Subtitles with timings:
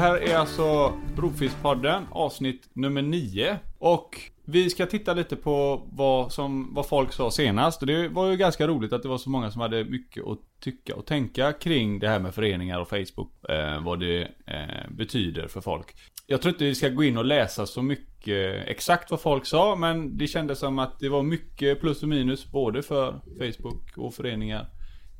[0.00, 3.58] här är alltså Brofiskpodden avsnitt nummer 9.
[3.78, 7.80] Och vi ska titta lite på vad, som, vad folk sa senast.
[7.80, 10.38] Och det var ju ganska roligt att det var så många som hade mycket att
[10.60, 13.30] tycka och tänka kring det här med föreningar och Facebook.
[13.48, 15.86] Eh, vad det eh, betyder för folk.
[16.26, 19.46] Jag tror inte vi ska gå in och läsa så mycket eh, exakt vad folk
[19.46, 23.96] sa, men det kändes som att det var mycket plus och minus både för Facebook
[23.96, 24.66] och föreningar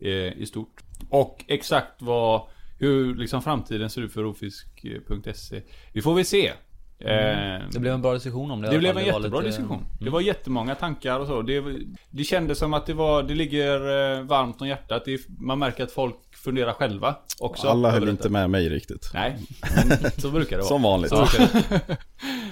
[0.00, 0.80] eh, i stort.
[1.10, 2.42] Och exakt vad,
[2.80, 5.62] hur liksom framtiden ser ut för rofisk.se.
[5.92, 6.52] Det får vi se.
[7.00, 7.70] Mm.
[7.72, 8.70] Det blev en bra diskussion om det.
[8.70, 9.50] Det blev en jättebra lite...
[9.50, 9.76] diskussion.
[9.76, 9.88] Mm.
[10.00, 11.42] Det var jättemånga tankar och så.
[11.42, 11.64] Det,
[12.10, 13.74] det kändes som att det var, det ligger
[14.18, 15.04] eh, varmt om hjärtat.
[15.04, 17.68] Det, man märker att folk funderar själva också.
[17.68, 19.10] Alla höll inte med mig riktigt.
[19.14, 19.36] Nej,
[20.16, 20.68] så brukar det vara.
[20.68, 21.10] Som vanligt.
[21.10, 21.26] Så,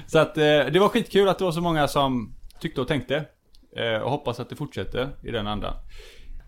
[0.07, 3.25] så att eh, det var skitkul att det var så många som tyckte och tänkte.
[4.03, 5.75] Och hoppas att det fortsätter i den andan.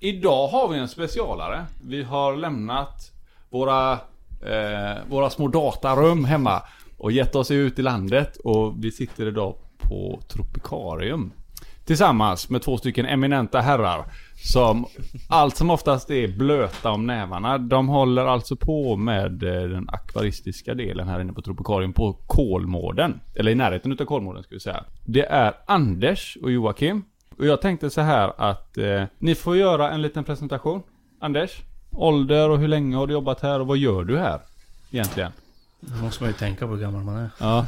[0.01, 1.65] Idag har vi en specialare.
[1.83, 3.13] Vi har lämnat
[3.51, 3.93] våra,
[4.43, 6.63] eh, våra små datarum hemma
[6.99, 11.33] och gett oss ut i landet och vi sitter idag på Tropikarium.
[11.85, 14.05] Tillsammans med två stycken eminenta herrar
[14.43, 14.87] som
[15.29, 17.59] allt som oftast är blöta om nävarna.
[17.59, 23.21] De håller alltså på med eh, den akvaristiska delen här inne på Tropikarium på Kolmården.
[23.35, 24.85] Eller i närheten utav Kolmården ska vi säga.
[25.05, 27.05] Det är Anders och Joakim.
[27.39, 30.83] Och jag tänkte så här att eh, ni får göra en liten presentation.
[31.21, 31.63] Anders,
[31.93, 34.41] ålder och hur länge har du jobbat här och vad gör du här
[34.91, 35.33] egentligen?
[35.81, 37.31] Då måste man ju tänka på hur gammal man är.
[37.39, 37.67] Ja.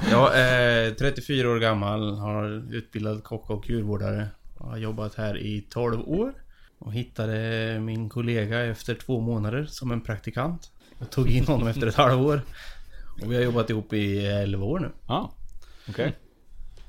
[0.10, 4.28] jag är 34 år gammal, har utbildad kock och djurvårdare.
[4.58, 6.34] Har jobbat här i 12 år.
[6.78, 10.70] Och hittade min kollega efter två månader som en praktikant.
[10.98, 12.40] Och tog in honom efter ett halvår.
[13.22, 14.90] Och vi har jobbat ihop i 11 år nu.
[15.06, 15.32] Ja,
[15.88, 16.16] okej.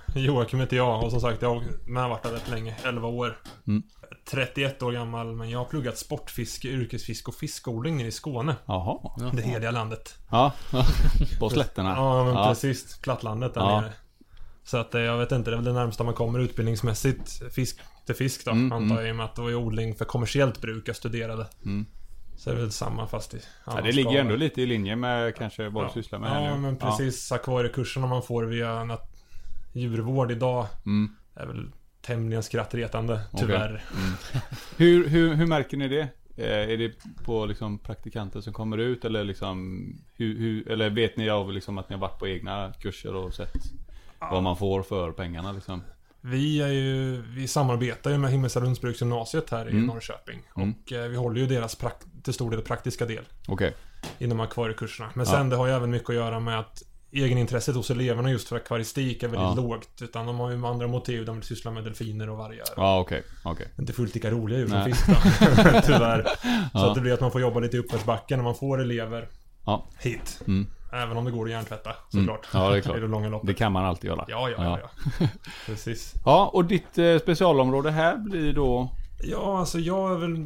[0.10, 0.24] Okay.
[0.24, 3.38] Joakim heter jag och som sagt jag har med varit där rätt länge, 11 år.
[3.68, 3.84] Mm.
[4.26, 8.56] 31 år gammal men jag har pluggat sportfiske, yrkesfiske och fiskodling nere i Skåne.
[8.66, 9.32] Jaha.
[9.34, 10.18] Det heliga landet.
[10.32, 10.54] Ja,
[11.40, 11.90] på slätterna.
[11.90, 12.48] ja men ja.
[12.48, 12.98] precis.
[12.98, 13.82] Plattlandet där ja.
[13.82, 13.94] nere.
[14.64, 17.80] Så att eh, jag vet inte, det är väl det närmsta man kommer utbildningsmässigt fisk
[18.06, 18.52] till fisk då.
[18.52, 19.08] Mm, antar jag mm.
[19.08, 21.48] i och med att det var ju odling för kommersiellt bruk jag studerade.
[21.66, 21.86] Mm.
[22.38, 25.36] Så det är väl samma fast i Ja det ligger ändå lite i linje med
[25.36, 27.32] kanske vad du sysslar med Ja men precis.
[27.32, 27.36] Ja.
[27.36, 28.98] Akvariekurserna man får via
[29.74, 31.16] djurvård idag mm.
[31.36, 31.72] är väl
[32.06, 33.74] tämligen skrattretande, tyvärr.
[33.74, 34.04] Okay.
[34.04, 34.16] Mm.
[34.78, 36.08] hur, hur, hur märker ni det?
[36.38, 36.92] Eh, är det
[37.24, 41.78] på liksom praktikanter som kommer ut eller liksom hur, hur, Eller vet ni av liksom
[41.78, 43.54] att ni har varit på egna kurser och sett
[44.20, 44.30] ja.
[44.32, 45.82] vad man får för pengarna liksom?
[46.22, 49.84] Vi är ju, vi samarbetar ju med Himmelstalundsbruksgymnasiet här mm.
[49.84, 50.40] i Norrköping.
[50.56, 50.74] Mm.
[50.74, 51.78] Och eh, vi håller ju deras
[52.24, 53.24] till stor del praktiska del.
[53.48, 53.54] Okej.
[53.54, 53.72] Okay.
[54.26, 55.10] Inom akvariekurserna.
[55.14, 55.44] Men sen ja.
[55.44, 56.84] det har ju även mycket att göra med att
[57.24, 59.56] egenintresset hos eleverna just för akvaristik är väldigt ja.
[59.56, 60.02] lågt.
[60.02, 61.26] Utan de har ju andra motiv.
[61.26, 62.66] De vill syssla med delfiner och vargar.
[62.76, 63.24] Ja, okej.
[63.40, 63.52] Okay.
[63.52, 63.68] okay.
[63.80, 65.14] Inte fullt lika roliga djur som fisk då.
[65.86, 66.28] Tyvärr.
[66.74, 66.80] Ja.
[66.80, 69.30] Så att det blir att man får jobba lite i uppförsbacken när man får elever
[69.66, 69.86] ja.
[70.00, 70.42] hit.
[70.48, 70.68] Mm.
[70.94, 72.26] Även om det går att hjärntvätta mm.
[72.26, 72.54] såklart.
[72.54, 72.66] Mm.
[72.66, 72.98] Ja, det är klart.
[72.98, 73.48] I det långa loppet.
[73.48, 74.26] Det kan man alltid göra.
[74.28, 74.80] Ja, ja, ja.
[75.20, 75.28] ja.
[75.66, 76.14] Precis.
[76.26, 78.90] Ja, och ditt eh, specialområde här blir då?
[79.24, 80.46] Ja, alltså jag är väl...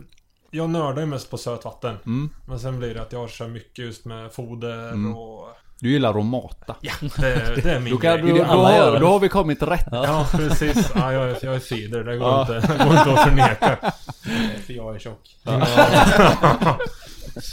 [0.52, 1.98] Jag nördar ju mest på sötvatten.
[2.06, 2.30] Mm.
[2.48, 5.16] Men sen blir det att jag kör mycket just med foder mm.
[5.16, 5.48] och
[5.80, 6.76] du gillar att mata.
[6.82, 9.88] Ja, det, det är min då, kan, då, då, har, då har vi kommit rätt.
[9.92, 10.92] Ja, ja precis.
[10.96, 12.04] Ja, jag, jag är cider.
[12.04, 12.42] Det går, ja.
[12.42, 13.78] inte, det går inte att förneka.
[14.66, 15.36] För jag är tjock.
[15.44, 16.78] Ja.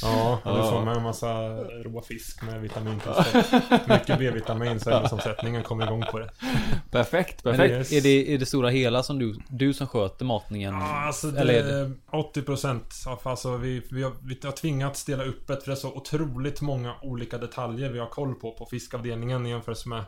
[0.03, 3.53] Ja, och du får med en massa rå fisk med vitamintillskott.
[3.89, 6.31] Mycket B-vitamin så ämnesomsättningen kommer igång på det.
[6.91, 7.73] Perfekt, perfekt.
[7.73, 7.93] Yes.
[7.93, 10.75] Är det i det stora hela som du, du som sköter matningen?
[10.75, 15.57] Ja, alltså det, är 80% alltså vi, vi, har, vi har tvingats dela upp det
[15.57, 19.51] för det är så otroligt många olika detaljer vi har koll på på fiskavdelningen i
[19.51, 20.05] jämförelse med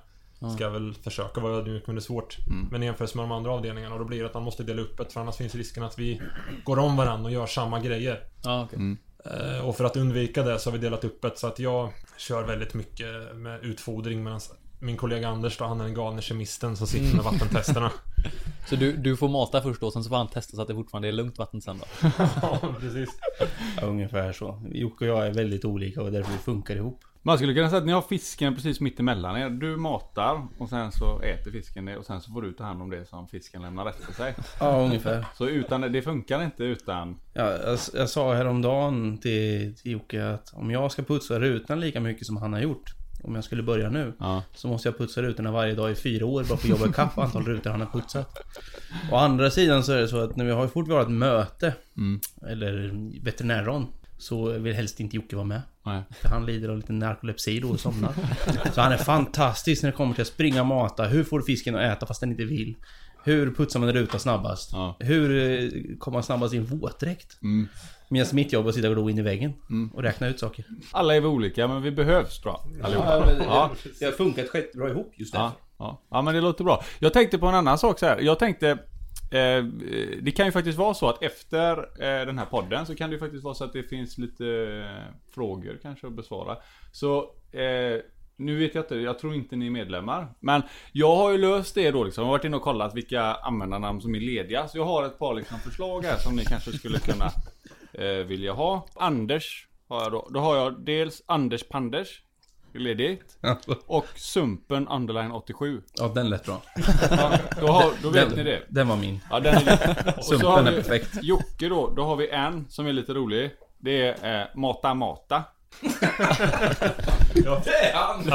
[0.55, 2.39] Ska jag väl försöka vara ödmjuk men det är svårt.
[2.47, 2.69] Mm.
[2.71, 4.83] Men i jämförelse med de andra avdelningarna och då blir det att man måste dela
[4.83, 6.21] upp det för annars finns risken att vi
[6.65, 8.21] går om varandra och gör samma grejer.
[8.45, 8.77] Ah, okay.
[8.77, 8.99] mm.
[9.25, 11.93] Eh, och för att undvika det så har vi delat upp det så att jag
[12.17, 14.41] kör väldigt mycket med utfodring medan
[14.81, 17.93] min kollega Anders då, han är den galne kemisten som sitter med vattentesterna.
[18.69, 20.75] Så du, du får mata först då, sen så får han testa så att det
[20.75, 22.09] fortfarande är lugnt vatten sen då?
[22.43, 23.09] ja, precis.
[23.81, 24.63] Ja, ungefär så.
[24.73, 27.01] Jocke och jag är väldigt olika och därför vi funkar ihop.
[27.29, 29.51] Man skulle kunna säga att ni har fisken precis mitt emellan er.
[29.51, 32.83] Du matar och sen så äter fisken det och sen så får du ta hand
[32.83, 34.35] om det som fisken lämnar efter sig.
[34.61, 35.27] Ja, ungefär.
[35.35, 37.17] Så utan, det funkar inte utan...
[37.33, 42.01] Ja, jag, jag sa häromdagen till, till Jocke att om jag ska putsa rutan lika
[42.01, 44.13] mycket som han har gjort om jag skulle börja nu.
[44.19, 44.43] Ja.
[44.55, 47.19] Så måste jag putsa rutorna varje dag i fyra år bara för att jobba ikapp
[47.19, 48.39] antal rutor han har putsat.
[49.13, 51.11] Å andra sidan så är det så att när vi har fort vi har ett
[51.11, 51.75] möte.
[51.97, 52.21] Mm.
[52.49, 52.93] Eller
[53.25, 53.87] veterinärron.
[54.19, 55.63] Så vill helst inte Jocke vara med.
[55.89, 56.03] Nej.
[56.25, 58.13] Han lider av lite narkolepsi då och somnar.
[58.75, 61.05] så han är fantastisk när det kommer till att springa och mata.
[61.05, 62.77] Hur får du fisken att äta fast den inte vill?
[63.25, 64.71] Hur putsar man en ruta snabbast?
[64.73, 64.97] Ja.
[65.01, 67.43] Hur eh, kommer man snabbast i en våtdräkt?
[67.43, 67.69] Mm.
[68.09, 69.53] Medan mitt jobb är att sitta och glo in i väggen
[69.95, 70.65] och räkna ut saker.
[70.93, 72.87] Alla är vi olika, men vi behövs tror jag.
[72.87, 73.31] Allihopa.
[73.39, 73.71] Ja.
[73.99, 76.03] Det har funkat skitbra ihop just Ja, ja.
[76.11, 76.85] ja, men det låter bra.
[76.99, 78.19] Jag tänkte på en annan sak så här.
[78.21, 78.79] Jag tänkte...
[79.33, 79.65] Eh,
[80.23, 83.15] det kan ju faktiskt vara så att efter eh, den här podden så kan det
[83.15, 86.57] ju faktiskt vara så att det finns lite eh, frågor kanske att besvara.
[86.93, 87.19] Så
[87.53, 88.01] eh,
[88.37, 90.29] nu vet jag inte, jag tror inte ni är medlemmar.
[90.41, 90.63] Men
[90.93, 92.23] jag har ju löst det då liksom.
[92.23, 94.69] Jag har varit inne och kollat vilka användarnamn som är lediga.
[94.69, 97.31] Så jag har ett par liksom förslag här som ni kanske skulle kunna
[97.93, 98.87] eh, vilja ha.
[98.95, 100.29] Anders har jag då.
[100.31, 102.23] Då har jag dels Anders Panders
[102.75, 103.39] är Ledigt.
[103.87, 105.83] Och Sumpen Underline 87.
[105.95, 106.63] Ja, den lät bra.
[107.11, 108.63] Ja, då, har, då vet Den, ni det.
[108.69, 109.21] den var min.
[109.31, 110.15] Ja, den är.
[110.19, 111.19] Och så har Sumpen är vi perfekt.
[111.23, 111.91] Jocke då.
[111.97, 113.51] Då har vi en som är lite rolig.
[113.79, 115.45] Det är eh, Mata Mata.
[117.35, 117.63] Ja,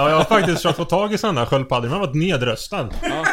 [0.09, 2.89] jag har faktiskt försökt få tag i sådana här sköldpaddor, men jag har varit nedröstad.
[3.01, 3.23] Ja.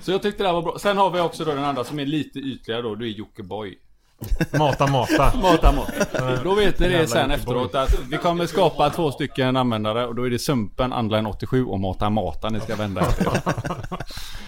[0.00, 0.78] Så jag tyckte det här var bra.
[0.78, 2.94] Sen har vi också då den andra som är lite ytligare då.
[2.94, 3.78] Det är Jockeboy.
[4.58, 5.32] Mata, mata.
[5.42, 6.42] Mata Mata.
[6.44, 10.26] Då vet ni det sen efteråt att vi kommer skapa två stycken användare och då
[10.26, 13.26] är det Sumpen Underline 87 och Mata Mata ni ska vända er till.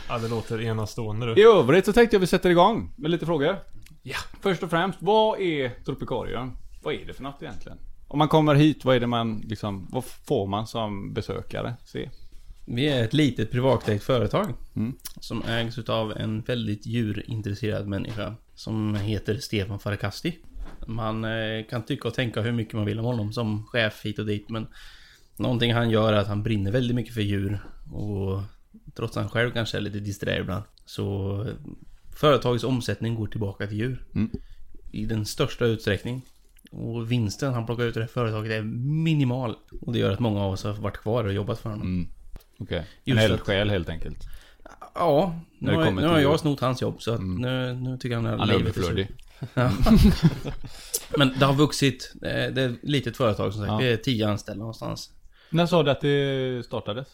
[0.08, 1.52] Ja, det låter enastående I du.
[1.58, 3.56] övrigt så tänkte jag vi sätter igång med lite frågor.
[4.02, 4.16] Ja.
[4.40, 6.56] Först och främst, vad är Tropikarium?
[6.82, 7.78] Vad är det för något egentligen?
[8.08, 12.10] Om man kommer hit, vad är det man liksom, vad får man som besökare se?
[12.64, 14.54] Vi är ett litet privatägt företag.
[14.76, 14.92] Mm.
[15.20, 18.34] Som ägs utav en väldigt djurintresserad människa.
[18.54, 20.38] Som heter Stefan Farakasti.
[20.86, 24.18] Man eh, kan tycka och tänka hur mycket man vill om honom som chef hit
[24.18, 24.50] och dit.
[24.50, 24.66] Men
[25.36, 27.58] någonting han gör är att han brinner väldigt mycket för djur.
[27.92, 28.40] Och
[28.94, 30.64] trots att han själv kanske är lite disträ ibland.
[30.86, 31.46] Så
[32.16, 34.04] företagets omsättning går tillbaka till djur.
[34.14, 34.30] Mm.
[34.92, 36.22] I den största utsträckning.
[36.70, 38.62] Och vinsten han plockar ut ur det här företaget är
[39.02, 39.56] minimal.
[39.80, 41.86] Och det gör att många av oss har varit kvar och jobbat för honom.
[41.86, 42.08] Mm.
[42.58, 42.84] Okej.
[43.04, 44.18] En eldsjäl helt enkelt.
[44.94, 47.40] Ja, nu det har, nu har jag snott hans jobb så att Mm.
[47.40, 49.08] nu, nu tycker han att Han är livet är överflödig.
[49.54, 49.70] Ja.
[51.18, 52.12] Men det har vuxit.
[52.14, 53.72] Det är det är ett litet företag som sagt.
[53.72, 53.78] Ja.
[53.78, 55.10] Vi är tio anställda någonstans.
[55.50, 57.08] När sa du att det startades?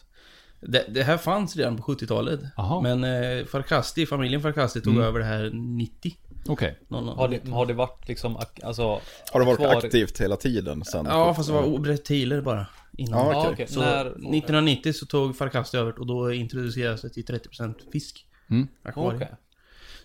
[0.59, 2.39] Det, det här fanns redan på 70-talet.
[2.57, 2.81] Jaha.
[2.81, 5.05] Men eh, Farkasti, familjen Farkasti tog Mm.
[5.07, 6.15] över det här 90.
[6.47, 6.79] Okej.
[6.87, 8.83] Någon, Har det, har det varit liksom, alltså...
[9.31, 11.05] Har det varit kvar- aktivt hela tiden sen?
[11.09, 12.65] Ja, fast det var reptiler bara.
[12.97, 13.27] Innan.
[13.27, 13.67] Ja, okej.
[13.67, 14.05] Så När...
[14.05, 18.25] 1990 så tog Farkasti över och då introducerades det till 30% fisk.
[18.49, 18.67] Mm.
[18.95, 19.31] Okej.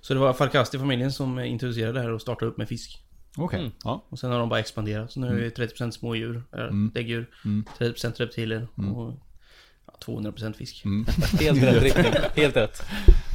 [0.01, 2.99] Så det var Farkasti-familjen som eh, introducerade det här och startade upp med fisk.
[3.39, 3.61] Okej.
[3.61, 3.73] Mm.
[3.85, 4.05] Ja.
[4.09, 5.13] Och sen har de bara expanderat.
[5.13, 6.91] Så nu är det 30% smådjur, Mm.
[6.95, 7.65] däggdjur, Mm.
[7.79, 8.93] 30% reptiler Mm.
[8.93, 9.15] och
[9.87, 10.85] ja, 200% fisk.
[10.85, 11.07] Mm.
[11.41, 12.13] Helt rätt riktning.
[12.35, 12.83] Helt rätt.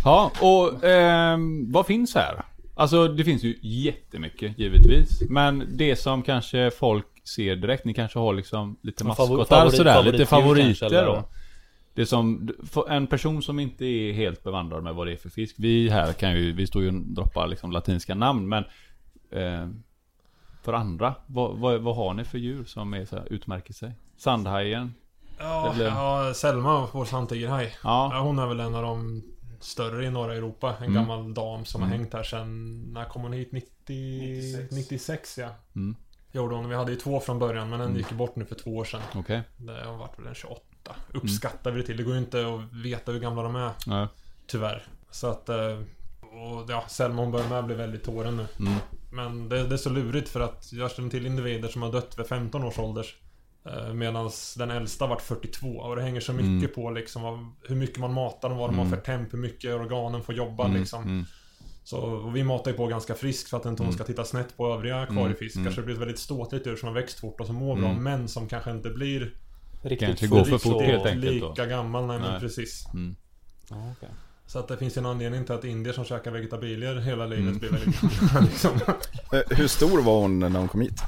[0.04, 2.46] Ja, och ehm, vad finns här?
[2.82, 5.22] Alltså det finns ju jättemycket givetvis.
[5.30, 10.04] Men det som kanske folk ser direkt, ni kanske har liksom lite maskotar favorit- sådär,
[10.04, 11.06] lite favoriter kanske, eller?
[11.06, 11.24] då.
[11.94, 12.50] Det som,
[12.90, 15.56] en person som inte är helt bevandrad med vad det är för fisk.
[15.60, 18.64] Vi här kan ju, vi står ju och droppar liksom latinska namn men
[19.32, 19.68] eh,
[20.64, 23.92] För andra, vad, vad, vad har ni för djur som är så här, utmärker sig?
[24.18, 24.94] Sandhajen?
[25.40, 27.74] Ja, blir- ja Selma, vår sandtigerhaj.
[27.84, 29.24] Ja, Ja, hon är väl en av de
[29.64, 30.76] större i norra Europa.
[30.78, 30.94] En Mm.
[30.94, 32.00] gammal dam som har Mm.
[32.00, 32.82] hängt här sen...
[32.94, 33.52] När kom hon hit?
[33.52, 34.68] 90...
[34.72, 35.38] 96.
[35.38, 35.50] ja.
[35.76, 35.96] Mm.
[36.32, 36.70] Gjorde hon.
[36.70, 37.98] Vi hade ju två från början men en Mm.
[37.98, 39.02] gick ju bort nu för två år sedan.
[39.16, 39.42] okej.
[39.58, 40.62] Det har varit väl en 28.
[41.14, 41.98] Uppskattar vi det till.
[41.98, 43.72] Det går ju inte att veta hur gamla de är.
[43.86, 44.08] Ja.
[44.48, 44.84] Tyvärr.
[45.12, 45.50] Så att...
[45.50, 45.80] eh,
[46.34, 48.48] Och ja, Selma hon börjar med bli väldigt tåren nu.
[48.60, 48.74] Mm.
[49.12, 52.20] Men det, det är så lurigt för att jag känner till individer som har dött
[52.20, 53.16] vid 15 års ålders.
[53.94, 56.72] Medan den äldsta varit 42 och det hänger så mycket Mm.
[56.76, 58.88] på liksom hur mycket man matar dem, vad de Mm.
[58.90, 61.04] har för temp, hur mycket organen får jobba Mm, liksom.
[61.04, 61.26] mm.
[61.84, 63.96] Så vi matar ju på ganska friskt för att inte hon Mm.
[63.98, 65.62] ska titta snett på övriga akvariefiskar.
[65.62, 65.74] mm.
[65.74, 67.94] Så det blir ett väldigt ståtligt djur som har växt fort och som mår bra.
[67.94, 69.34] Men som kanske inte blir
[69.84, 71.50] Riktigt Kanske går för fort så- helt enkelt då.
[71.50, 72.08] lika gammal.
[72.08, 72.40] Nej, men Nej.
[72.40, 72.86] precis.
[72.94, 73.16] Mm.
[73.70, 74.10] Ja, okej.
[74.46, 77.46] Så att det finns ju en anledning till att indier som käkar vegetabilier hela livet
[77.46, 77.58] Mm.
[77.60, 78.72] blir väldigt gamla liksom.
[79.34, 81.02] Eh, Hur stor var hon när hon kom hit?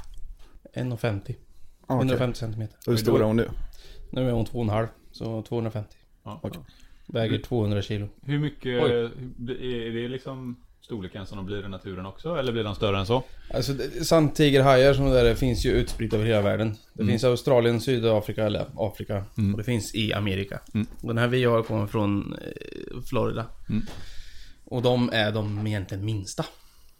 [0.73, 1.35] 1,50.
[1.87, 2.07] Ah, okej.
[2.07, 2.77] 150 centimeter.
[2.87, 3.49] Hur stor är hon nu?
[4.09, 4.87] Nu är hon 2,5.
[5.11, 5.95] Så 250.
[6.23, 6.39] Ja.
[6.43, 6.61] Okej.
[7.07, 8.07] Väger 200 kilo.
[8.21, 8.91] Hur mycket, Oj.
[9.87, 12.35] är det liksom storleken som de blir i naturen också?
[12.35, 13.23] Eller blir de större än så?
[13.53, 13.73] Alltså
[14.03, 16.75] sandtigerhajar som det där finns ju utspritt över hela världen.
[16.93, 17.11] Det Mm.
[17.11, 19.25] finns i Australien, Sydafrika eller Afrika.
[19.37, 19.51] Mm.
[19.53, 20.59] Och det finns i Amerika.
[20.73, 20.87] Mm.
[21.01, 23.45] Den här vi har kommer från eh, Florida.
[23.69, 23.83] Mm.
[24.65, 26.45] Och de är de egentligen minsta.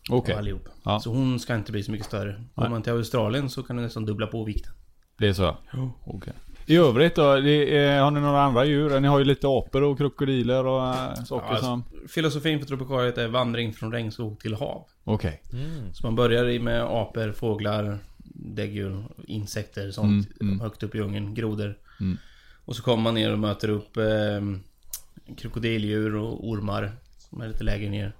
[0.10, 0.70] Okej, av Allihop.
[0.84, 1.00] Ja.
[1.00, 2.44] Så hon ska inte bli så mycket större.
[2.56, 4.74] Går man till Australien så kan du nästan dubbla på vikten.
[5.18, 5.58] det är så?
[6.06, 6.34] Okej.
[6.66, 9.00] I övrigt då, det är, har ni några andra djur?
[9.00, 11.84] Ni har ju lite apor och krokodiler och äh, saker Ja, som...
[12.10, 14.86] Filosofin för tropikariet är vandring från regnskog till hav.
[15.04, 15.42] Okej.
[15.54, 15.94] Mm.
[15.94, 18.00] Så man börjar med apor, fåglar,
[18.36, 20.60] däggdjur, insekter, sånt Mm, mm.
[20.60, 21.78] högt upp i djungeln, grodor.
[22.00, 22.18] Mm.
[22.66, 24.42] Och så kommer man ner och möter upp eh,
[25.38, 28.16] krokodildjur och ormar som är lite lägre ner.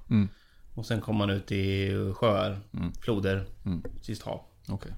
[0.74, 0.80] Mm.
[0.80, 2.60] Och sen kommer man ut i sjöar,
[3.02, 3.84] floder, Mm.
[4.02, 4.40] sist hav.
[4.70, 4.92] Okej.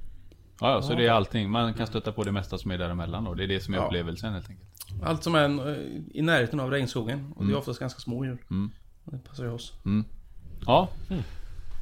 [0.61, 1.49] Ja, ja, så det är allting.
[1.49, 3.33] Man kan stöta på det mesta som är däremellan då.
[3.33, 3.85] Det är det som är Ja.
[3.85, 4.69] upplevelsen helt enkelt.
[5.03, 5.77] Allt som är eh,
[6.13, 7.33] i närheten av regnskogen.
[7.35, 8.37] Och det är oftast ganska små djur.
[8.51, 8.71] Mm.
[9.05, 9.73] Det passar ju oss.
[10.65, 10.87] Ja.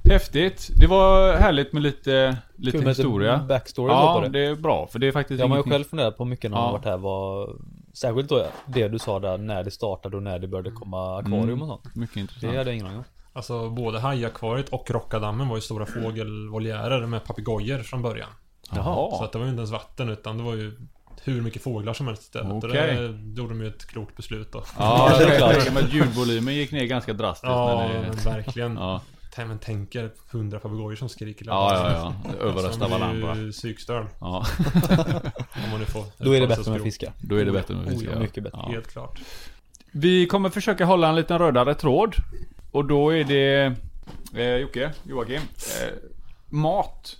[0.09, 0.69] Häftigt.
[0.79, 3.33] Det var härligt med lite, lite Kul med historia.
[3.33, 4.29] lite backstory på Ja, det.
[4.29, 4.87] det är bra.
[4.87, 6.71] För det är faktiskt Jag har ju själv funderat på mycket när man Ja.
[6.71, 7.49] varit här vad
[7.93, 11.43] Särskilt då det du sa där när det startade och när det började komma akvarium
[11.49, 11.61] Mm.
[11.61, 11.95] och sånt.
[11.95, 12.55] Mycket Det intressant.
[12.55, 13.03] hade jag ingen aning om.
[13.33, 18.29] Alltså både hajakvariet och Rockadammen var ju stora fågelvoljärer med papegojor från början.
[18.75, 19.17] Jaha.
[19.17, 20.77] Så att det var ju inte ens vatten utan det var ju
[21.23, 22.63] hur mycket fåglar som helst istället.
[22.63, 22.95] Okej.
[22.97, 24.63] det gjorde de ju ett klokt beslut då.
[24.77, 25.73] Ja, det är klart.
[25.73, 28.25] Men ljudvolymen gick ner ganska drastiskt Ja, när men det...
[28.25, 28.75] verkligen.
[28.75, 29.01] Ja.
[29.37, 32.13] Men tänk er hundra papegojor som skriker ja, ja.
[32.25, 32.45] ja.
[32.47, 33.25] Överröstar varandra.
[33.27, 34.05] Man blir ju psykstörd.
[34.19, 34.45] Ja,
[35.63, 37.13] Om man nu får Då är det bättre så med fiskar.
[37.21, 38.11] då är det bättre med Oh, fiskar.
[38.13, 38.59] ja, mycket bättre.
[38.63, 38.69] Ja.
[38.71, 39.19] Helt klart.
[39.91, 42.15] Vi kommer försöka hålla en liten rödare tråd.
[42.73, 43.75] Och då är det
[44.35, 45.35] eh, Jocke, Joakim.
[45.35, 45.93] Eh,
[46.49, 47.17] mat.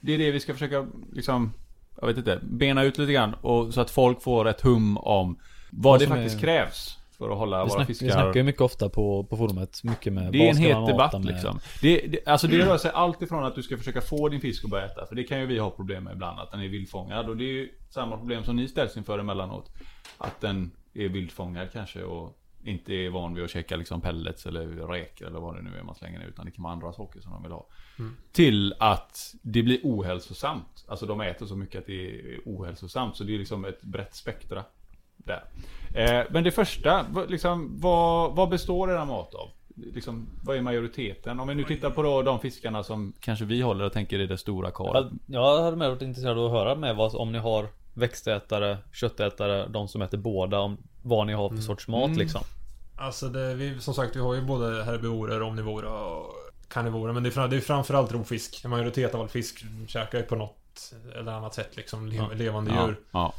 [0.00, 1.52] Det är det vi ska försöka liksom,
[2.00, 3.34] jag vet inte, bena ut lite grann.
[3.34, 5.38] Och, så att folk får ett hum om
[5.70, 8.06] vad, Vad det faktiskt är- krävs för att hålla Vi, våra snack, fiskar.
[8.06, 9.84] vi snackar ju mycket ofta på, på forumet.
[9.84, 11.60] Mycket med Det är en het debatt liksom.
[11.82, 14.64] Det, det, alltså det rör sig allt ifrån att du ska försöka få din fisk
[14.64, 15.06] att börja äta.
[15.06, 17.28] För det kan ju vi ha problem med ibland, att den är vildfångad.
[17.28, 19.70] Och det är ju samma problem som ni ställs inför emellanåt.
[20.18, 24.66] Att den är vildfångad kanske och inte är van vid att käka liksom pellets eller
[24.66, 26.26] räkor eller vad det nu är man slänger ner.
[26.26, 27.66] Utan det kan vara andra saker som de vill ha.
[28.32, 30.84] Till att det blir ohälsosamt.
[30.88, 33.16] Alltså de äter så mycket att det är ohälsosamt.
[33.16, 34.64] Så det är liksom ett brett spektra.
[35.16, 35.44] Där.
[35.94, 39.50] Eh, men det första, liksom, vad, vad består era mat av?
[39.76, 41.40] Liksom, vad är majoriteten?
[41.40, 44.26] Om vi nu tittar på då, de fiskarna som kanske vi håller och tänker är
[44.26, 45.18] det stora kal.
[45.26, 49.68] Jag, hade med varit intresserad av att höra med vad, om ni har växtätare, köttätare,
[49.68, 52.18] de som äter båda, om vad ni har för sorts mat Mm.
[52.18, 52.40] liksom.
[52.96, 56.34] Alltså det, vi, som sagt vi har ju både herbivorer, omnivorer och
[56.68, 57.12] karnivorer.
[57.12, 58.64] Men det är, det är framförallt rovfisk.
[58.64, 62.28] En majoritet av all fisk käkar ju på något eller annat sätt liksom le, Ja.
[62.34, 63.00] levande ja, djur.
[63.10, 63.32] ja.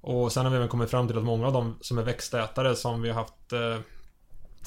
[0.00, 2.76] Och sen har vi även kommit fram till att många av dem som är växtätare
[2.76, 3.80] som vi har haft eh,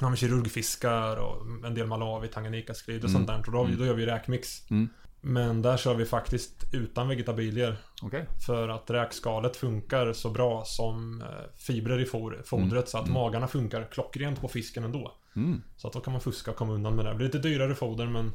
[0.02, 3.20] ja, kirurgfiskar och en del malawi, tanganyika-skrid och Mm.
[3.26, 3.38] sånt där.
[3.48, 4.70] Och då, vi- då gör vi räkmix.
[4.72, 4.90] Mm.
[5.22, 7.78] Men där kör vi faktiskt utan vegetabilier.
[8.01, 8.25] Okej.
[8.46, 12.06] För att räkskalet funkar så bra som eh, fibrer i
[12.46, 13.13] fodret så att Mm.
[13.13, 15.12] magarna funkar klockrent på fisken ändå.
[15.36, 15.62] Mm.
[15.78, 17.10] Så att då kan man fuska och komma undan med det.
[17.12, 18.34] Det blir lite dyrare foder men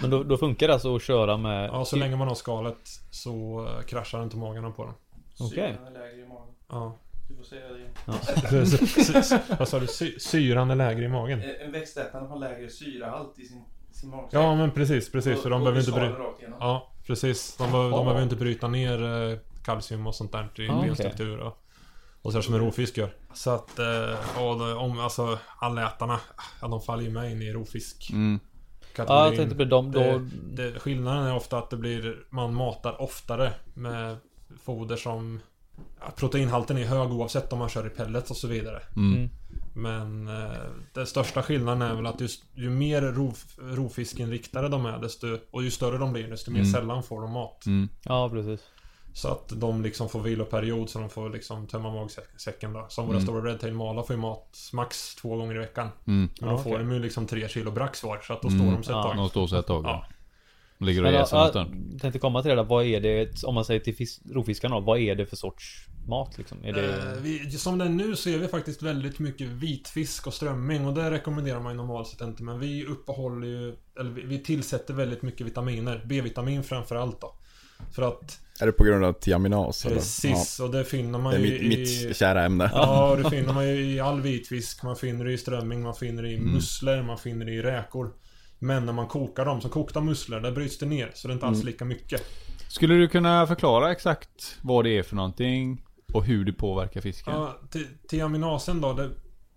[0.00, 1.68] Men då, då funkar det alltså att köra med...
[1.68, 4.94] ja, så länge man har skalet så eh, kraschar inte magarna på dem.
[5.40, 5.76] Okej.
[5.86, 6.54] Är lägre i magen.
[6.68, 6.98] Ja.
[7.28, 9.40] Du får säga det igen.
[9.58, 9.86] Vad sa du?
[9.86, 11.42] Sy syran är lägre i magen?
[11.60, 13.64] En växtätare har lägre syrahalt i sin.
[14.30, 15.42] Ja men precis, precis.
[15.42, 16.16] För de behöver inte bryta...
[16.60, 17.56] Ja, precis.
[17.56, 21.38] De, be- de behöver inte bryta ner eh, kalcium och sånt där i Ah, benstruktur
[21.38, 21.58] och,
[22.22, 23.14] och så här som en rovfisk gör.
[23.34, 26.20] Så att, eh, om, alltså allätarna,
[26.60, 28.10] ja, de faller ju med in i rovfisk.
[28.12, 28.40] Mm.
[28.96, 30.00] Ja, jag tänkte på dem då...
[30.00, 34.16] Det, det, skillnaden är ofta att det blir, man matar oftare med
[34.64, 35.40] foder som
[36.00, 38.82] ja, Proteinhalten är hög oavsett om man kör i pellets och så vidare.
[38.96, 39.30] Mm.
[39.76, 40.50] Men eh,
[40.92, 45.62] den största skillnaden är väl att just, ju mer rov, rovfiskinriktade de är desto, och
[45.62, 46.72] ju större de blir desto mer Mm.
[46.72, 47.66] sällan får de mat.
[47.66, 47.88] Mm.
[48.02, 48.60] Ja, precis.
[49.12, 52.86] Så att de liksom får viloperiod så de får liksom tömma magsäcken då.
[52.88, 53.26] Som våra Mm.
[53.26, 55.88] stora redtail malar får ju mat max två gånger i veckan.
[56.06, 56.28] Mm.
[56.40, 56.84] Men Ja, de får okej.
[56.86, 58.60] de ju liksom tre kilo brax var så att då Mm.
[58.60, 59.16] står de sig ett Ja, tag.
[59.16, 59.84] De står sig ett tag.
[59.84, 60.06] Ja.
[60.78, 60.86] Ja.
[60.86, 62.00] Ligger och jäser en ja, stund.
[62.00, 64.98] tänkte komma till det där, vad är det, om man säger till fisk, rovfiskarna, vad
[64.98, 66.64] är det för sorts mat liksom?
[66.64, 66.92] Är det...
[66.96, 70.86] Eh, vi, som det är nu så är vi faktiskt väldigt mycket vitfisk och strömming
[70.86, 74.38] och det rekommenderar man ju normalt sett inte men vi uppehåller ju Eller vi, vi
[74.38, 77.34] tillsätter väldigt mycket vitaminer B-vitamin framförallt då
[77.94, 79.82] För att Är det på grund av tiaminas?
[79.82, 82.70] Precis och det finner Ja, man det är ju mitt, i mitt kära ämne.
[82.74, 86.22] Ja, det finner man ju i all vitfisk Man finner det i strömming, man finner
[86.22, 86.52] det i Mm.
[86.52, 88.10] musslor, man finner det i räkor
[88.58, 91.34] Men när man kokar dem, som kokta musslor, där bryts det ner Så det är
[91.34, 91.66] inte alls Mm.
[91.66, 92.22] lika mycket
[92.68, 95.84] Skulle du kunna förklara exakt vad det är för någonting?
[96.12, 97.34] Och hur det påverkar fisken?
[97.34, 98.92] Ja, ti- tiaminasen då.
[98.92, 99.10] Det,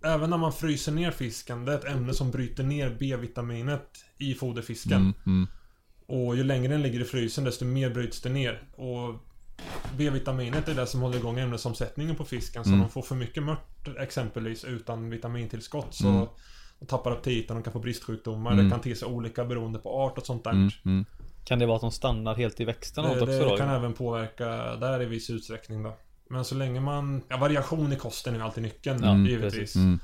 [0.03, 4.33] även när man fryser ner fisken, det är ett ämne som bryter ner B-vitaminet i
[4.33, 4.93] foderfisken.
[5.01, 5.47] Mm, mm,
[6.07, 8.61] Och ju längre den ligger i frysen, desto mer bryts det ner.
[8.77, 9.15] Och
[9.97, 12.63] B-vitaminet är det som håller igång ämnesomsättningen på fisken.
[12.63, 12.79] Så Mm.
[12.81, 16.29] de får för mycket mört exempelvis utan vitamintillskott så
[16.79, 16.79] Mm.
[16.79, 18.51] de tappar aptiten, de kan få bristsjukdomar.
[18.51, 18.65] Mm.
[18.65, 20.51] Det kan te sig olika beroende på art och sånt där.
[20.51, 21.05] mm, mm.
[21.45, 23.57] Kan det vara att de stannar helt i växten och Det, också det då?
[23.57, 25.97] kan även påverka där i viss utsträckning då.
[26.29, 27.21] Men så länge man...
[27.27, 29.75] Ja, variation i kosten är alltid nyckeln Ja, givetvis.
[29.75, 29.99] Mm.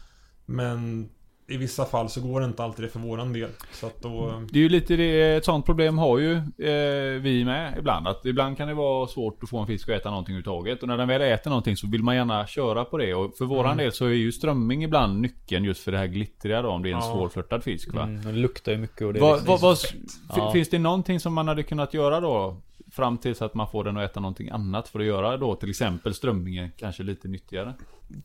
[0.46, 1.10] Men
[1.48, 3.50] i vissa fall så går det inte alltid det för våran del.
[3.72, 4.42] Så att då...
[4.52, 6.34] Det är ju lite det, ett sånt problem har ju
[6.68, 8.08] eh, vi med ibland.
[8.08, 10.82] Att ibland kan det vara svårt att få en fisk att äta någonting överhuvudtaget.
[10.82, 13.14] Och när den väl äter någonting så vill man gärna köra på det.
[13.14, 16.62] Och för våran del så är ju strömming ibland nyckeln just för det här glittriga
[16.62, 16.70] då.
[16.70, 17.14] Om det är en Ja.
[17.14, 18.04] svårflörtad fisk va.
[18.04, 19.92] Mm, det luktar ju mycket och det är Vad- liksom, fett.
[19.92, 20.52] fin- Ja.
[20.52, 22.58] Finns det någonting som man hade kunnat göra då?
[22.92, 25.70] Fram tills att man får den att äta någonting annat för att göra då till
[25.70, 27.74] exempel strömmingen kanske lite nyttigare.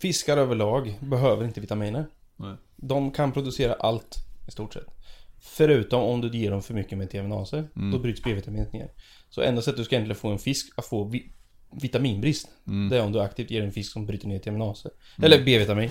[0.01, 2.07] Fiskar överlag behöver inte vitaminer.
[2.37, 2.55] Nej.
[2.83, 4.17] De kan producera allt
[4.49, 4.87] i stort sett.
[5.41, 7.69] Förutom om du ger dem för mycket metaminaser.
[7.93, 8.89] Då bryts B-vitaminet ner.
[9.31, 11.33] Så enda sättet du ska egentligen få en fisk att få vi
[11.83, 12.49] vitaminbrist.
[12.91, 14.91] Det är om du aktivt ger en fisk som bryter ner teminaser.
[15.23, 15.91] Eller B-vitamin.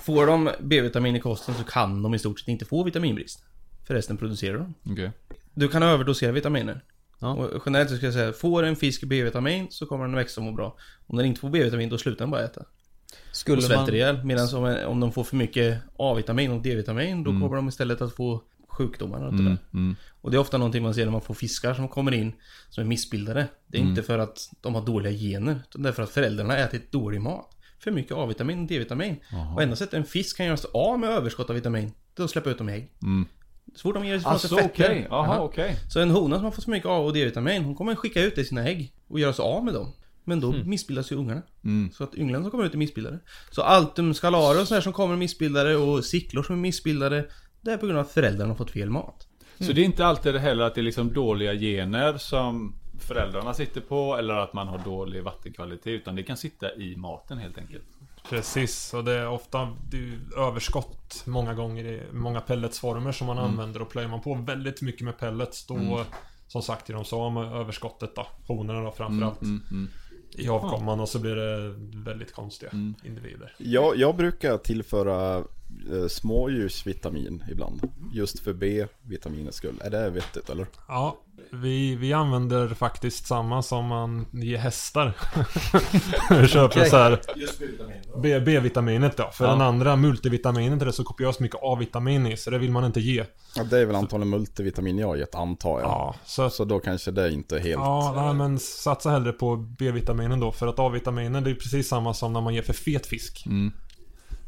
[0.00, 3.44] Får de B-vitamin i kosten så kan de i stort sett inte få vitaminbrist.
[3.86, 4.74] Förresten producerar de.
[4.92, 5.10] Okej.
[5.54, 6.84] Du kan överdosera vitaminer.
[7.20, 7.34] Ja.
[7.34, 10.44] Och generellt så ska jag säga, får en fisk B-vitamin så kommer den växa och
[10.44, 10.76] må bra.
[11.06, 12.64] Om den inte får B-vitamin då slutar den bara äta.
[13.30, 13.94] Och Skulle svälter man...
[13.94, 14.24] ihjäl.
[14.24, 18.14] Medan om, om de får för mycket A-vitamin och D-vitamin då kommer de istället att
[18.14, 21.34] få sjukdomar och Mm, mm, Och det är ofta någonting man ser när man får
[21.34, 22.32] fiskar som kommer in
[22.70, 23.46] som är missbildade.
[23.66, 23.90] Det är Mm.
[23.90, 25.60] inte för att de har dåliga gener.
[25.68, 27.48] Utan det är för att föräldrarna ätit dålig mat.
[27.78, 29.16] För mycket A-vitamin och D-vitamin.
[29.54, 32.24] Och enda sättet en fisk kan göra sig av med överskott av vitamin, det är
[32.24, 32.90] att släppa ut dem i ägg.
[33.02, 33.26] mm.
[33.74, 34.70] Så fort de ger ifrån sig Alltså fetter.
[34.84, 35.40] okej, jaha Jaha.
[35.40, 35.76] okej.
[35.88, 38.34] Så en hona som har fått för mycket A och D-vitamin, hon kommer skicka ut
[38.34, 39.92] det i sina ägg och göra sig av med dem.
[40.24, 41.42] Men då missbildas ju ungarna.
[41.64, 41.90] Mm.
[41.92, 43.18] Så att ynglen som kommer ut är missbildade.
[43.50, 47.28] Så altum scalarer och sådär som kommer missbildade och sicklor som är missbildade,
[47.60, 49.28] det är på grund av att föräldrarna har fått fel mat.
[49.58, 53.80] Så det är inte alltid heller att det är liksom dåliga gener som föräldrarna sitter
[53.80, 57.84] på eller att man har dålig vattenkvalitet utan det kan sitta i maten helt enkelt.
[58.28, 63.38] Precis, och det är ofta det är överskott många gånger i många pelletsformer som man
[63.38, 66.04] använder och plöjer man på väldigt mycket med pellets då
[66.48, 69.88] Som sagt gör de så av med överskottet då, honorna då framförallt Mm, mm.
[70.34, 71.74] I avkomman och så blir det
[72.04, 72.72] väldigt konstiga
[73.04, 73.54] individer.
[73.58, 75.44] Jag, jag brukar tillföra
[76.08, 77.80] smådjursvitamin ibland.
[78.12, 79.80] Just för B-vitaminets skull.
[79.84, 80.66] Är det vettigt eller?
[80.88, 81.16] Ja,
[81.50, 85.12] vi, vi använder faktiskt samma som man ger hästar
[86.40, 87.20] Vi köper så här
[88.40, 89.50] B-vitaminet då, för Ja.
[89.50, 93.00] den andra multivitaminet är det så kopiöst mycket A-vitamin i så det vill man inte
[93.00, 93.24] ge
[93.56, 95.88] Ja, det är väl antagligen multivitamin jag har gett antar jag.
[95.88, 97.74] Ja, så Så då kanske det inte är helt...
[97.74, 100.52] Ja, nej, men satsa hellre på B-vitaminen då.
[100.52, 103.46] För att A-vitaminen det är precis samma som när man ger för fet fisk.
[103.46, 103.72] Mm.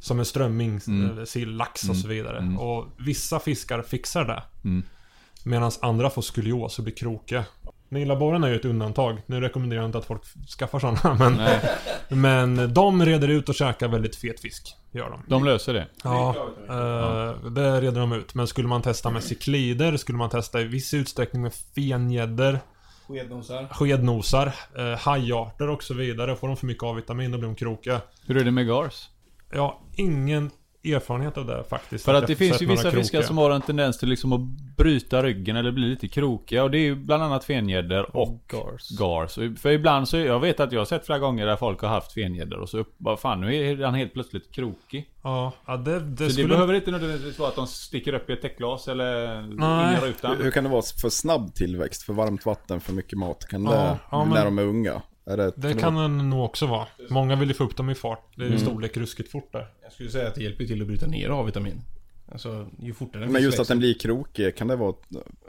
[0.05, 1.11] Som en strömming, Mm.
[1.11, 2.39] eller sill, lax och så vidare.
[2.39, 2.59] Mm.
[2.59, 4.43] Och vissa fiskar fixar det.
[4.65, 4.83] Mm.
[5.45, 7.45] Medan andra får skolios och blir krokiga.
[7.89, 9.23] Nillaborren är ju ett undantag.
[9.27, 10.23] Nu rekommenderar jag inte att folk
[10.59, 11.15] skaffar sådana.
[11.19, 11.61] Men, Nej,
[12.09, 14.77] men de reder ut och käkar väldigt fet fisk.
[14.93, 15.23] Gör de.
[15.29, 15.87] de löser det.
[16.05, 16.37] Ja,
[16.69, 18.35] eh, det reder de ut.
[18.35, 22.59] Men skulle man testa med ciklider, skulle man testa i viss utsträckning med fengäddor,
[23.09, 23.69] Skednosar.
[23.71, 26.37] skednosar, eh, hajarter och så vidare.
[26.37, 28.01] Får de för mycket A-vitamin då blir de krokiga.
[28.27, 29.09] Hur är det med gars?
[29.55, 30.51] Jag har ingen
[30.85, 32.05] erfarenhet av det faktiskt.
[32.05, 33.23] För att det finns ju vissa fiskar krokiga.
[33.23, 34.41] som har en tendens till liksom att
[34.77, 38.89] bryta ryggen eller bli lite krokiga och det är ju bland annat fengäddor och Gars.
[38.99, 39.39] gars.
[39.39, 41.89] Och För ibland så, jag vet att jag har sett flera gånger där folk har
[41.89, 45.11] haft fengäddor och så vad fan nu är han helt plötsligt krokig.
[45.23, 46.49] Ja, ja det, det Så det skulle...
[46.49, 49.97] behöver inte nödvändigtvis vara att de sticker upp i ett täckglas eller Nej.
[49.97, 50.37] in i rutan.
[50.41, 52.03] Hur, kan det vara för snabb tillväxt?
[52.03, 53.47] För varmt vatten, för mycket mat?
[53.49, 55.03] Kan Ja, det, ja, när men- de är unga?
[55.27, 56.87] Är det, Det kan den nog också vara.
[57.11, 58.25] Många vill ju få upp dem i fart.
[58.37, 58.59] Det är Mm.
[58.59, 59.67] storlek ruskigt fort där.
[59.83, 61.81] Jag skulle säga att det hjälper till att bryta ner A-vitamin.
[62.33, 64.95] Alltså, ju fortare en Men just att växer- den blir krokig, kan det vara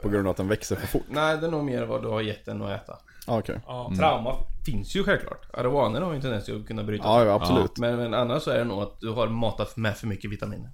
[0.02, 1.02] på grund av att den växer för fort?
[1.10, 2.98] Nej, det är nog mer vad du har gett den att äta.
[3.26, 3.60] Ah, Okej.
[3.66, 3.86] Ja.
[3.86, 3.98] Mm.
[3.98, 4.34] Trauma
[4.66, 5.46] finns ju självklart.
[5.54, 7.04] Arowaner har ju en tendens att kunna bryta.
[7.04, 7.78] Ja, ja, absolut.
[7.78, 10.70] Men, men annars så är det nog att du har matat med för mycket vitaminer.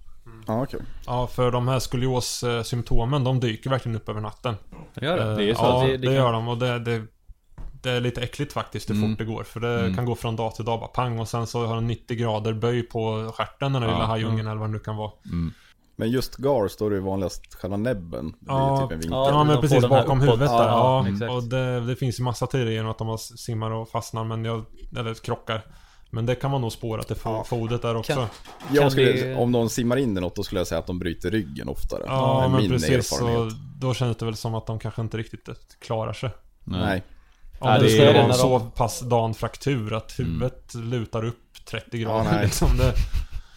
[0.47, 0.81] Ja, okej.
[1.07, 4.55] Ja, för de här skolios-symptomen, de dyker verkligen upp över natten.
[4.95, 5.31] Det gör det.
[5.31, 5.63] Eh, det är så.
[5.63, 7.03] Ja, Det- det, det kan- gör de och det, det,
[7.83, 9.11] det är lite äckligt faktiskt hur Mm.
[9.11, 9.45] fort det går.
[9.45, 9.95] För det Mm.
[9.97, 12.53] kan gå från dag till dag, bara pang och sen så har den 90 grader
[12.53, 15.11] böj på stjärten den där Ja, lilla hajungen eller vad det nu kan vara.
[15.25, 15.53] Mm.
[15.97, 18.35] Men just gar står det ju vanligast själva näbben.
[18.47, 19.11] Ja, typ en vinkel.
[19.19, 20.69] ja, men precis bakom huvudet där.
[20.69, 24.25] Ja, Ja, och det, det finns ju massa teorier genom att de simmar och fastnar,
[24.25, 24.65] men jag,
[24.97, 25.63] eller krockar.
[26.11, 27.45] Men det kan man nog spåra till Ja.
[27.45, 28.15] fodret där också.
[28.15, 28.27] Kan-
[28.73, 30.87] Jag Kan skulle, det- Om någon simmar in i något, då skulle jag säga att
[30.87, 32.03] de bryter ryggen oftare.
[32.07, 33.09] Ja, men precis.
[33.09, 35.49] Så då känns det väl som att de kanske inte riktigt
[35.81, 36.31] klarar sig.
[36.65, 37.03] Nej.
[37.63, 41.65] Om Ja, det det är- en så de- pass dan fraktur att huvudet lutar upp
[41.65, 42.45] 30 grader nej.
[42.45, 42.69] liksom.
[42.79, 42.95] Det,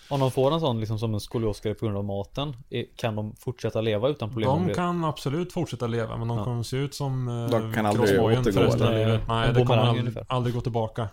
[0.09, 2.55] Om de får en sån liksom som en skoliosgrej på grund av maten,
[2.97, 4.49] kan de fortsätta leva utan problem?
[4.49, 4.73] de det?
[4.73, 6.43] kan absolut fortsätta leva, men de Ja.
[6.43, 9.05] kommer se ut som eh, De kan aldrig återgå, resten av eller?
[9.05, 9.21] livet.
[9.27, 10.25] Nej, En det kommer aldrig, ungefär.
[10.29, 11.09] aldrig gå tillbaka.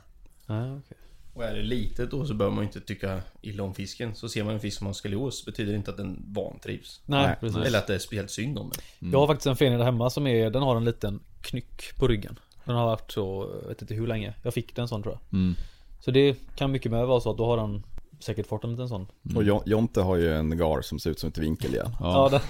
[0.47, 0.97] Nej, okej.
[1.35, 4.15] Och är det litet då så behöver man ju inte tycka illa om fisken.
[4.15, 7.01] Så ser man en fisk som har skolios betyder inte att den vantrivs.
[7.07, 7.57] Nej, Nej, precis.
[7.67, 9.11] Eller att det är speciellt synd om den.
[9.13, 12.09] Jag har faktiskt en fenix där hemma som är, den har en liten knyck på
[12.09, 12.39] ryggen.
[12.65, 14.35] Den har varit så, jag vet inte hur länge.
[14.43, 15.39] Jag fick den sån tror jag.
[15.39, 15.55] Mm.
[16.01, 17.83] Så det kan mycket med vara så att då har den
[18.21, 19.07] säkert fått en liten sån.
[19.37, 21.97] Och Jon- Jonte har ju en gar som ser ut som ett vinkel igen.
[22.01, 22.41] Ja, den,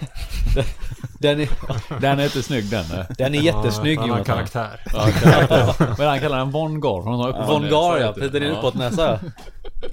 [0.55, 0.65] den,
[1.21, 2.85] den, är, Den är inte snygg den.
[3.19, 4.25] den är jättesnygg har Jonathan.
[4.37, 4.81] karaktär.
[4.93, 5.95] Ja, karaktär.
[5.99, 9.21] Men han kallar den Von Gar ja, Von Gar ja, precis, den är utåt näsa.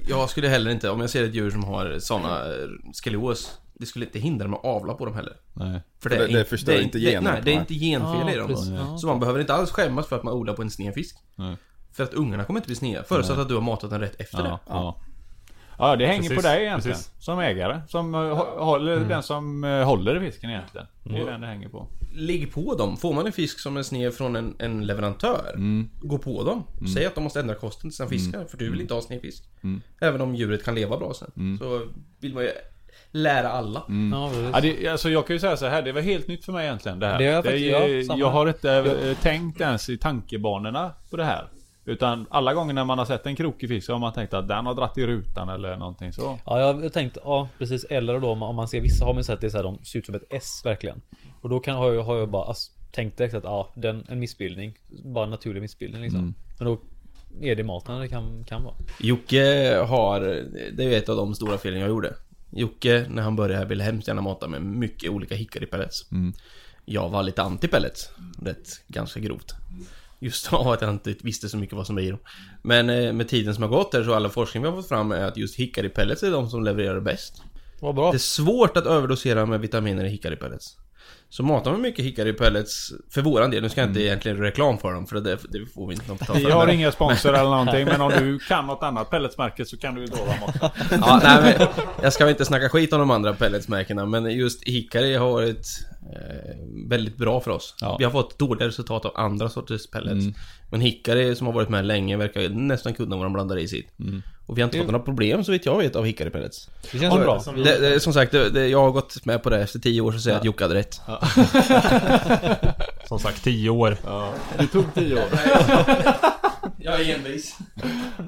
[0.08, 2.52] Jag skulle heller inte, om jag ser ett djur som har såna eh,
[2.92, 5.80] skolios Det skulle inte hindra mig att avla på dem heller Nej.
[6.02, 7.74] För det- är det in- förstör är inte det- generna Nej, på det är inte
[7.74, 8.68] genfel i dem precis.
[8.68, 8.74] då.
[8.74, 8.98] Ja.
[8.98, 11.56] Så man behöver inte alls skämmas för att man odlar på en sned fisk Nej.
[11.92, 14.42] För att ungarna kommer inte bli sneda, förutsatt att du har matat den rätt efter
[14.42, 15.00] det Ja, ja.
[15.78, 16.96] ja, det hänger på Precis, dig egentligen.
[16.96, 17.12] precis.
[17.24, 17.80] Som ägare.
[17.88, 20.86] Som eh, hå- håller, den som eh, håller i fisken egentligen.
[21.04, 21.86] Det är den det hänger på.
[22.14, 22.96] Ligg på dem.
[22.96, 25.54] Får man en fisk som är sned från en, en leverantör,
[26.02, 26.64] gå på dem.
[26.94, 29.20] Säg att de måste ändra kosten till sina fiskar, för du vill inte ha sned
[29.20, 29.44] fisk.
[30.00, 31.58] Även om djuret kan leva bra sen.
[31.58, 31.86] Så
[32.20, 32.50] vill man ju
[33.12, 33.82] lära alla.
[34.12, 34.50] Ja, precis.
[34.54, 36.66] Ja, det, alltså jag kan ju säga så här, det var helt nytt för mig
[36.66, 37.18] egentligen det här.
[37.18, 38.18] Det jag faktiskt- ja, samma.
[38.20, 41.48] jag har inte eh, tänkt ens i tankebanorna på det här.
[41.84, 44.48] Utan alla gånger när man har sett en krokig fisk så har man tänkt att
[44.48, 46.38] den har dratt i rutan eller någonting så.
[46.46, 47.84] Ja, jag har tänkt, ja precis.
[47.84, 50.06] Eller då om man ser vissa har man sett det så här, de ser ut
[50.06, 51.00] som ett S verkligen.
[51.40, 54.18] Och då kan, har, jag, har jag bara ass, tänkt direkt att ja, den, en
[54.20, 54.74] missbildning.
[55.04, 56.34] Bara en naturlig missbildning liksom.
[56.58, 56.78] Men då
[57.40, 58.74] är det maten det kan, kan vara.
[59.00, 60.20] Jocke har,
[60.72, 62.14] det är ju ett av de stora felen jag gjorde.
[62.52, 66.06] Jocke, när han började här, ville hemskt gärna mata med mycket olika hickory-pellets.
[66.84, 68.10] Jag var lite anti-pellets.
[68.42, 69.54] Rätt, ganska grovt.
[70.18, 72.18] Just av att jag inte visste så mycket vad som är i dem.
[72.62, 75.12] Men eh, med tiden som har gått här så alla forskning vi har fått fram
[75.12, 77.42] är att just hickory-pellets är de som levererar bäst.
[77.80, 78.10] Vad bra.
[78.10, 80.76] Det är svårt att överdosera med vitaminer i hickory-pellets.
[81.32, 84.78] Så matar man mycket hickory-pellets, för våran del, nu ska jag inte egentligen göra reklam
[84.78, 86.46] för dem, för det, det får vi inte någon betalt för.
[86.46, 89.94] Vi har inga sponsor eller någonting men om du kan något annat pelletsmärke så kan
[89.94, 90.70] du ju lova dem också.
[90.90, 91.68] Ja, nej, men
[92.02, 95.66] jag ska väl inte snacka skit om de andra pelletsmärkena, men just Hikari har varit
[96.88, 97.74] väldigt bra för oss.
[97.80, 97.96] Ja.
[97.98, 100.26] Vi har fått dåliga resultat av andra sorters pellets.
[100.70, 103.86] Men Hikari som har varit med länge verkar nästan kunna vad de blandar i sitt.
[104.46, 106.68] Och vi har inte fått några problem så vitt jag vet av Hikari pellets.
[106.92, 107.42] Det känns så bra.
[107.64, 110.12] Det, det, som sagt, det, det, jag har gått med på det efter tio år
[110.12, 111.00] så säger jag att Jocke hade rätt.
[113.10, 113.96] Som sagt, 10 år.
[114.58, 115.28] Det tog tio år.
[116.78, 117.58] Jag är envis.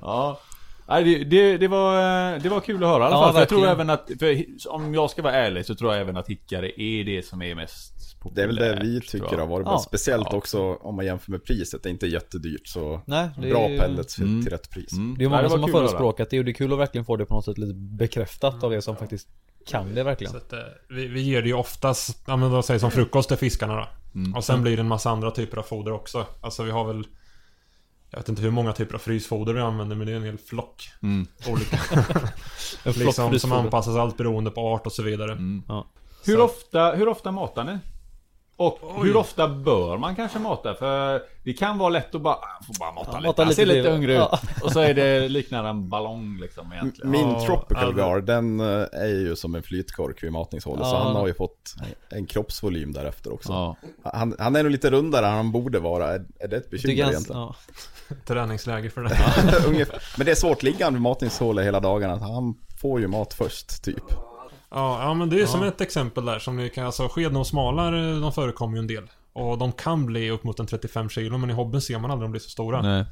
[0.03, 0.40] Ja.
[0.88, 1.95] Nej, det, det, det, var,
[2.35, 3.33] eh, det var kul att höra i alla Ja, fall.
[3.33, 6.16] För jag tror även att, för om jag ska vara ärlig så tror jag även
[6.16, 7.92] att hickare är det som är mest
[8.35, 9.79] Det är väl det vi populärt, tycker har varit Ja.
[9.79, 10.37] Speciellt Ja.
[10.37, 11.83] också om man jämför med priset.
[11.83, 14.42] Det är inte jättedyrt så Nej, det bra är, pellets för, Mm.
[14.42, 14.92] till rätt pris.
[14.92, 15.14] Mm.
[15.18, 17.05] Det är Nej, många var som har förespråkat det och det är kul att verkligen
[17.05, 19.29] få det på något sätt lite bekräftat av det som faktiskt
[19.66, 20.31] kan det verkligen.
[20.33, 23.29] Så att, eh, vi, vi ger det ju oftast, ja men då säger som frukost
[23.29, 23.88] till fiskarna då.
[24.14, 24.35] Mm.
[24.35, 26.27] Och sen blir det en massa andra typer av foder också.
[26.40, 27.05] Alltså vi har väl
[28.14, 30.38] Jag vet inte hur många typer av frysfoder vi använder men det är en hel
[30.38, 31.27] flock Mm.
[31.48, 31.79] olika.
[33.05, 35.33] Liksom, som anpassas allt beroende på art och så vidare.
[35.33, 35.62] Mm.
[35.68, 35.87] Ja.
[36.25, 37.79] Hur, Så- ofta, hur ofta matar ni?
[38.57, 40.75] Och hur ofta bör man kanske mata?
[40.75, 43.27] För det kan vara lätt att bara, ah, får bara mata Ja, lite.
[43.29, 44.19] mata Han lite ser lite hungrig ut.
[44.33, 44.38] Ja.
[44.62, 47.11] Och så är det liknar en ballong liksom egentligen.
[47.11, 50.87] Min Ja, Tropical ja, Gar, den eh, är ju som en flytkork vid matningshålet.
[50.87, 51.03] Så Ja.
[51.05, 51.75] han har ju fått
[52.11, 53.53] en kroppsvolym därefter också.
[53.53, 53.77] Ja.
[54.12, 56.09] Han, han är nog lite rundare än han borde vara.
[56.15, 57.41] Är, är det ett bekymmer ganska, egentligen?
[57.43, 57.55] ja.
[58.27, 59.17] Träningsläge för det.
[60.17, 62.19] Men det är svårt liggande vid matningshålet hela dagarna.
[62.19, 64.05] Han får ju mat först, typ.
[64.74, 68.32] Ja, ja men det är som ett exempel där som ni kan, alltså skednosmalar de
[68.32, 69.04] förekommer ju en del.
[69.32, 72.24] Och de kan bli upp mot en 35 kilo men i hobbyn ser man aldrig
[72.24, 72.82] de blir så stora.
[72.82, 73.04] Nej.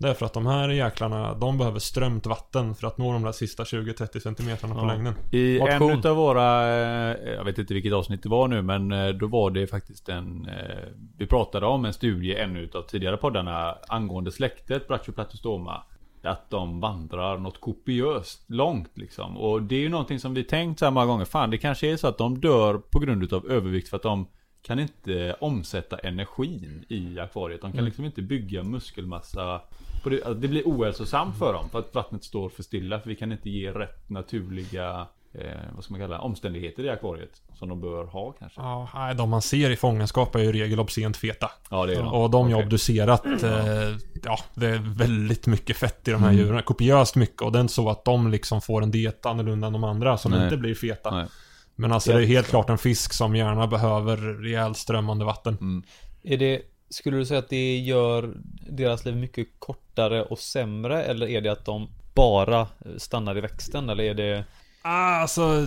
[0.00, 3.22] Det är för att de här jäklarna, de behöver strömt vatten för att nå de
[3.22, 4.86] där sista 20-30 centimetrarna på Ja.
[4.86, 5.14] längden.
[5.30, 5.90] I Motion.
[5.90, 9.26] en utav våra, eh, jag vet inte vilket avsnitt det var nu men eh, då
[9.26, 14.32] var det faktiskt en, eh, vi pratade om en studie en utav tidigare poddarna angående
[14.32, 15.82] släktet Brachyplatystoma.
[16.22, 19.36] Att de vandrar något kopiöst långt liksom.
[19.36, 21.24] Och det är ju någonting som vi tänkt så här många gånger.
[21.24, 24.26] Fan det kanske är så att de dör på grund utav övervikt för att de
[24.62, 27.60] kan inte omsätta energin i akvariet.
[27.60, 29.60] De kan liksom inte bygga muskelmassa.
[30.04, 33.00] Det, alltså det blir ohälsosamt för dem för att vattnet står för stilla.
[33.00, 36.88] För vi kan inte ge rätt naturliga eh, vad ska man kalla det, omständigheter i
[36.90, 37.42] akvariet.
[37.54, 38.60] Som de bör ha kanske.
[38.60, 41.50] Ja, nej, de man ser i fångenskap är ju i regel obscent feta.
[41.70, 42.12] Ja det är de.
[42.12, 42.64] Och de jag Okej.
[42.66, 46.40] obducerat, eh, ja, det är väldigt mycket fett i de här Mm.
[46.44, 46.62] djuren.
[46.62, 47.42] Kopiöst mycket.
[47.42, 50.18] Och det är inte så att de liksom får en diet annorlunda än de andra
[50.18, 50.44] som Nej.
[50.44, 51.10] inte blir feta.
[51.10, 51.26] Nej.
[51.74, 55.58] Men alltså det är helt klart en fisk som gärna behöver rejält strömmande vatten.
[55.60, 55.82] Mm.
[56.22, 58.34] Är det, skulle du säga att det gör
[58.70, 61.02] deras liv mycket kortare och sämre?
[61.02, 63.90] Eller är det att de bara stannar i växten?
[63.90, 64.44] Eller är det...
[64.82, 65.66] Ah, alltså,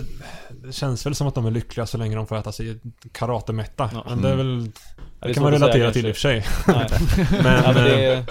[0.50, 2.80] det känns väl som att de är lyckliga så länge de får äta sig
[3.12, 3.90] karatemätta.
[3.92, 4.04] Ja.
[4.08, 4.72] Men det är väl...
[4.96, 6.46] Ja, Det är kan man relatera till i och för sig.
[6.66, 6.76] Men,
[7.64, 8.26] Ja, men eh, det,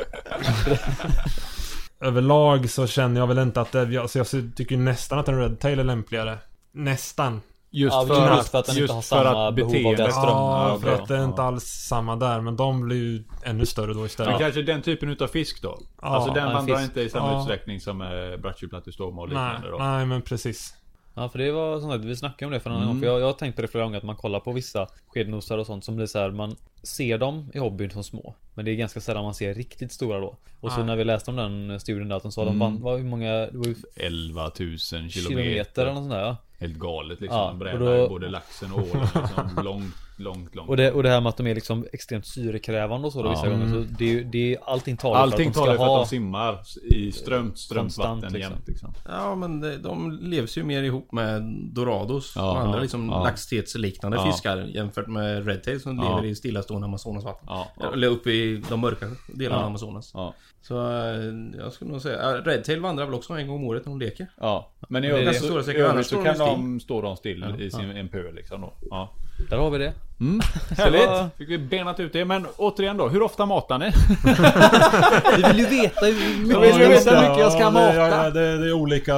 [2.08, 3.98] överlag så känner jag väl inte att det...
[3.98, 6.38] Alltså jag tycker nästan att en Red Tail är lämpligare.
[6.72, 7.42] Nästan.
[7.74, 9.74] Just Ja, för just att, för att den inte har för samma att behov av
[9.76, 10.28] beteendet- den ström.
[10.28, 12.42] Ja, för att det är inte alls samma där.
[12.42, 14.40] Men de blir ju ännu större då Men istället.
[14.40, 15.78] kanske den typen utav fisk då?
[16.02, 16.88] Ja, alltså den en vandrar fisk.
[16.90, 17.40] inte i samma Ja.
[17.40, 19.78] utsträckning som eh, brattjurplattustoma och liknande då?
[19.78, 20.74] nej, men precis.
[21.14, 22.94] Ja för det var sånt att vi snackade om det för någon Mm.
[22.94, 23.00] gång.
[23.00, 25.58] För jag, jag har tänkt på det flera gånger att man kollar på vissa skednosar
[25.58, 28.36] och sånt som blir så här, man ser dem i hobbyn som små.
[28.54, 30.38] Men det är ganska sällan man ser riktigt stora då.
[30.60, 32.54] Och så när vi läste om den studien där att de sa Mm.
[32.54, 35.10] de vann, var hur många, det var ju 11 000 kilometer.
[35.12, 36.38] kilometer eller något sånt där ja.
[36.60, 37.40] Helt galet liksom.
[37.40, 39.64] Ja, och Brädar då- både laxen och ålen liksom.
[39.64, 40.70] långt, långt, långt.
[40.70, 43.28] Och det, och det här med att de är liksom extremt syrekrävande och så då
[43.30, 43.32] Ja.
[43.32, 43.70] vissa gånger.
[43.70, 46.08] Så det, det allting talar Allting för att talar de för ska att ha de
[46.10, 48.40] simmar i strömt, strömt vatten liksom.
[48.54, 48.94] jämt liksom.
[49.08, 51.42] Ja men det, de levs ju mer ihop med
[51.74, 53.24] Dorados Ja, och andra ja, liksom ja.
[53.24, 54.32] laxtetsliknande Ja.
[54.32, 56.04] fiskar jämfört med Redtail som Ja.
[56.16, 56.36] lever i
[56.72, 57.46] stillastående Amazonasvatten.
[57.48, 57.94] Ja, ja.
[57.94, 59.64] Eller uppe i de mörka delarna Ja.
[59.64, 60.12] av Amazonas.
[60.14, 60.34] Ja.
[60.62, 63.90] Så eh, jag skulle nog säga, Redtail vandrar väl också en gång om året när
[63.92, 64.28] de leker.
[64.40, 64.68] ja.
[64.90, 65.72] Men i övrigt så, Stora så
[66.04, 68.74] står kan de de stå de still i sin, en pöl liksom då.
[68.90, 69.10] Ja.
[69.50, 69.94] Där har vi det.
[70.78, 71.08] Härligt!
[71.08, 72.26] vad- Fick vi benat ut det.
[72.26, 73.86] Men återigen då, hur ofta matar ni?
[75.38, 77.30] Vi vill ju veta hur ju just veta hur det.
[77.30, 77.94] mycket jag ska Ja, mata.
[77.94, 79.14] Det, ja, det, det är olika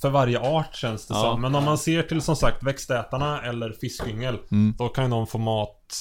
[0.00, 1.20] för varje art känns det Ja.
[1.20, 1.40] som.
[1.40, 4.36] Men om man ser till som sagt växtätarna eller fiskyngel.
[4.50, 4.74] Mm.
[4.78, 5.94] Då kan de få mat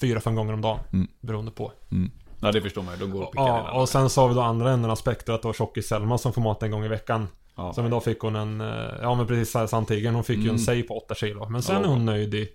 [0.00, 0.80] fyra, fem gånger om dagen.
[1.20, 1.72] Beroende på.
[2.42, 4.34] Ja det förstår man ju, de går och pickar Ja, och sen så har vi
[4.34, 7.28] då andra änden av spektrat då tjockis Selma som får mat en gång i veckan.
[7.56, 7.72] Ja.
[7.72, 8.66] Som idag fick hon en, eh,
[9.02, 11.48] ja men precis såhär sandtigern, hon fick ju en sej på 8 kilo.
[11.48, 11.82] Men sen Ja.
[11.82, 12.48] är hon nöjd i,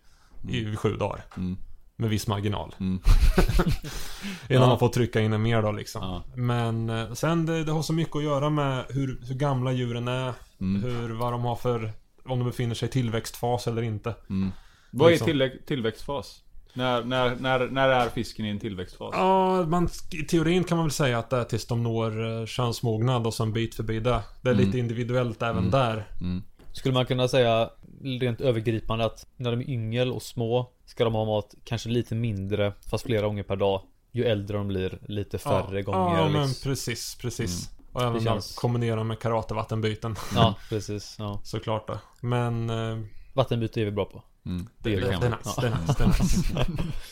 [0.50, 1.22] i sju dagar.
[1.38, 1.58] Mm.
[1.96, 2.76] Med viss marginal.
[2.80, 3.00] Mm.
[4.50, 4.68] Innan Ja.
[4.68, 6.02] man får trycka in en mer då liksom.
[6.04, 6.24] Ja.
[6.36, 10.08] Men eh, sen det, det har så mycket att göra med hur, hur gamla djuren
[10.08, 10.34] är.
[10.62, 10.84] Mm.
[10.84, 11.92] Hur, vad de har för,
[12.26, 14.16] om de befinner sig i tillväxtfas eller inte.
[14.92, 15.28] Vad är liksom.
[15.28, 16.42] tillä- tillväxtfas?
[16.78, 19.10] När, när, när, när är fisken i en tillväxtfas?
[19.18, 22.46] Ja, man, i teorin kan man väl säga att det är tills de når eh,
[22.46, 24.22] könsmognad och sen bit förbi det.
[24.42, 24.66] Det är Mm.
[24.66, 26.08] lite individuellt även där.
[26.72, 27.70] Skulle man kunna säga
[28.22, 32.16] rent övergripande att när de är yngel och små ska de ha mat kanske lite
[32.16, 33.82] mindre fast flera gånger per dag.
[34.12, 36.18] Ju äldre de blir lite färre ja, gånger.
[36.20, 36.70] Ja, men liksom.
[36.70, 37.70] precis, precis.
[37.92, 40.16] Och även känns- kombinera med karatevattenbyten.
[40.36, 41.16] ja precis.
[41.20, 41.40] Ja.
[41.44, 42.00] Såklart det.
[42.22, 42.70] Men...
[42.70, 42.98] eh,
[43.34, 44.24] Vattenbyte är vi bra på.
[44.46, 44.68] Mm.
[44.78, 46.54] Det, Det, det, det är nice, det är nice, det är nice.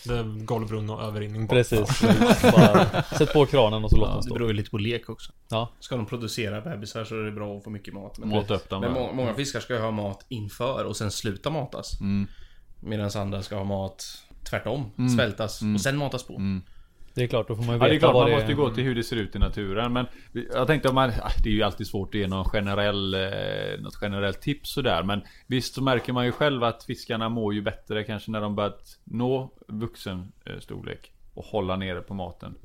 [0.10, 1.48] Det är golvbrunn och överrinning.
[1.48, 2.02] Precis.
[2.42, 4.34] Bara, sätt på kranen och så låt den Det stå.
[4.34, 5.32] beror ju lite på lek också.
[5.50, 5.70] Ja.
[5.80, 8.18] Ska de producera bebisar så är det bra att få mycket mat.
[8.18, 8.82] Men, Mata upp dem.
[8.82, 12.02] men må, många fiskar ska ju ha mat inför och sen sluta matas.
[12.02, 12.28] Mm.
[12.80, 14.06] Medan andra ska ha mat
[14.50, 14.92] tvärtom.
[14.98, 15.10] Mm.
[15.10, 16.34] Svältas och sen matas på.
[17.16, 18.36] Det är klart, då får man ju Ja veta det är klart vad man det
[18.38, 20.06] måste gå till hur det ser ut i naturen men
[20.54, 23.22] Jag tänkte om man, ah, det är ju alltid svårt att ge någon generell, eh,
[23.80, 27.62] något generellt tips sådär men Visst så märker man ju själv att fiskarna mår ju
[27.62, 32.56] bättre kanske när de börjat nå vuxen eh, storlek Och hålla nere på maten.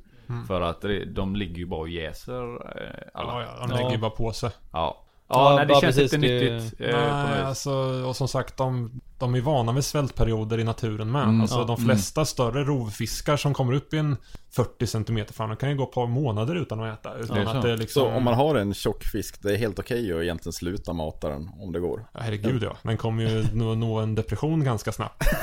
[0.47, 3.41] För att de ligger ju bara och jäser eh, alla.
[3.41, 4.49] Ja, ja, de lägger ju bara på sig.
[4.71, 7.71] Ja, Ja, ja nej, det känns precis, inte det- nyttigt eh, Nej, alltså,
[8.07, 11.23] och som sagt, de, de är vana vid svältperioder i naturen med.
[11.23, 14.17] Mm, alltså ja, de flesta större rovfiskar som kommer upp i en
[14.51, 17.15] 40 cm fram, de kan ju gå ett par månader utan att äta.
[17.17, 17.49] Utan Det så.
[17.49, 18.01] att det liksom...
[18.03, 21.29] Så om man har en tjock fisk, det är helt okej att egentligen sluta mata
[21.29, 22.05] den om det går.
[22.13, 22.77] Ja, herregud ja.
[22.83, 25.23] Den kommer ju nå, nå en depression ganska snabbt.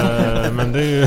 [0.00, 1.06] Eh, men det är ju...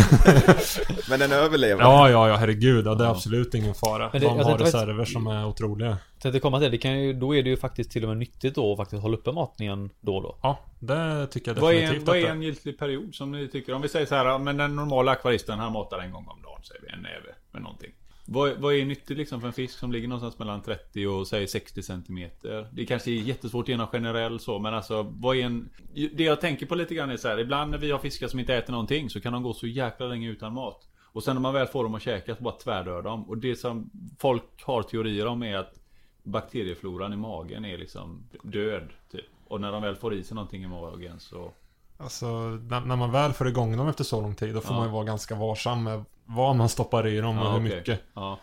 [1.10, 1.82] Men den överlever.
[1.84, 2.88] Ja, ja, ja, herregud.
[2.88, 4.10] Ja, det är absolut ingen fara.
[4.10, 5.98] Det- de jag har faktiskt- reserver som är otroliga.
[6.24, 8.56] Tänkte komma till det, kan ju, då är det ju faktiskt till och med nyttigt
[8.56, 10.38] då att faktiskt hålla uppe matningen då och då.
[10.42, 13.48] Ja, det tycker jag Vad är, en, definitivt vad är en giltig period som ni
[13.48, 13.74] tycker?
[13.74, 16.64] Om vi säger så här, men den normala akvaristen han matar en gång om dagen,
[16.64, 17.92] säger vi, en näve med någonting.
[18.26, 21.48] Vad, vad är nyttigt liksom för en fisk som ligger någonstans mellan 30 och säg
[21.48, 22.68] 60 centimeter?
[22.72, 25.70] Det kanske är jättesvårt att ge någon generell så, men alltså vad är en...
[26.14, 28.40] Det jag tänker på lite grann är så här, ibland när vi har fiskar som
[28.40, 30.88] inte äter någonting så kan de gå så jäkla länge utan mat.
[31.02, 33.30] Och sen när man väl får dem att käka så bara tvärdör de.
[33.30, 35.83] Och det som folk har teorier om är att
[36.24, 39.26] bakteriefloran i magen är liksom död, typ.
[39.48, 41.52] Och när de väl får i sig någonting i magen så...
[41.98, 44.80] Alltså, när, när man väl får igång dem efter så lång tid, då får Ja.
[44.80, 47.78] man ju vara ganska varsam med vad man stoppar i dem och Ja, hur okej.
[47.78, 48.02] mycket.
[48.14, 48.40] Ja.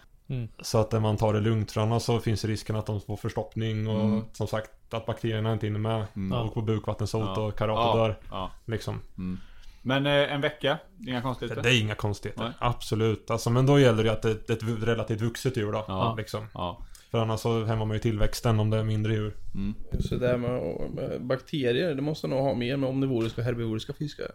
[0.60, 3.88] Så att man tar det lugnt, för annars så finns risken att de får förstoppning
[3.88, 4.24] och Mm.
[4.32, 6.06] som sagt att bakterierna inte hinner med.
[6.16, 6.38] Mm.
[6.38, 7.40] Och på bukvattensot Ja.
[7.46, 8.16] och karate Ja, dör.
[8.30, 8.50] ja.
[8.64, 9.00] Liksom.
[9.82, 10.78] Men eh, en vecka?
[11.06, 11.62] Inga Det, konstigheter?
[11.62, 12.42] det är inga konstigheter.
[12.42, 12.52] Nej.
[12.58, 13.30] Absolut.
[13.30, 15.84] Alltså, men då gäller det att det, är ett relativt vuxet djur då.
[15.88, 16.14] Ja.
[16.18, 16.46] Liksom.
[16.54, 16.78] Ja.
[17.10, 19.36] För annars så hämmar man ju tillväxten om det är mindre djur.
[20.00, 23.92] Så det där med, med bakterier, det måste nog ha mer med omnivoriska och herbivoriska
[23.92, 24.26] fiskar.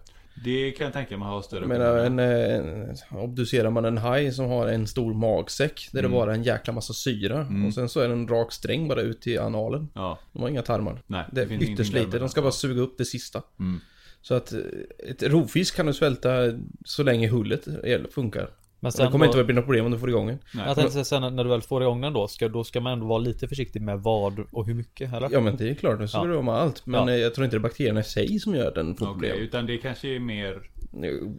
[0.44, 4.46] Det kan jag tänka mig ha större menar, en, en, obducerar man en haj som
[4.46, 8.00] har en stor magsäck där det bara är en jäkla massa syra och sen så
[8.00, 9.90] är det en rak sträng bara ut till analen.
[9.94, 10.20] Ja.
[10.34, 11.02] De har inga tarmar.
[11.08, 12.20] Nej, det det finns är ytterst lite.
[12.20, 13.42] De ska bara suga upp det sista.
[13.60, 13.80] Mm.
[14.22, 14.60] Så att eh,
[15.10, 16.30] ett rovfisk kan du svälta
[16.86, 17.68] så länge hullet
[18.12, 18.50] funkar.
[18.80, 20.40] Men Det kommer då- inte att bli något problem om du får igång den.
[20.54, 20.64] Nej.
[20.68, 22.94] Jag tänkte säga sen när du väl får igång den då, ska, då ska man
[22.94, 25.30] ändå vara lite försiktig med vad och hur mycket eller?
[25.32, 26.24] Ja men det är klart, nu ska Ja.
[26.24, 26.86] du vara med allt.
[26.86, 27.14] Men Ja.
[27.14, 29.38] eh, jag tror inte det är bakterierna i sig som gör den får Okej, problem.
[29.38, 30.70] utan det kanske är mer...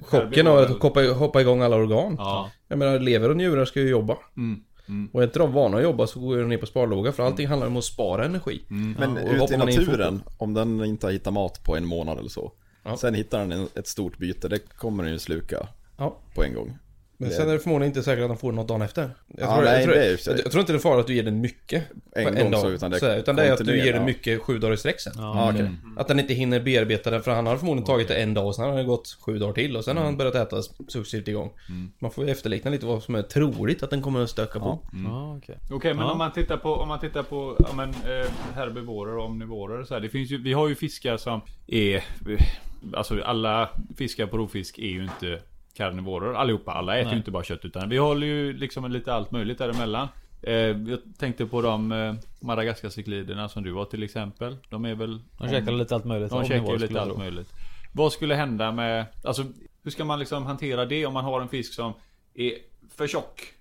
[0.02, 2.14] Chocken av att hoppa, hoppa igång alla organ.
[2.18, 2.50] Ja.
[2.68, 4.16] Jag menar, lever och njurar ska ju jobba.
[4.36, 4.60] Mm.
[4.88, 5.08] Mm.
[5.12, 7.46] Och är inte de vana att jobba så går de ner på sparlåga för allting
[7.46, 8.62] handlar om att spara energi.
[8.98, 12.28] Men och ute i naturen, om den inte har hittat mat på en månad eller
[12.28, 12.52] så.
[12.84, 12.96] Ja.
[12.96, 15.68] Sen hittar den en- ett stort byte, det kommer den ju sluka
[15.98, 16.18] Ja.
[16.34, 16.78] på en gång.
[17.18, 19.02] Men Det- sen är det förmodligen inte säkert att de får något dagen efter.
[19.02, 19.10] Jag
[19.48, 21.06] Ja, tror, nej, jag, tror, det är jag, jag tror inte det är fara att
[21.06, 21.84] du ger den mycket
[22.16, 24.42] En på gång så, utan det är utan det är att du ger den mycket
[24.42, 25.12] sju dagar i sträck sen.
[25.16, 25.70] Ja, okej.
[25.96, 28.54] Att den inte hinner bearbeta den för han har förmodligen tagit det en dag och
[28.54, 31.50] sen har det gått sju dagar till och sen har han börjat äta successivt igång.
[31.98, 34.78] Man får ju efterlikna lite vad som är troligt att den kommer att stöka på.
[35.04, 35.58] Ja, okej.
[35.70, 36.12] Okej, men Ja.
[36.12, 39.94] om man tittar på, om man tittar på, ja men, eh, herbivorer och omnivorer så
[39.94, 42.04] här, Det finns ju, vi har ju fiskar som är,
[42.94, 45.40] alltså alla fiskar på rovfisk är ju inte
[45.76, 46.72] karnivorer allihopa.
[46.72, 47.12] Alla äter Nej.
[47.12, 50.08] ju inte bara kött utan vi håller ju liksom lite allt möjligt däremellan.
[50.42, 54.56] Eh, jag tänkte på de eh, Madagaskarcykliderna som du har till exempel.
[54.68, 55.20] De är väl...
[55.38, 56.30] De käkar lite allt möjligt.
[56.30, 57.52] De om käkar ju lite allt möjligt.
[57.92, 59.44] Vad skulle hända med, alltså
[59.82, 61.92] hur ska man liksom hantera det om man har en fisk som
[62.34, 62.52] är
[62.96, 63.52] för tjock?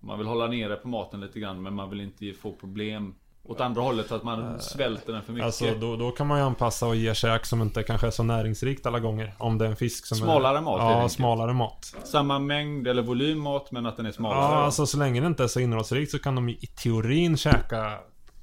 [0.00, 3.60] Man vill hålla nere på maten lite grann men man vill inte få problem åt
[3.60, 5.46] andra hållet så att man svälter den för mycket.
[5.46, 8.22] Alltså då, då kan man ju anpassa och ge käk som inte kanske är så
[8.22, 9.34] näringsrikt alla gånger.
[9.38, 10.62] Om det är en fisk som Smalare är...
[10.62, 11.94] mat, Ja, smalare mat.
[12.04, 14.40] Samma mängd eller volym mat men att den är smalare.
[14.40, 17.98] Ja, alltså så länge det inte är så innehållsrikt så kan de i teorin käka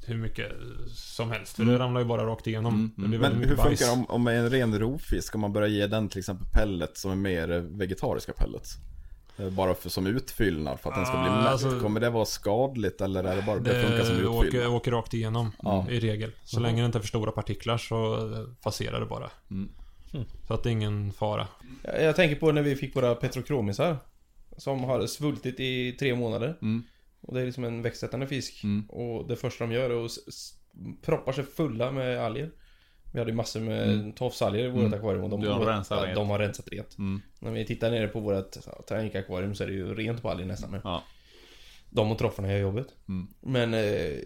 [0.06, 0.52] hur mycket
[0.96, 1.56] som helst.
[1.56, 2.94] För det ramlar ju bara rakt igenom.
[2.98, 5.36] Det blir Men hur funkar det om, om en ren rovfisk?
[5.36, 8.78] Om man börjar ge den till exempel pellets som är mer vegetariska pellets?
[9.40, 11.48] Eh, Bara för, som utfyllnad för att den ska bli Ah, mätt.
[11.48, 14.72] alltså- Kommer det vara skadligt eller är det bara det funkar som Det åker, utfyllnad?
[14.74, 15.86] åker rakt igenom Ja.
[15.90, 16.32] i regel.
[16.44, 19.30] Så länge det inte är för stora partiklar så eh, passerar det bara.
[19.52, 19.70] Mm.
[20.48, 21.48] Så att det är ingen fara.
[21.84, 23.98] Jag, jag tänker på när vi fick våra petrokromisar.
[24.58, 26.58] Som har svultit i tre månader.
[26.62, 26.84] Mm.
[27.22, 28.64] Och det är liksom en växtätande fisk.
[28.64, 28.86] Mm.
[28.90, 30.12] Och det första de gör är att
[31.06, 32.52] proppar sig fulla med alger.
[33.14, 34.12] Vi hade massor med Mm.
[34.12, 34.94] tofsalger i vårt Mm.
[34.94, 36.16] akvarium och de, De rensar ja, rent.
[36.16, 36.98] de har rensat rent.
[36.98, 37.22] Mm.
[37.40, 40.72] När vi tittar nere på vårt tranikakvarium så är det ju rent på alger nästan
[40.72, 40.82] nu.
[40.84, 41.04] Ja.
[41.90, 42.88] De och troffarna gör jobbet.
[43.10, 43.28] Mm.
[43.42, 44.18] Men eh,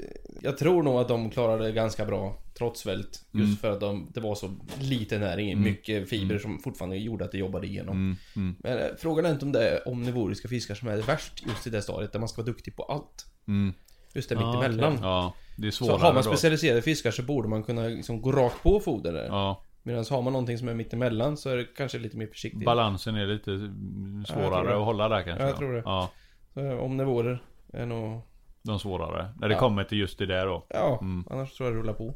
[0.41, 3.25] jag tror nog att de klarade det ganska bra trots svält.
[3.31, 3.55] Just Mm.
[3.57, 5.55] för att de, det var så lite näring i.
[5.55, 7.95] Mycket fibrer som fortfarande gjorde att det jobbade igenom.
[7.95, 8.15] Mm.
[8.35, 8.55] Mm.
[8.59, 11.67] Men eh, frågan är inte om det är omnivoriska fiskar som är det värst just
[11.67, 13.25] i det stadiet där man ska vara duktig på allt.
[13.47, 13.73] Mm.
[14.13, 14.97] Just det Ah, mittemellan.
[15.01, 18.31] Ja, det är Så svårare har man specialiserade fiskar så borde man kunna liksom gå
[18.31, 19.25] rakt på foder där.
[19.25, 22.65] Ja, Medan har man någonting som är mittemellan så är det kanske lite mer försiktigt.
[22.65, 24.77] balansen är lite mm, Ja, svårare det.
[24.77, 25.43] att hålla där kanske.
[25.43, 25.81] Ja, jag tror det.
[25.85, 26.09] Ja,
[26.53, 27.43] Så omnivårer
[27.73, 28.21] är nog...
[28.63, 29.29] de svårare.
[29.39, 29.59] När det Ja.
[29.59, 30.65] kommer till just det där då.
[30.69, 31.23] Ja, Mm.
[31.29, 32.13] annars tror jag det rullar på.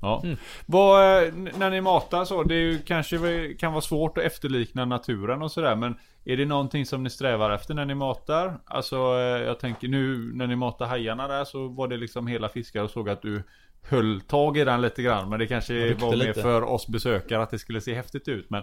[0.00, 0.22] Ja.
[0.66, 5.42] Vad, eh, när ni matar så, det ju kanske kan vara svårt att efterlikna naturen
[5.42, 8.58] och sådär men Är det någonting som ni strävar efter när ni matar?
[8.64, 12.48] Alltså eh, jag tänker nu när ni matar hajarna där så var det liksom hela
[12.48, 13.42] fiskar och såg att du
[13.90, 16.42] Höll tag i den lite grann men det kanske var mer lite.
[16.42, 18.62] för oss besökare att det skulle se häftigt ut men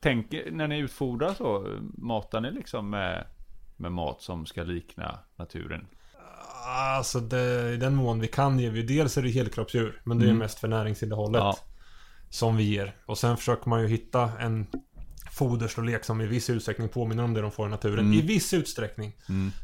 [0.00, 1.66] Tänk när ni utfodrar så,
[1.98, 3.26] matar ni liksom med
[3.76, 5.86] Med mat som ska likna naturen?
[6.64, 10.28] Alltså det, i den mån vi kan ger vi dels är det helkroppsdjur Men det
[10.28, 11.58] är mest för näringsinnehållet Ja.
[12.30, 14.66] Som vi ger Och sen försöker man ju hitta en
[15.32, 18.12] Foderstorlek som i viss utsträckning påminner om det de får i naturen.
[18.12, 19.12] I viss utsträckning.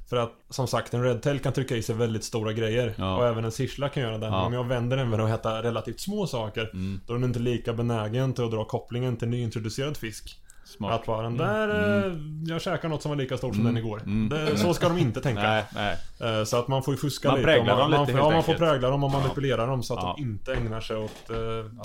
[0.08, 2.94] För att som sagt en redtail kan trycka i sig väldigt stora grejer.
[2.98, 3.16] Ja.
[3.16, 4.26] Och även en sirsla kan göra det.
[4.26, 4.46] Ja.
[4.46, 6.70] Om jag vänder den med att äta relativt små saker.
[7.06, 10.38] Då är den inte lika benägen till att dra kopplingen till nyintroducerad fisk.
[10.68, 11.00] Smart.
[11.00, 11.68] Att bara den där,
[12.06, 12.12] eh,
[12.46, 14.02] jag käkar något som var lika stort som den igår.
[14.30, 15.42] Det, så ska de inte tänka.
[15.42, 15.96] Nej, nej.
[16.38, 17.56] Eh, Så att man får ju fuska Man lite.
[17.58, 20.14] man, dem man, lite, Ja, man får prägla dem och manipulera dem så att Ja.
[20.18, 21.30] de inte ägnar sig åt...
[21.30, 21.36] Uh,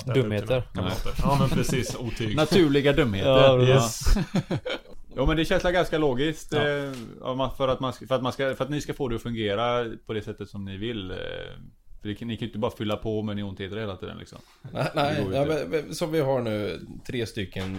[0.01, 0.63] äta Dumheter.
[1.23, 2.35] Ja men precis, otyg.
[2.35, 3.29] Naturliga dumheter.
[3.29, 3.61] Ja.
[3.61, 4.01] Yes.
[5.17, 6.59] Jo men det känns ganska logiskt Ja.
[7.57, 9.85] för, att man, för, att man ska, för att ni ska få det att fungera
[10.05, 11.13] på det sättet som ni vill.
[12.01, 14.39] För ni kan ju inte bara fylla på med neonteter hela tiden liksom.
[14.71, 17.77] Nej, nej ja, men, men, som vi har nu tre stycken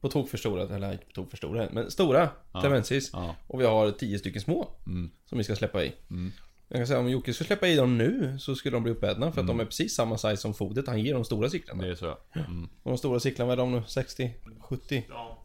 [0.00, 2.28] på tok för stora, eller inte på tok för stora, men stora
[2.60, 3.10] Clemensis.
[3.12, 3.34] Ja.
[3.46, 5.10] Och vi har tio stycken små Mm.
[5.28, 5.92] som vi ska släppa i.
[6.68, 9.32] Jag kan säga om Jocke skulle släppa i dem nu så skulle de bli uppätna
[9.32, 11.82] för att de är precis samma size som fodet han ger de stora cyklarna.
[11.82, 12.18] Det är så.
[12.34, 12.68] Mm.
[12.82, 13.82] Och de stora cyklarna, vad är de nu?
[13.86, 14.34] 60?
[14.60, 15.04] 70?
[15.08, 15.42] Ja.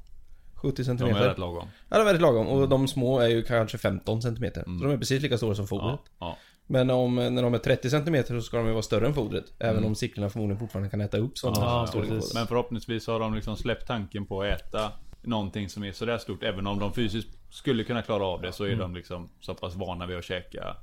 [0.56, 1.68] 70 De är rätt lagom.
[1.90, 2.48] Ja, de är väldigt lagom.
[2.48, 4.64] Och de små är ju kanske 15 centimeter.
[4.64, 6.00] Så de är precis lika stora som fodret.
[6.04, 6.38] Ja, ja.
[6.72, 9.54] Men om, när de är 30 cm så ska de ju vara större än fodret.
[9.60, 12.34] Även om cyklarna förmodligen fortfarande kan äta upp sådana Ja, storlekar.
[12.34, 14.92] Men förhoppningsvis har de liksom släppt tanken på att äta
[15.22, 16.44] någonting som är sådär stort.
[16.44, 19.76] Även om de fysiskt skulle kunna klara av det så är de liksom så pass
[19.76, 20.76] vana vid att käka.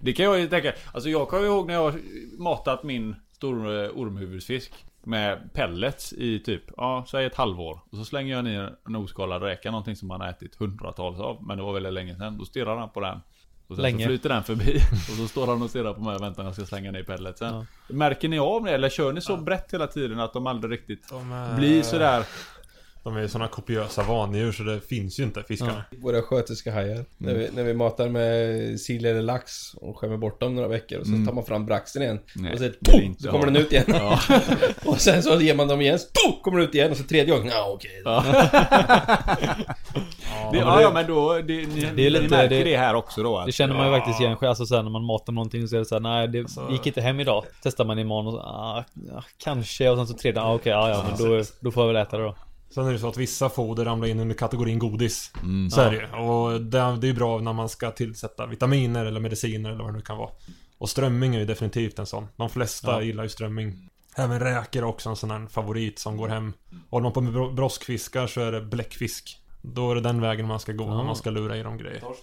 [0.00, 0.72] Det kan jag ju tänka.
[0.92, 2.00] Alltså jag kommer ihåg när jag har
[2.38, 4.72] matat min stor eh, ormhuvudsfisk.
[5.04, 7.80] Med pellets i typ, ja, säg ett halvår.
[7.90, 11.46] Och så slänger jag ner en oskalad räka, någonting som man har ätit hundratals av.
[11.46, 12.38] Men det var väldigt länge sedan.
[12.38, 13.20] Då stirrar han på den.
[13.72, 14.04] Och sen Länge.
[14.04, 14.76] så flyter den förbi.
[14.92, 17.02] Och så står han och stirrar på mig och väntar när jag ska slänga ner
[17.02, 17.54] pelletsen.
[17.54, 17.66] Ja.
[17.88, 18.70] Märker ni av det?
[18.70, 22.24] Eller kör ni så brett hela tiden att de aldrig riktigt De är, blir sådär?
[23.04, 25.84] De är ju såna kopiösa vanedjur så det finns ju inte fiskarna.
[26.02, 27.04] Våra sköterska hajar.
[27.18, 30.98] När, vi, när vi matar med sill eller lax och skämmer bort dem några veckor
[30.98, 32.20] och så tar man fram braxen igen.
[32.36, 33.84] Nej, och så, inte så kommer den ut igen.
[33.88, 34.18] Ja.
[34.86, 37.04] och sen så ger man dem igen, så poff, kommer den ut igen och så
[37.04, 38.02] tredje gången, ja okej.
[40.52, 42.94] Det, ja, ja, men då, det, ni, Det är ni lite- märker det, det- här
[42.94, 43.38] också då?
[43.38, 43.98] att- Det känner man ju Ja.
[43.98, 44.48] faktiskt igen själv.
[44.48, 47.00] Alltså sen när man matar någonting så är det såhär, nej det Alltså- gick inte
[47.00, 47.44] hem idag.
[47.62, 49.90] Testar man imorgon och så, ah, ja, kanske.
[49.90, 52.16] Och sen så tredje, ah, okej, ja, ja men då, då får jag väl äta
[52.18, 52.34] det då.
[52.74, 55.32] Sen är det så att vissa foder ramlar in under kategorin godis.
[55.42, 55.70] Mm.
[55.70, 56.06] Så är det ju.
[56.24, 59.96] Och det, det är bra när man ska tillsätta vitaminer eller mediciner eller vad det
[59.96, 60.30] nu kan vara.
[60.78, 62.26] Och strömming är ju definitivt en sån.
[62.36, 63.02] De flesta Ja.
[63.02, 63.88] gillar ju strömming.
[64.16, 66.52] Även räkor är också en sån här favorit som går hem.
[66.90, 69.38] Håller man på med bro- broskfiskar så är det bläckfisk.
[69.62, 71.00] Då är det den vägen man ska gå Ja.
[71.00, 72.00] om man ska lura i dem grejer.
[72.00, 72.22] Torsk.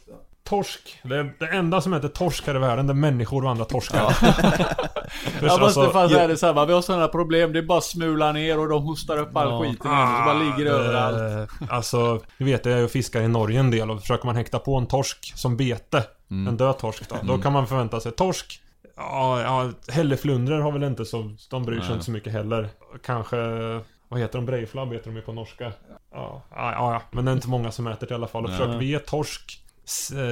[1.04, 3.66] Det, är det enda som heter torsk här i världen, det är människor och andra
[3.66, 4.10] torskar.
[4.10, 8.32] För Jag måste alltså- fan säga detsamma, vi har sådana problem, det är bara smula
[8.32, 9.60] ner och de hostar upp all Ja.
[9.62, 11.50] skiten och så bara ligger det- överallt.
[11.70, 14.60] Alltså, du vet jag är och fiskar i Norge en del och försöker man häkta
[14.60, 16.48] på en torsk som bete, Mm.
[16.48, 18.62] en död torsk då, då kan man förvänta sig torsk.
[18.96, 21.94] Ja, ja hälleflundror har väl inte så, de bryr sig Nej.
[21.94, 22.70] inte så mycket heller.
[23.06, 23.38] Kanske,
[24.10, 24.46] vad heter de?
[24.46, 25.72] Brejflabb heter de ju på norska.
[26.14, 28.44] Ja, ja, ja, men det är inte många som äter det i alla fall.
[28.44, 28.60] Och Nej.
[28.60, 29.62] försöker vi ge torsk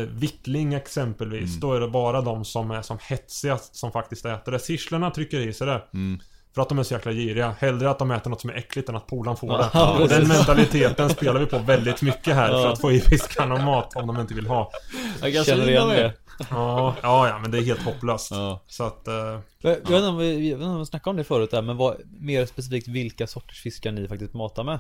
[0.07, 1.59] Vittling exempelvis, Mm.
[1.59, 4.59] då är det bara de som är som hetsiga som faktiskt äter det.
[4.59, 5.81] Sirslarna trycker i sig det.
[5.93, 6.19] Mm.
[6.55, 7.55] För att de är så jäkla giriga.
[7.59, 9.69] Hellre att de äter något som är äckligt än att polaren får det.
[9.73, 12.71] Ja, och den mentaliteten spelar vi på väldigt mycket här för Ja.
[12.73, 14.71] att få i fiskarna mat om de inte vill ha.
[15.21, 16.13] Jag kan Känner igen det.
[16.49, 18.31] Ja, ja, ja men det är helt hopplöst.
[18.31, 18.63] Ja.
[18.67, 19.07] Så att...
[19.07, 19.13] Eh,
[19.61, 21.61] Jag vet inte om vi, jag vet inte om vi snackade om det förut där,
[21.61, 24.79] men vad, mer specifikt vilka sorters fiskar ni faktiskt matar med?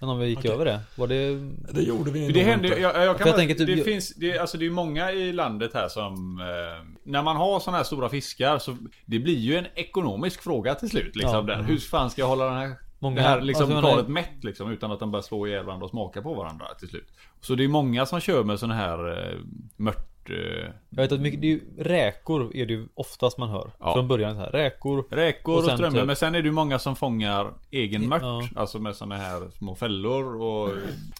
[0.00, 0.50] Men om vi gick Okej.
[0.50, 0.80] över det.
[0.96, 1.34] Var det...
[1.72, 2.80] det gjorde vi För Det nog händer inte.
[2.80, 5.32] jag, jag kan jag bara, tänker typ- det finns, det, alltså det är många i
[5.32, 8.76] landet här som eh, När man har sådana här stora fiskar så
[9.06, 11.54] Det blir ju en ekonomisk fråga till slut liksom Ja.
[11.56, 11.62] där.
[11.62, 14.44] Hur fan ska jag hålla den här Många- Det här liksom alltså, menar- karet mätt
[14.44, 17.08] liksom utan att de börjar slå ihjäl varandra och smaka på varandra till slut
[17.40, 19.38] Så det är många som kör med sådana här eh,
[19.76, 23.48] mört eh, Jag vet att mycket, det är ju, räkor är det ju oftast man
[23.48, 23.70] hör.
[23.80, 23.94] Ja.
[23.94, 24.50] Från början så här.
[24.50, 25.04] Räkor.
[25.10, 28.48] Räkor Och och, strömming men sen är det ju många som fångar egen mört Ja.
[28.56, 30.70] Alltså med såna här små fällor och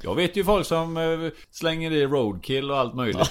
[0.03, 3.31] Jag vet ju folk som eh, slänger i roadkill och allt möjligt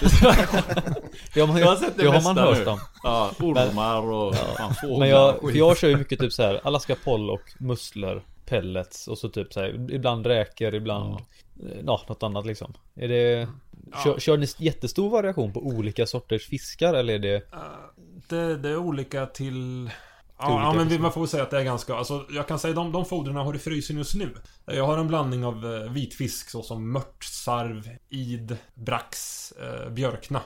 [1.34, 2.72] Det har man, Jag har sett det har mesta man hört nu.
[2.72, 2.80] om.
[3.04, 6.60] Ja, ormar och fan, fåglar Men jag, och jag kör ju mycket typ så här
[6.64, 11.20] Alaska pollock, musslor, pellets och så typ så här, ibland räkor, ibland eh,
[11.86, 12.74] ja, något annat liksom.
[12.96, 13.48] Är det
[14.04, 17.60] kör, kör ni jättestor variation på olika sorters fiskar eller är det Eh,
[18.30, 19.90] det, det är olika till...
[20.40, 21.96] Ja, olika ja men vi, man får väl säga att det är ganska...
[21.96, 24.36] Alltså, jag kan säga de, de fodrarna har i frysen just nu.
[24.66, 30.42] Jag har en blandning av eh, vitfisk såsom mört, sarv, id, brax, eh, björkna.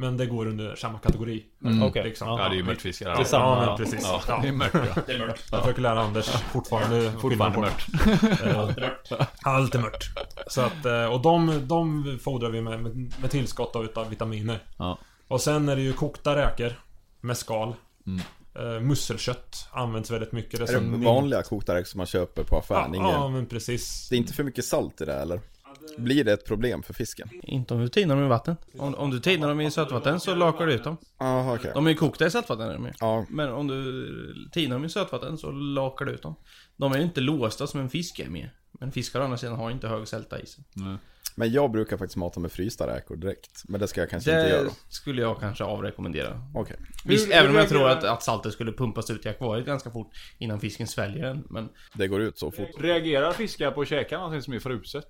[0.00, 1.44] Men det går under samma kategori.
[1.64, 1.82] Mm.
[1.82, 2.04] Okej.
[2.04, 2.28] Liksom.
[2.28, 2.38] Ja.
[2.42, 3.14] Ja, det är ju mörtfiskar.
[3.14, 3.76] Det är samma, Ja, men ja.
[3.76, 4.00] precis.
[4.02, 4.38] Ja, Ja.
[4.42, 5.02] det är mört ja.
[5.06, 5.18] Det är.
[5.50, 9.20] Jag försöker lära Anders fortfarande Fortfarande skillnad på- mört.
[9.20, 10.10] Eh, Allt är mört.
[10.46, 14.58] Så att, eh, och de, de fodrar vi med, med, med tillskott av utav vitaminer.
[14.78, 14.98] Ja.
[15.28, 16.72] Och sen är det ju kokta räkor.
[17.20, 17.74] Med skal.
[18.06, 18.20] Mm.
[18.54, 20.60] Eh, musselkött används väldigt mycket.
[20.60, 22.94] Är som det vanliga kokta som man köper på Ja, affären?
[22.94, 23.32] ja, Ingen...
[23.32, 24.08] men precis.
[24.08, 25.40] Det är inte för mycket salt i det eller?
[25.96, 27.28] Blir det ett problem för fisken?
[27.42, 28.56] Inte om du tinar dem i vatten.
[28.78, 30.96] Om, om du tinar dem i sötvatten så lakar du ut dem.
[31.18, 31.70] Jaha okej.
[31.74, 32.92] De är ju kokta i sötvatten är de ju.
[33.00, 36.34] Ja, Men om du tinar dem i sötvatten så lakar du ut dem.
[36.76, 38.50] De är ju inte låsta som en fisk är med.
[38.72, 40.64] Men fiskar å andra sidan har inte hög sälta i sig.
[41.36, 43.62] men jag brukar faktiskt mata med frysta räkor direkt.
[43.68, 44.70] Men det ska jag kanske inte Det göra.
[44.88, 46.42] skulle jag kanske avrekommendera.
[46.54, 46.76] Okej.
[47.04, 49.90] Visst, Hur- även om jag tror att, att saltet skulle pumpas ut i akvariet ganska
[49.90, 51.44] fort innan fisken sväljer den.
[51.50, 52.68] Men Det går ut så fort.
[52.80, 55.06] Reagerar fiskar på att käka någonting som är fruset?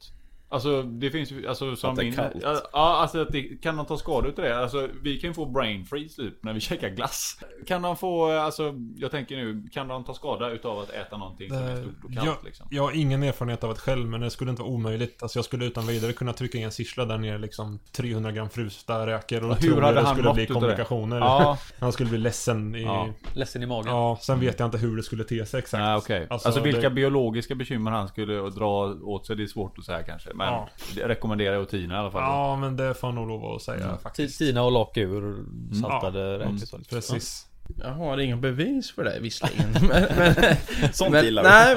[0.53, 2.15] Alltså det finns ju, alltså som Att det är min...
[2.15, 2.35] kallt.
[2.43, 4.59] Ja, Ja, alltså att det, kan de ta skada utav det?
[4.59, 7.39] Alltså vi kan ju få brain freeze typ när vi käkar glass.
[7.67, 11.49] Kan de få, alltså jag tänker nu, kan de ta skada utav att äta någonting
[11.49, 12.67] som är Eh, stort och kallt jag, liksom?
[12.71, 15.23] jag har ingen erfarenhet av det själv, men det skulle inte vara omöjligt.
[15.23, 18.51] Alltså jag skulle utan vidare kunna trycka in en sirsla där nere, liksom 300 gram
[18.51, 19.45] frusta räkor.
[19.45, 21.19] Och Och hur hade det han skulle bli komplikationer.
[21.19, 22.83] Ja, Han skulle bli ledsen i...
[22.83, 23.07] Ja.
[23.23, 23.29] Ja.
[23.35, 24.17] ledsen i magen?
[24.21, 25.81] sen vet jag inte hur det skulle te sig exakt.
[25.81, 26.27] nej okej.
[26.31, 29.85] Alltså, Alltså, vilka det- biologiska bekymmer han skulle dra åt sig, det är svårt att
[29.85, 30.31] säga kanske.
[30.45, 30.69] Men Ja.
[30.95, 32.23] det rekommenderar jag åt Tina i alla fall.
[32.23, 33.99] Ja, men det får jag nog lov att säga Mm.
[33.99, 34.39] faktiskt.
[34.39, 35.45] Tina och laka ur
[35.83, 36.85] saltade räkor så liksom.
[36.91, 37.47] Precis.
[37.79, 39.71] jag har inga bevis för det visserligen.
[39.89, 40.35] men, men,
[40.93, 41.49] Sånt men, gillar vi.
[41.49, 41.77] nej,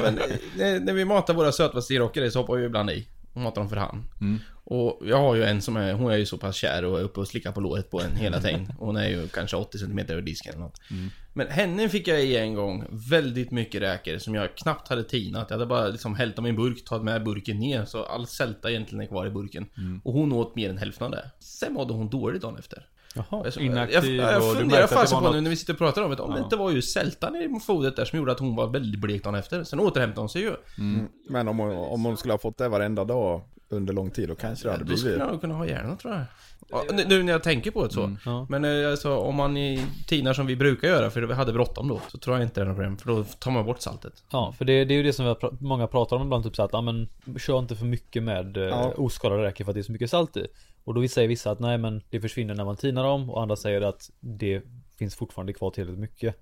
[0.57, 3.07] men när vi matar våra sötvattensirocker så hoppar vi ibland i.
[3.33, 4.03] Och matar dem för hand.
[4.21, 4.39] Mm.
[4.73, 7.03] Och jag har ju en som är, hon är ju så pass kär och är
[7.03, 8.73] uppe och slickar på låret på en hela tiden.
[8.79, 10.81] Hon är ju kanske 80 cm över disken eller något.
[11.33, 15.49] Men henne fick jag i en gång väldigt mycket räkor som jag knappt hade tinat.
[15.49, 17.85] Jag hade bara liksom hällt dem i en burk, tagit med burken ner.
[17.85, 19.65] Så all sälta egentligen är kvar i burken.
[20.03, 21.31] Och hon åt mer än hälften av det.
[21.39, 22.85] Sen mådde hon dåligt dagen efter.
[23.15, 23.25] Jaha.
[23.55, 25.79] Jag, Inaktiv jag, jag du funderar det var på något- nu när vi sitter och
[25.79, 26.43] pratar om det, om det Ja.
[26.43, 29.35] inte var ju sältan i fodret där som gjorde att hon var väldigt blek dagen
[29.35, 29.63] efter.
[29.63, 30.53] Sen återhämtade hon sig ju.
[31.29, 34.35] Men om hon, om hon skulle ha fått det varenda dag under lång tid, då
[34.35, 35.19] kanske det hade Då skulle blivit...
[35.19, 36.23] jag nog kunna ha hjärnan tror jag.
[36.69, 38.15] Ja, nu, nu när jag tänker på det så.
[38.25, 38.45] Ja.
[38.49, 41.87] Men eh, alltså, om man i tinar som vi brukar göra, för vi hade bråttom
[41.87, 42.97] då, så tror jag inte det är något problem.
[42.97, 44.23] För då tar man bort saltet.
[44.31, 46.43] Ja, för det, det är ju det som vi har pra- många pratar om ibland,
[46.43, 48.93] typ så att, ja men kör inte för mycket med eh, Ja.
[48.97, 50.47] oskalade räkor för att det är så mycket salt i.
[50.83, 53.55] Och då säger vissa att nej men det försvinner när man tinar dem och andra
[53.55, 54.61] säger att det
[55.03, 56.35] finns fortfarande kvar tillräckligt mycket.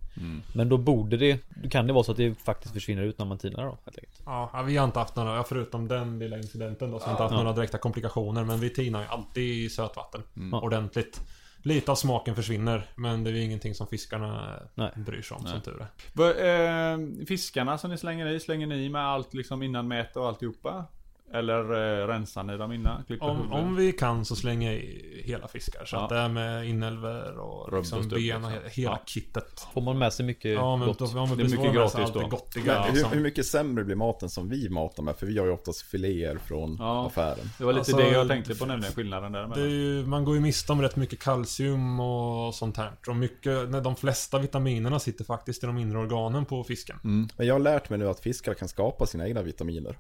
[0.54, 1.40] Men då borde det,
[1.72, 4.22] kan det vara så att det faktiskt försvinner ut när man tinar dem helt enkelt.
[4.26, 7.24] Ja, vi har inte haft några, förutom den lilla incidenten då, så har vi inte
[7.24, 8.44] haft några direkta komplikationer.
[8.44, 10.22] Men vi tinar ju alltid i sötvatten.
[10.54, 11.22] Ordentligt.
[11.64, 14.92] Lite av smaken försvinner, men det är ju ingenting som fiskarna Nej.
[14.96, 15.86] bryr sig om som tur
[16.16, 16.94] är.
[16.94, 20.86] Eh, fiskarna som ni slänger i, slänger ni med allt liksom innan mät och alltihopa?
[21.34, 21.60] Eller
[22.02, 23.04] eh, rensar ni dem innan?
[23.20, 25.86] Om, om vi kan så slänger jag i hela fiskar.
[25.86, 26.04] Så Ja.
[26.04, 28.44] att det är med inälvor och liksom ben och liksom.
[28.44, 29.00] he- hela Ja.
[29.06, 29.68] kittet.
[29.74, 31.00] Får man med sig mycket Ja men, gott?
[31.00, 32.28] då, ja, men Det är mycket gratis då.
[32.28, 35.16] gottiga Men hur, hur mycket sämre blir maten som vi matar med?
[35.16, 37.08] För vi har ju oftast filéer från Ja.
[37.08, 37.50] affären.
[37.58, 39.48] Det var lite Alltså, det jag tänkte på nämligen, skillnaden där.
[39.56, 42.92] Det är ju, man går ju miste om rätt mycket kalcium och sånt här.
[43.08, 46.98] Och mycket, nej, de flesta vitaminerna sitter faktiskt i de inre organen på fisken.
[47.04, 49.98] Men jag har lärt mig nu att fiskar kan skapa sina egna vitaminer.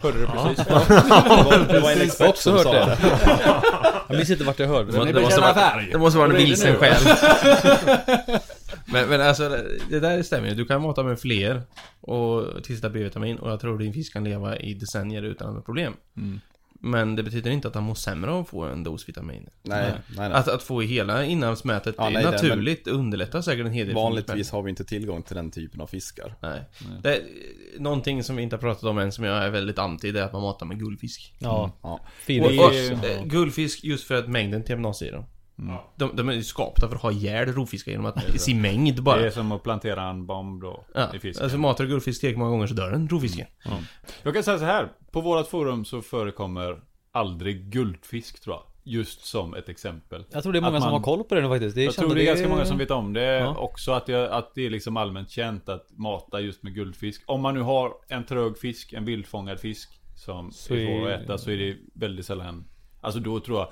[0.00, 0.66] Hörde du precis?
[0.66, 2.98] Det var, det var en expert också som sa det.
[4.08, 5.12] Jag minns inte vart jag hörde det.
[5.12, 6.96] Det, måste vara, det måste vara en vilsen själ.
[8.86, 10.54] men, men alltså, det- det där stämmer ju.
[10.54, 11.62] Du kan mata med fler
[12.00, 15.92] och tillsätta B-vitamin och jag tror din fisk kan leva i decennier utan några problem.
[16.16, 16.40] Mm.
[16.82, 19.48] Men det betyder inte att han mår sämre av att få en dos vitamin.
[19.62, 20.32] Nej, nej, nej.
[20.32, 23.86] Att, att få i hela inavsmätet Ja, är nej, det- naturligt, underlättar säkert en hel
[23.86, 23.94] del.
[23.96, 26.34] Vanligtvis har vi inte tillgång till den typen av fiskar.
[26.40, 26.60] Nej.
[27.02, 27.22] Det är,
[27.78, 30.24] någonting som vi inte har pratat om än som jag är väldigt anti, det är
[30.24, 31.34] att man matar med guldfisk.
[31.38, 32.00] Ja, Ja.
[32.20, 32.92] fin Och, och, fisk.
[32.92, 35.24] eh, guldfisk just för att mängden TMNAC i dem.
[35.96, 39.02] De, de är ju skapta för att ha ihjäl rovfiskar genom att i sin mängd
[39.02, 39.16] bara.
[39.20, 41.44] Det är som att plantera en bomb då Ja, i fisken.
[41.44, 43.46] alltså matar du guldfisk tillräckligt många gånger så dör den rovfisken.
[44.22, 44.92] Jag kan säga så här.
[45.10, 46.80] På vårt forum så förekommer
[47.12, 48.62] aldrig guldfisk tror jag.
[48.84, 50.24] Just som ett exempel.
[50.30, 51.74] Jag tror det är många Att som man- har koll på det nu faktiskt.
[51.76, 53.56] Det Jag tror det är ganska många som vet om det Ja.
[53.56, 53.92] också.
[53.92, 57.22] Att, jag, att det är liksom allmänt känt att mata just med guldfisk.
[57.26, 61.20] Om man nu har en trög fisk, en vildfångad fisk som Så är svår att
[61.22, 62.64] äta så är det väldigt sällan
[63.00, 63.68] Alltså då tror jag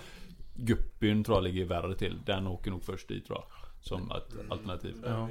[0.59, 2.19] Guppyn tror jag ligger värre till.
[2.27, 3.47] Den åker nog först dit tror jag.
[3.81, 4.95] Som ett alternativ.
[5.05, 5.29] Ja.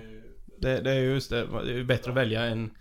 [0.62, 2.72] Det, det är just det, det är ju bättre att välja en,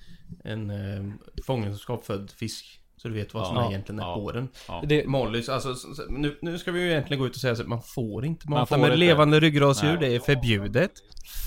[0.44, 1.12] en eh,
[1.46, 2.80] fångenskapsfödd fisk.
[2.96, 3.68] Så du vet vad som Ja.
[3.70, 4.14] egentligen är Ja.
[4.14, 4.48] på den.
[4.68, 4.82] Ja.
[4.86, 7.52] Det, Mollys, alltså så- så- nu, nu ska vi ju egentligen gå ut och säga
[7.52, 10.92] att man får inte Man mata får med levande ryggradsdjur, det är förbjudet.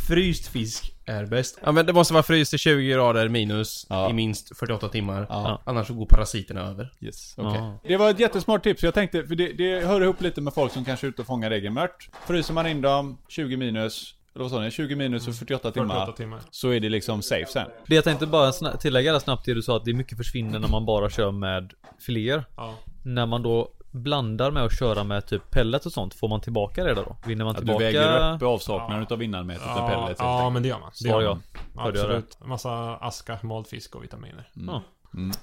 [0.07, 1.59] Fryst fisk är bäst.
[1.63, 4.09] Ja men det måste vara fryst till 20 grader minus Ja.
[4.09, 5.25] i minst 48 timmar.
[5.29, 5.61] Ja.
[5.65, 6.93] Annars så går parasiterna över.
[7.01, 7.59] Yes, okej.
[7.59, 7.79] Ja.
[7.83, 8.83] Det var ett jättesmart tips.
[8.83, 11.27] Jag tänkte, för det, det hör ihop lite med folk som kanske är ute och
[11.27, 12.09] fångar regelmört.
[12.27, 14.71] Fryser man in dem 20 minus, eller vad sa ni?
[14.71, 15.95] 20 minus och 48 timmar.
[15.99, 16.39] 48 timmar.
[16.51, 17.67] Så är det liksom safe sen.
[17.87, 20.59] det jag tänkte bara tillägga där snabbt det du sa att det är mycket försvinner
[20.59, 22.43] när man bara kör med filéer.
[22.57, 22.75] Ja.
[23.03, 26.83] När man då blandar med att köra med typ pellet och sånt, får man tillbaka
[26.83, 27.15] det då?
[27.25, 27.85] Vinner man du tillbaka?
[27.85, 30.53] väger upp avsaknaden utav vinnarmetet och Ja, pellets helt ja enkelt.
[30.53, 30.91] men det gör man.
[31.03, 31.33] Det gör ja.
[31.73, 31.85] man.
[31.85, 31.99] Jag det?
[32.01, 32.37] Absolut.
[32.45, 34.49] Massa aska, mald fisk och vitaminer.
[34.53, 34.81] Ja.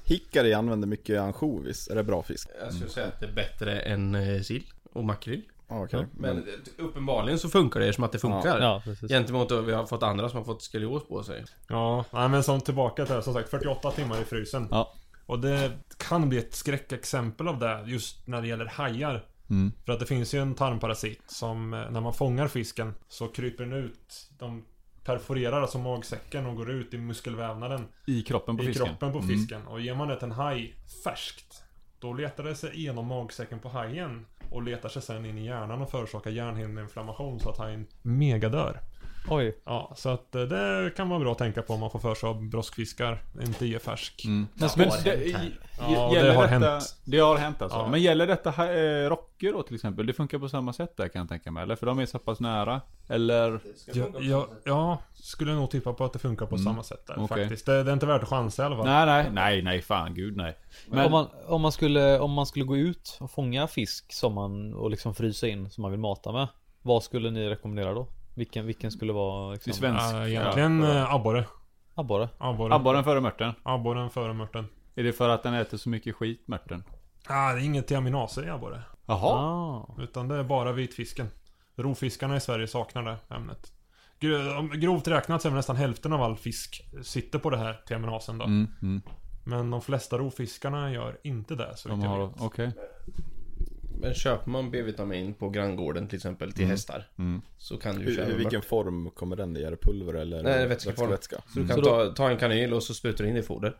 [0.04, 1.88] Hickari använder mycket ansjovis.
[1.88, 2.48] Är det bra fisk?
[2.64, 5.42] Jag skulle säga att det är bättre än eh, sill och makrill.
[5.68, 6.06] Ja, okej.
[6.12, 6.44] Men eh,
[6.84, 8.60] uppenbarligen så funkar det som att det funkar.
[8.60, 9.10] Ja, precis.
[9.10, 11.44] Gentemot att vi har fått andra som har fått skolios på sig.
[11.68, 14.68] Ja, nej, men som tillbaka till det som sagt 48 timmar i frysen.
[14.70, 14.94] Ja.
[15.26, 19.24] Och det kan bli ett skräckexempel av det just när det gäller hajar.
[19.50, 19.72] Mm.
[19.84, 23.64] För att det finns ju en tarmparasit som eh, när man fångar fisken så kryper
[23.64, 24.30] den ut.
[24.38, 24.64] De
[25.04, 28.86] perforerar alltså magsäcken och går ut i muskelvävnaden I kroppen på i fisken.
[28.86, 29.28] kroppen på Mm.
[29.30, 29.66] fisken.
[29.66, 30.74] Och ger man det till en haj
[31.04, 31.62] färskt
[31.98, 35.82] då letar det sig igenom magsäcken på hajen och letar sig sen in i hjärnan
[35.82, 38.80] och förorsakar hjärnhinneinflammation så att hajen megadör.
[39.28, 39.58] Oj.
[39.64, 42.14] Ja, så att eh, det kan vara bra att tänka på om man får för
[42.14, 43.22] sig av broskfiskar.
[43.42, 44.24] Inte ge färsk.
[44.24, 44.46] Mm.
[44.54, 45.36] Men Men det, i-
[45.88, 46.96] Ja, det har detta, hänt.
[47.04, 47.78] Det har hänt alltså.
[47.78, 47.88] Ja.
[47.88, 50.06] Men gäller detta eh, rocker då till exempel?
[50.06, 51.62] Det funkar på samma sätt där kan jag tänka mig.
[51.62, 51.76] Eller?
[51.76, 52.80] För de är så pass nära.
[53.08, 53.60] Eller?
[53.94, 56.64] Ja, ja, ja, skulle nog tippa på att det funkar på Mm.
[56.64, 57.28] samma sätt där Okej.
[57.42, 57.66] faktiskt.
[57.66, 58.86] Det, det är inte värt att chansa i alla fall.
[58.86, 60.56] Nej, nej, nej, nej, fan gud nej.
[60.88, 64.34] Men, Om, man, om, man skulle, om man skulle gå ut och fånga fisk som
[64.34, 66.48] man, och liksom frysa in som man vill mata med.
[66.82, 68.08] Vad skulle ni rekommendera då?
[68.36, 70.14] Vilken, vilken skulle vara det liksom, svensk.
[70.14, 70.94] Äh, egentligen Ja.
[70.94, 71.44] äh, abborre.
[71.94, 72.28] abborre?
[72.38, 72.74] Abborre.
[72.74, 73.52] Abborren före mörten.
[73.62, 74.66] Abborren före mörten.
[74.94, 76.84] Är det för att den äter så mycket skit, mörten?
[77.26, 78.82] Ah, det är inget tiaminaser i abborre.
[79.06, 79.34] Jaha.
[79.34, 79.94] Ah.
[79.98, 81.28] Utan det är bara vitfisken.
[81.76, 83.72] Rovfiskarna i Sverige saknar det ämnet.
[84.80, 88.44] Grovt räknat så är nästan hälften av all fisk sitter på det här TMNAsen då.
[88.44, 89.02] Mm, mm.
[89.44, 92.36] Men de flesta rovfiskarna gör inte det så De vitt jag har, vet.
[92.40, 92.72] okej.
[94.00, 97.42] Men köper man B-vitamin på granngården till exempel till hästar Mm.
[97.58, 99.56] Så kan du Hur, köra i vilken form kommer den?
[99.56, 101.10] Är det pulver eller Nej, vätskeform.
[101.10, 101.36] vätska?
[101.48, 103.42] Så du kan Så då- ta, ta en kanyl och så sprutar du in i
[103.42, 103.76] foder.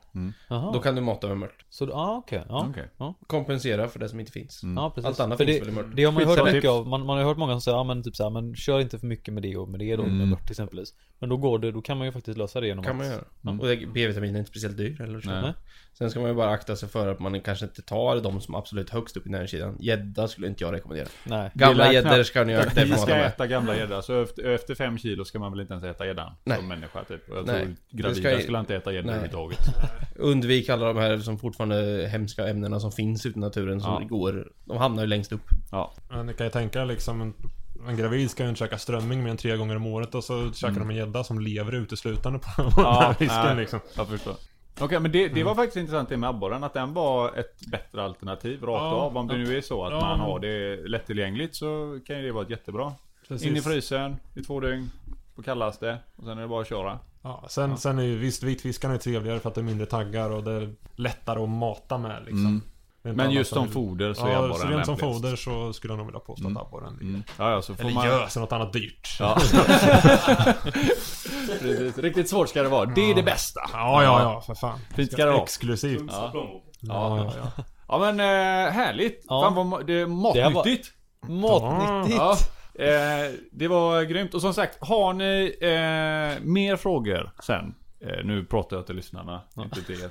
[0.48, 0.72] Jaha.
[0.72, 1.64] Då kan du mata med mört.
[1.70, 2.44] Så, ah, okej.
[2.48, 2.66] Ja.
[2.70, 2.88] Okej.
[2.98, 3.14] Ja.
[3.26, 4.60] Kompensera för det som inte finns.
[4.76, 5.08] ja, precis.
[5.08, 5.96] Allt annat För finns det, väl i mört.
[5.96, 6.86] Det har man ju hört mycket av.
[6.86, 9.06] Man, man har hört många som säger, ja men typ såhär, men kör inte för
[9.06, 10.28] mycket med det och med det då, med Mm.
[10.30, 10.94] mört exempelvis.
[11.18, 12.96] Men då går det, då kan man ju faktiskt lösa det genom kan att...
[12.98, 13.24] man göra.
[13.44, 13.60] Mm.
[13.60, 15.30] Och B-vitamin är inte speciellt dyr eller så.
[15.30, 15.52] Nej.
[15.98, 18.54] Sen ska man ju bara akta sig för att man kanske inte tar de som
[18.54, 19.76] absolut högst upp i näringskedjan.
[19.80, 21.08] Gädda skulle inte jag rekommendera.
[21.24, 21.50] Nej.
[21.54, 25.24] Gamla gäddor ska ni er Vi ska äta gamla gädda, så efter, efter fem kilo
[25.24, 26.58] ska man väl inte ens äta gäddan Nej.
[26.58, 27.28] som människa typ.
[27.30, 27.64] Och jag Nej.
[27.64, 29.58] tror gravida ska- skulle inte äta gädda överhuvudtaget.
[30.16, 34.08] Undvik alla de här som fortfarande hemska ämnena som finns ute i naturen som Ja.
[34.08, 34.48] går...
[34.64, 35.44] De hamnar ju längst upp.
[35.70, 35.94] Ja.
[36.10, 37.20] Men ni kan ju tänka liksom
[37.88, 40.52] en, gravid ska ju inte käka strömming mer än tre gånger om året och så
[40.52, 43.80] käkar de en gädda som lever uteslutande på den här fisken nej, liksom.
[43.96, 44.34] Jag förstår.
[44.80, 48.02] Okej, men det, det var faktiskt intressant det med abborren, att den var ett bättre
[48.02, 49.16] alternativ rakt Ja, av.
[49.16, 50.00] Om det nu är så att ja.
[50.00, 52.92] man har det lättillgängligt så kan ju det vara ett jättebra.
[53.28, 53.46] Precis.
[53.46, 54.90] In i frysen i två dygn,
[55.34, 56.98] på kallaste, och sen är det bara att köra.
[57.22, 60.30] Ja, sen, sen är ju visst vitfiskarna är trevligare för att det är mindre taggar
[60.30, 62.46] och det är lättare att mata med liksom.
[62.46, 62.62] Mm.
[63.14, 66.06] Men just som foder så är abborren så rent som foder så skulle jag nog
[66.06, 67.10] vilja påstå att abborren ligger.
[67.10, 67.22] Mm.
[67.38, 68.06] Ja, ja, så får Eller man...
[68.06, 69.16] gös, något annat dyrt.
[69.20, 69.38] Ja.
[71.60, 71.98] Precis.
[71.98, 72.86] Riktigt svårt ska det vara.
[72.86, 73.60] Det är det bästa.
[73.72, 74.78] Ja, ja, ja, för fan.
[74.94, 75.42] Fint ska det vara.
[75.42, 76.02] Exklusivt.
[76.08, 76.32] Ja.
[76.80, 77.64] Ja, ja, ja.
[77.88, 79.24] Ja men eh, härligt.
[79.28, 79.42] Ja.
[79.42, 80.88] Fan vad det är matnyttigt.
[81.28, 82.16] Matnyttigt!
[82.18, 82.36] Ja.
[82.78, 84.34] Eh, det var grymt.
[84.34, 87.74] Och som sagt, har ni eh, mer frågor sen?
[88.06, 90.10] Eh, nu pratar jag till lyssnarna, inte till er.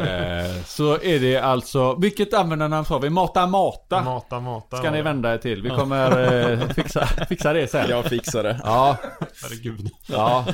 [0.00, 3.10] eh, så är det alltså, vilket användarnamn sa vi?
[3.10, 4.02] Mata Mata.
[4.02, 4.76] Mata, mata.
[4.76, 5.62] Ska ni vända er till.
[5.62, 7.90] Vi kommer eh, fixa, fixa det sen.
[7.90, 8.60] Jag fixar det.
[8.64, 8.96] Ja,
[9.42, 9.90] Herregud.
[10.06, 10.46] Ja,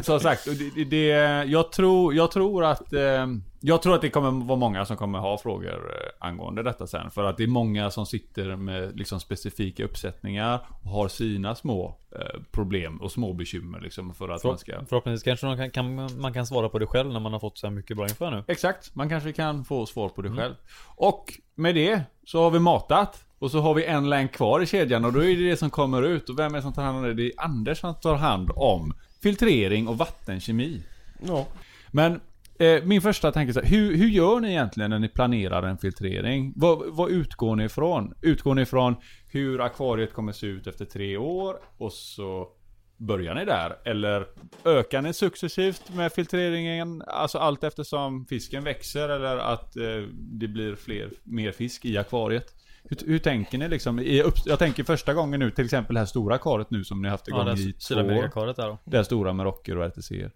[0.00, 0.44] som sagt.
[0.74, 1.06] det, det,
[1.46, 3.26] jag, tror, jag tror att eh,
[3.66, 7.10] Jag tror att det kommer vara många som kommer ha frågor eh, angående detta sen.
[7.10, 11.98] För att det är många som sitter med liksom specifika uppsättningar och har sina små
[12.12, 14.84] eh, problem och små bekymmer liksom för att man ska...
[14.88, 17.58] Förhoppningsvis kanske man kan, kan, man kan svara på det själv när man har fått
[17.58, 18.44] så här mycket bra info nu.
[18.48, 20.54] Exakt, man kanske kan få svar på det själv.
[20.96, 23.24] Och med det så har vi matat.
[23.38, 25.70] Och så har vi en länk kvar i kedjan och då är det det som
[25.70, 26.28] kommer ut.
[26.28, 27.14] Och vem är det som tar hand om det?
[27.14, 30.82] Det är Anders som tar hand om filtrering och vattenkemi.
[31.26, 31.46] Ja.
[31.90, 32.20] Men
[32.58, 35.62] eh, min första tanke är så här, hur, hur gör ni egentligen när ni planerar
[35.62, 36.52] en filtrering?
[36.56, 38.14] Vad, vad utgår ni ifrån?
[38.22, 38.96] Utgår ni ifrån
[39.32, 42.48] hur akvariet kommer se ut efter tre år och så
[42.96, 43.76] börjar ni där?
[43.84, 44.26] Eller
[44.64, 47.02] ökar ni successivt med filtreringen?
[47.06, 49.82] Alltså allt eftersom fisken växer eller att eh,
[50.16, 52.54] det blir fler, mer fisk i akvariet?
[52.84, 53.98] Hur, hur tänker ni liksom?
[53.98, 57.08] I jag tänker första gången nu, till exempel det här stora akvariet nu som ni
[57.08, 58.90] haft igång Ja, det i två år.
[58.90, 60.28] Där stora med rocker och RTC.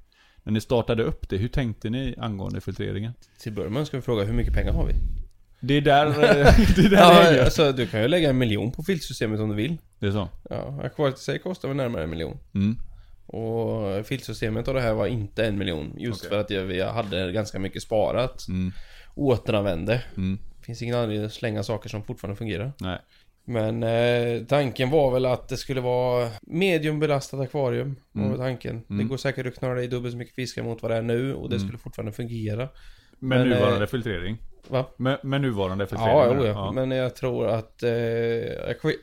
[0.49, 3.12] När ni startade upp det, hur tänkte ni angående filtreringen?
[3.38, 4.92] Till början ska vi fråga hur mycket pengar har vi?
[5.61, 6.14] Det är där, eh,
[6.76, 7.44] det är där det Ja, hänger.
[7.44, 9.76] alltså du kan ju lägga en miljon på filtsystemet om du vill.
[9.99, 10.28] Det är så?
[10.51, 12.38] Ja, akvariet i sig kostar väl närmare en miljon.
[12.55, 12.76] Mm.
[13.26, 15.94] Och filtsystemet av det här var inte en miljon.
[15.99, 16.30] Just Okej.
[16.30, 18.49] för att jag, vi hade ganska mycket sparat.
[18.49, 18.72] Mm.
[19.14, 20.03] Återanvände.
[20.16, 20.38] Mm.
[20.62, 22.72] Finns ingen anledning att slänga saker som fortfarande fungerar.
[22.80, 22.99] Nej.
[23.49, 27.96] Men eh, tanken var väl att det skulle vara mediumbelastat akvarium.
[28.14, 28.30] Mm.
[28.30, 28.82] Var tanken.
[28.88, 29.09] Det Mm.
[29.09, 31.49] går säkert att knöla i dubbelt så mycket fiskar mot vad det är nu och
[31.49, 31.66] det Mm.
[31.68, 32.68] skulle fortfarande fungera.
[33.18, 34.36] Med Men, nuvarande eh, filtrering?
[34.68, 34.84] Va?
[34.96, 36.16] Med, med nuvarande filtrering?
[36.16, 36.46] Ja, jo, du?
[36.49, 36.72] ja.
[36.72, 37.90] Men jag tror att eh,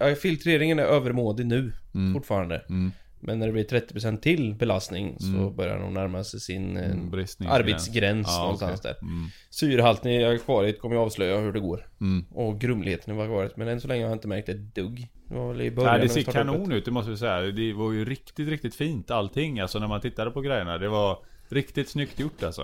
[0.10, 2.14] eh, filtreringen är övermådig nu Mm.
[2.14, 2.62] fortfarande.
[2.70, 2.92] Mm.
[3.20, 5.56] Men när det blir 30% till belastning så Mm.
[5.56, 7.14] börjar de närma sig sin eh, Mm,
[7.48, 8.94] arbetsgräns Ja, någonstans okej.
[9.02, 9.08] där.
[9.08, 9.28] Mm.
[9.50, 11.88] Syrehalten i akvariet kommer ju avslöja hur det går.
[12.02, 12.26] Mm.
[12.32, 13.58] Och grumligheten i akvariet.
[13.58, 15.08] Men än så länge har jag inte märkt ett dugg.
[15.30, 17.42] Det var väl i början Nej, det ser kanon ut, det måste vi säga.
[17.42, 19.60] Det var ju riktigt, riktigt fint allting.
[19.60, 20.78] Alltså när man tittade på grejerna.
[20.78, 21.18] Det var
[21.50, 22.62] riktigt snyggt gjort alltså.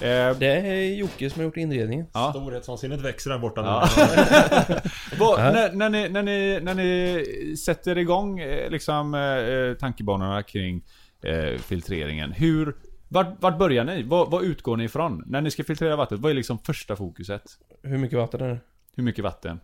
[0.00, 2.06] Eh, Det är Jocke som har gjort inredningen.
[2.12, 2.32] ja.
[2.36, 3.88] Storhetsvansinnet växer där borta Ja.
[3.96, 4.74] nu.
[5.18, 5.50] Vad- Ja.
[5.52, 10.84] när, när, ni, när, ni, när ni sätter igång eh, liksom, eh, tankebanorna kring
[11.22, 12.32] eh, filtreringen.
[12.32, 12.76] Hur,
[13.08, 14.02] vart, vart börjar ni?
[14.02, 15.22] Vad, vad utgår ni ifrån?
[15.26, 17.42] När ni ska filtrera vattnet, vad är liksom första fokuset?
[17.82, 18.58] Hur mycket vatten är det?
[18.96, 19.60] Hur mycket vatten?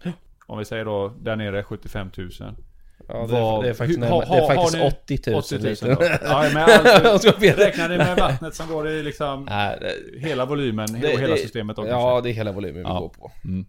[0.46, 2.30] Om vi säger då, där nere 75 000.
[3.08, 5.38] Ja, det, är, det är faktiskt, hur- har- det är faktiskt har ni 80 000.
[5.38, 5.88] 80 000 liksom.
[5.88, 5.96] då.
[6.24, 6.62] Ja, men
[7.06, 11.20] alltså, räknar ni med vattnet som går i liksom Nej, det, hela volymen Det- och
[11.20, 11.90] hela det- systemet också?
[11.90, 12.98] Ja, det är hela volymen vi Ja.
[13.00, 13.32] går på.
[13.44, 13.66] Mm.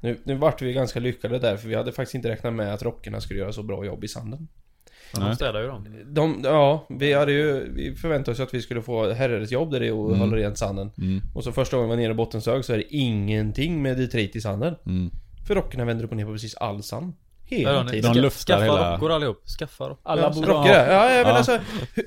[0.00, 2.82] Nu, nu vart vi ganska lyckade där, för vi hade faktiskt inte räknat med att
[2.82, 4.48] rockerna skulle göra så bra jobb i sanden.
[5.12, 5.28] Ja, Nej.
[5.28, 5.86] de städar ju dem.
[6.06, 9.80] De, ja, vi hade ju, vi förväntade oss att vi skulle få herrens jobb där
[9.80, 10.20] det och Mm.
[10.20, 10.90] hålla rent sanden.
[10.98, 11.20] Mm.
[11.34, 14.36] Och så första gången vi var nere i bottensög så är det ingenting med detrit
[14.36, 14.74] i sanden.
[14.86, 15.10] Mm.
[15.46, 17.12] För rockorna vänder upp och ner på precis all sand.
[17.46, 18.12] Hela tiden.
[18.14, 19.42] De luftar Skaffa hela- rockor allihop.
[19.58, 19.98] Skaffa rockor.
[20.10, 20.70] Alla Ja, borde rockor.
[20.72, 21.36] Ja, jag menar Ja.
[21.36, 21.58] alltså,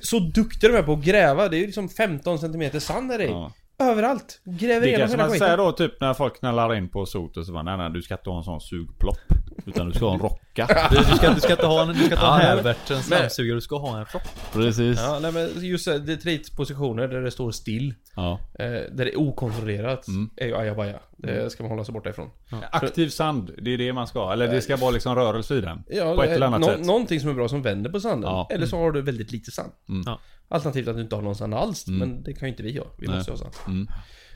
[0.01, 1.47] så duktiga de är på att gräva.
[1.49, 3.25] Det är ju liksom 15 cm sand där i.
[3.27, 3.51] Ja.
[3.79, 4.41] Överallt.
[4.45, 5.65] Gräver Det är igenom kanske hela man säger skiten.
[5.65, 8.13] då typ när folk knallar in på sot och så bara nej nej du ska
[8.13, 9.17] inte ha en sån sugplopp.
[9.65, 10.67] Utan du ska ha en rocka.
[10.91, 13.03] Du, du, ska, du ska inte ha en, du ska inte ha en Ja, en
[13.03, 14.21] slamsugare, du ska ha en rock.
[14.53, 14.99] Precis.
[14.99, 17.93] Ja, nej men just det, det är tre positioner där det står still.
[18.15, 18.39] Ja.
[18.59, 20.07] Eh, där det är okontrollerat.
[20.07, 20.29] Mm.
[20.37, 20.99] Är ju ajabaja.
[21.17, 22.29] Det ska man hålla sig borta ifrån.
[22.71, 24.31] Aktiv sand, det är det man ska.
[24.33, 25.83] Eller det ska vara liksom rörelse i den.
[25.89, 26.85] Ja, På ett det är eller annat nå- sätt.
[26.85, 28.29] Någonting som är bra som vänder på sanden.
[28.31, 28.47] Ja.
[28.51, 29.71] Eller så har du väldigt lite sand.
[29.89, 30.03] Mm.
[30.05, 30.19] Ja.
[30.47, 31.87] Alternativt att du inte har någon sand alls.
[31.87, 31.99] Mm.
[31.99, 32.85] Men det kan ju inte vi ha.
[32.97, 33.15] Vi Nej.
[33.15, 33.53] måste ha sand.
[33.67, 33.87] Mm.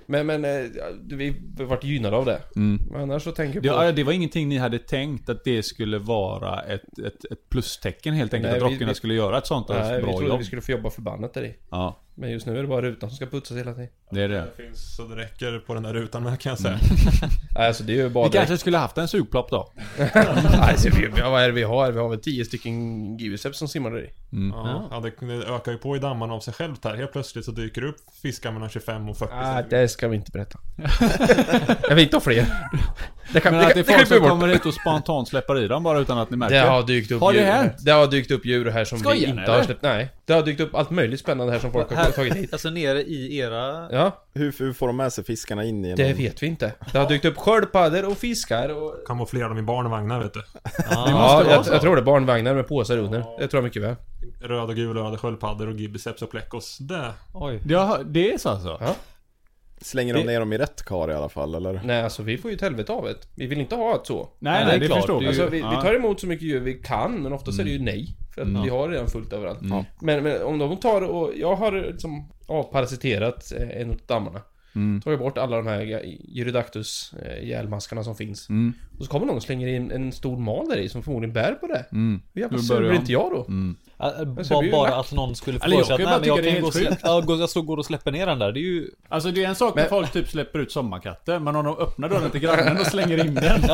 [0.05, 0.70] Men, men eh,
[1.09, 2.41] vi har varit gynnade av det.
[2.55, 2.82] Mm.
[2.91, 3.84] Men annars så tänker Det, jag på...
[3.84, 8.14] ja, det var ingenting ni hade tänkt att det skulle vara ett, ett, ett plustecken
[8.14, 8.51] helt enkelt.
[8.53, 10.39] Nej, att vi- rockarna vi- skulle göra ett sånt Nej, vi bra trodde jobb.
[10.39, 11.55] vi skulle få jobba förbannat där i.
[11.72, 13.89] Ja, Men just nu är det bara rutan som ska putsas hela tiden.
[14.12, 14.47] det är det.
[14.57, 16.80] Det finns så det räcker på den där rutan med kan jag säga.
[17.55, 18.26] Nej, alltså det är ju bara...
[18.28, 19.72] Vi kanske skulle haft en sugplopp då.
[19.97, 21.91] Nej, så vi, vad är det vi har?
[21.91, 24.09] Vi har väl 10 stycken giveseps som simmar där i.
[24.34, 24.49] Mm.
[24.49, 26.95] Ja, ja det, det ökar ju på i dammarna av sig självt här.
[26.95, 30.16] Helt plötsligt så dyker det upp fiskar mellan 25 och 40 Ah, det ska vi
[30.16, 30.59] inte berätta.
[31.89, 32.45] jag vill inte ha fler.
[33.34, 35.67] Det kan, Men att det är det folk som kommer hit och spontant släpper i
[35.67, 36.55] dem bara utan att ni märker.
[36.55, 37.71] Det har dykt upp Har det djur hänt?
[37.71, 37.86] här.
[37.86, 39.53] Det har dykt upp djur här som Skojar vi inte eller?
[39.55, 39.82] har släppt.
[39.82, 40.09] Nej.
[40.25, 42.53] Det har dykt upp allt möjligt spännande här som folk har tagit hit.
[42.53, 43.88] Alltså nere i era...
[43.91, 46.73] Ja, Hur, hur får de med sig fiskarna in i det vet vi inte.
[46.91, 48.95] Det har dykt upp sköldpaddor och fiskar och...
[49.07, 50.43] Kamouflera dem i barnvagnar vet du.
[50.63, 52.01] Ja, Ja, jag, jag tror det.
[52.01, 53.19] Barnvagnar med påsar under.
[53.39, 53.95] Det tror jag mycket väl.
[54.41, 56.77] Röd och gulögda sköldpaddor och gibiceps och plekos.
[56.77, 57.11] Det.
[57.34, 57.59] oj.
[57.65, 58.77] Det, har, det är så alltså?
[58.82, 58.95] Ja.
[59.82, 61.82] Slänger de ner dem i rätt kar i alla fall, eller?
[61.86, 63.15] Nej, alltså vi får ju ett helvete av det.
[63.36, 64.29] Vi vill inte ha ett så.
[64.39, 64.97] Nej, Nej, nej, det är klart.
[64.99, 65.27] förstår vi.
[65.27, 65.69] Alltså vi, Ja.
[65.69, 68.15] vi tar emot så mycket djur vi kan, men oftast är det ju nej.
[68.36, 68.63] För att Mm.
[68.63, 69.61] vi har redan fullt överallt.
[69.61, 69.84] Mm.
[70.01, 71.32] Men, men om de tar och...
[71.38, 74.41] Jag har liksom avparasiterat eh, en av dammarna.
[74.75, 75.01] Mm.
[75.01, 78.49] Tagit bort alla de här Gyrodactus eh, ihjälmaskarna som finns.
[78.49, 78.73] Mm.
[78.99, 81.51] Och så kommer någon och slänger in en stor mal där i som förmodligen bär
[81.53, 81.86] på det.
[81.91, 82.21] Mm.
[82.34, 83.45] Hur jävla sur blir inte jag då?
[83.47, 83.75] Mm.
[84.02, 86.39] Ja, så Bara, bara att någon skulle få jag för sig att kan nej jag
[86.45, 86.74] är kan gå och
[87.04, 88.52] ja, gå- jag står går och släpper ner den där.
[88.52, 88.88] Det är ju...
[89.10, 91.78] Alltså det är en sak när Men- folk typ släpper ut sommarkatter, men om de
[91.78, 93.62] öppnar dörren till grannen och slänger in den.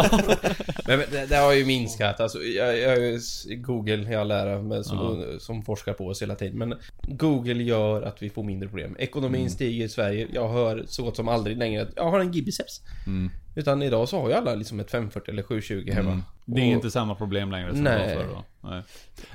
[0.88, 2.20] Men, men det, det har ju minskat.
[2.20, 3.20] Alltså, jag, jag
[3.58, 6.58] Google i all ära, men som, som forskar på oss hela tiden.
[6.58, 8.96] Men Google gör att vi får mindre problem.
[9.00, 9.50] Ekonomin Mm.
[9.50, 10.28] stiger i Sverige.
[10.34, 12.82] Jag hör så gott som aldrig längre att jag har en gibiceps.
[13.08, 13.32] Mm.
[13.58, 16.10] Utan idag så har ju alla liksom ett 540 eller 720 hemma.
[16.12, 16.24] Mm.
[16.46, 18.08] Det är Och- inte samma problem längre som Nej.
[18.10, 18.30] det var förr
[18.62, 18.70] då.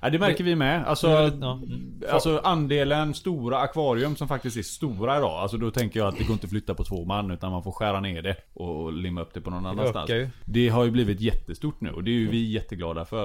[0.03, 0.13] Nej.
[0.13, 0.85] Det märker vi med.
[0.87, 2.03] Alltså, Ja, mm.
[2.13, 5.31] alltså andelen stora akvarium som faktiskt är stora idag.
[5.31, 7.63] Alltså då tänker jag att det går inte att flytta på två man utan man
[7.63, 10.11] får skära ner det och limma upp det på någon annanstans.
[10.11, 10.29] ju.
[10.45, 13.25] Det har ju blivit jättestort nu och det är ju vi jätteglada för.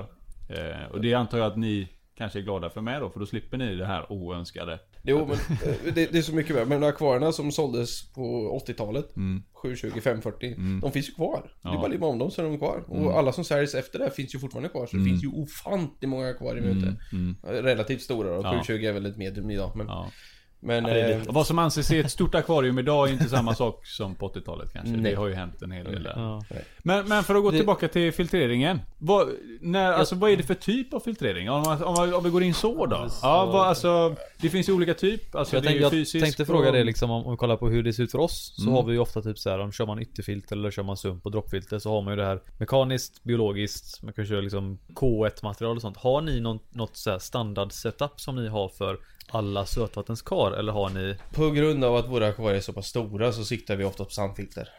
[0.49, 1.87] Eh, och det antar jag att ni
[2.17, 4.79] kanske är glada för med då, för då slipper ni det här oönskade.
[5.07, 5.31] Jo, men
[5.69, 6.65] eh, det, det är så mycket värre.
[6.65, 8.21] Men akvarierna som såldes på
[8.67, 9.43] 80-talet, Mm.
[9.53, 11.51] 720, 540, de finns ju kvar.
[11.63, 11.77] Det är Ja.
[11.77, 12.83] bara att limma om dem så är de kvar.
[12.87, 14.85] Och alla som säljs efter det finns ju fortfarande kvar.
[14.85, 16.95] Så det finns ju ofantligt många akvarier ute.
[17.13, 17.35] Mm.
[17.43, 18.41] Relativt stora då.
[18.43, 18.51] Ja.
[18.63, 19.71] 720 är väl ett medium idag.
[19.75, 20.11] Men, Ja.
[20.59, 23.29] Men Ja, det är eh, Vad som anses är ett stort akvarium idag är inte
[23.29, 24.91] samma sak som på 80-talet kanske.
[24.91, 25.11] Nej.
[25.11, 26.13] Det har ju hänt en hel del där.
[26.15, 26.43] Ja.
[26.83, 28.79] Men, men för att gå Det- tillbaka till filtreringen.
[28.97, 29.27] Vad,
[29.61, 31.49] när, alltså, vad är det för typ av filtrering?
[31.49, 32.95] Om, om, om vi går in så då?
[32.95, 35.35] Ja, så- Ja, vad, alltså, det finns ju olika typ.
[35.35, 37.37] Alltså, Jag, det är tänk, ju jag tänkte fråga och- det liksom om, om vi
[37.37, 38.73] kollar på hur det ser ut för oss Så Mm.
[38.73, 41.25] har vi ju ofta typ så här, om kör man ytterfilter eller kör man sump
[41.25, 45.43] och droppfilter så har man ju det här Mekaniskt, biologiskt, man kan köra liksom K1
[45.43, 48.97] material och sånt Har ni någon, något så här standard setup som ni har för
[49.29, 53.31] alla sötvattenskar eller har ni på grund av att våra akvarier är så pass stora
[53.31, 54.69] så siktar vi ofta på sandfilter.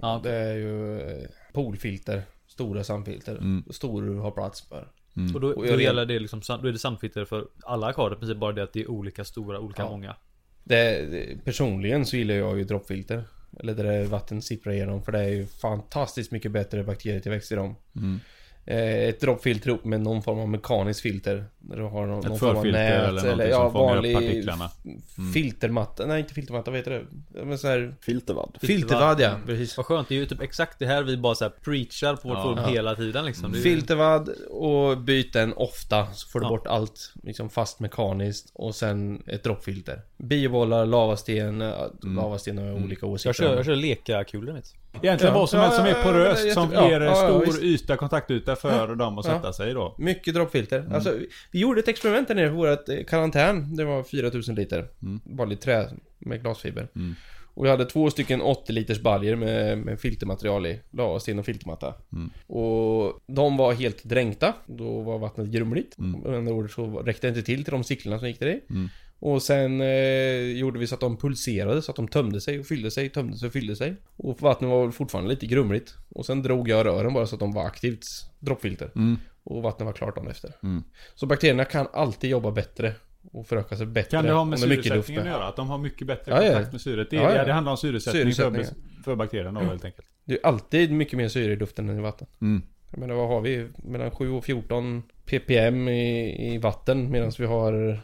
[0.00, 2.22] Ja, Det är ju eh, poolfilter.
[2.46, 3.32] Stora sandfilter.
[3.36, 3.64] Mm.
[3.70, 4.88] Stor har plats för.
[5.34, 8.18] och då, Och då gäller det liksom, då är det sandfilter för alla akvarier i
[8.18, 9.90] princip bara det att det är olika stora, olika Ja.
[9.90, 10.16] många
[10.64, 13.24] Det, det, personligen så gillar jag ju droppfilter.
[13.60, 17.76] Eller där vatten sipprar igenom för det är ju fantastiskt mycket bättre bakterietillväxt i dem.
[17.96, 18.20] Mm.
[18.64, 21.44] Eh, ett droppfilter ihop med någon form av mekaniskt filter.
[21.62, 24.64] Där du har någon, Ett någon form av förfilter nät eller fångar upp partiklarna.
[24.64, 26.06] f- filtermatta.
[26.06, 27.02] Nej inte filtermatta, vad heter det?
[27.38, 28.58] Ja, Men så här, Filtervadd.
[28.62, 29.76] filtervadd ja, precis.
[29.76, 32.28] Vad skönt, det är ju typ exakt det här vi bara så här preachar på
[32.28, 32.42] vårt Ja.
[32.42, 32.66] forum Ja.
[32.66, 36.50] hela tiden liksom ju, Filtervadd och byt den ofta så får du Ja.
[36.50, 40.00] bort allt liksom fast mekaniskt och sen ett droppfilter.
[40.16, 45.40] Biobollar, lavasten, äh, lavasten har olika åsikter Jag kör, jag kör leka-kulor mitt Egentligen Ja.
[45.40, 47.64] vad som helst som Ja, är ja, ja, poröst, som ja, ger ja, ja, stor
[47.64, 49.32] yta, kontaktyta för dem att Ja.
[49.32, 49.94] sätta sig då.
[49.98, 50.78] Mycket droppfilter.
[50.78, 50.94] Mm.
[50.94, 51.14] Alltså,
[51.50, 53.76] vi, gjorde ett experiment där nere på vårt eh, karantän.
[53.76, 54.88] Det var 4000 liter.
[55.02, 55.20] Mm.
[55.24, 55.88] Vanligt trä
[56.18, 56.88] med glasfiber.
[56.96, 57.14] Mm.
[57.54, 60.80] Och vi hade två stycken 80 liters baljer med, med filtermaterial i.
[60.90, 61.94] Lavasten och filtermatta.
[62.12, 62.30] Mm.
[62.46, 64.54] Och de var helt dränkta.
[64.66, 65.98] Då var vattnet grumligt.
[65.98, 66.20] Mm.
[66.20, 68.60] Med andra ord så räckte det inte till till de sicklorna som gick där i.
[68.70, 68.88] Mm.
[69.20, 72.66] Och sen eh, gjorde vi så att de pulserade, så att de tömde sig och
[72.66, 73.96] fyllde sig, tömde sig och fyllde sig.
[74.16, 75.94] Och vattnet var fortfarande lite grumligt.
[76.08, 78.04] Och sen drog jag rören bara så att de var aktivt
[78.38, 78.90] droppfilter.
[78.96, 79.18] Mm.
[79.44, 80.52] Och vattnet var klart dagen efter.
[80.62, 80.82] Mm.
[81.14, 82.94] Så bakterierna kan alltid jobba bättre
[83.32, 84.10] och föröka sig bättre.
[84.10, 85.48] Kan det ha med luft syresättningen att göra?
[85.48, 86.52] Att de har mycket bättre Ja, ja.
[86.52, 87.10] kontakt med syret?
[87.10, 87.44] Det, Ja, ja.
[87.44, 88.64] det handlar om syresättning, Syresättning.
[88.64, 90.06] För, för bakterierna då, helt enkelt.
[90.24, 92.26] Det är alltid mycket mer syre i luften än i vatten.
[92.40, 92.62] Mm.
[92.90, 93.68] Jag menar vad har vi?
[93.76, 98.00] Mellan 7 och 14 ppm i, i vatten medan vi har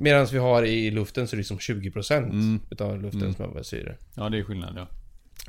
[0.00, 2.60] Medan vi har i luften så är det liksom 20% Mm.
[2.70, 3.34] utav luften Mm.
[3.34, 3.96] som har syre.
[4.16, 4.86] Ja, det är skillnad ja.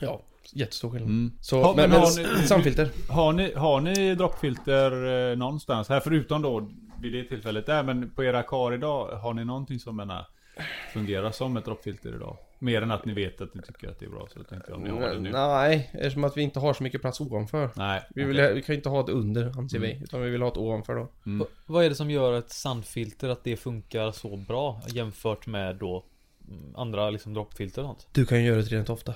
[0.01, 0.21] Ja,
[0.53, 1.09] jättestor skillnad.
[1.09, 1.31] Mm.
[1.41, 2.89] Så, men, men men, har ni- samfilter.
[3.09, 4.91] Har ni, har ni droppfilter
[5.31, 5.89] eh, någonstans?
[5.89, 6.69] Här förutom då
[7.01, 10.25] vid det tillfället där, men på era kar idag, har ni någonting som menar,
[10.93, 12.37] fungerar som ett droppfilter idag?
[12.59, 14.77] Mer än att ni vet att ni tycker att det är bra, så tänkte jag
[14.77, 15.31] om ni har det nu.
[15.31, 17.69] Nej, eftersom att vi inte har så mycket plats ovanför.
[17.75, 18.01] Nej.
[18.15, 20.49] Vi, vill, vi kan ju inte ha ett under anser vi, utan vi vill ha
[20.49, 21.07] ett ovanför då.
[21.25, 21.39] Mm.
[21.39, 25.75] Va- Vad är det som gör ett sandfilter att det funkar så bra jämfört med
[25.75, 26.05] då
[26.47, 28.07] mm, andra liksom droppfilter och sånt?
[28.13, 29.15] Du kan ju göra det rent ofta.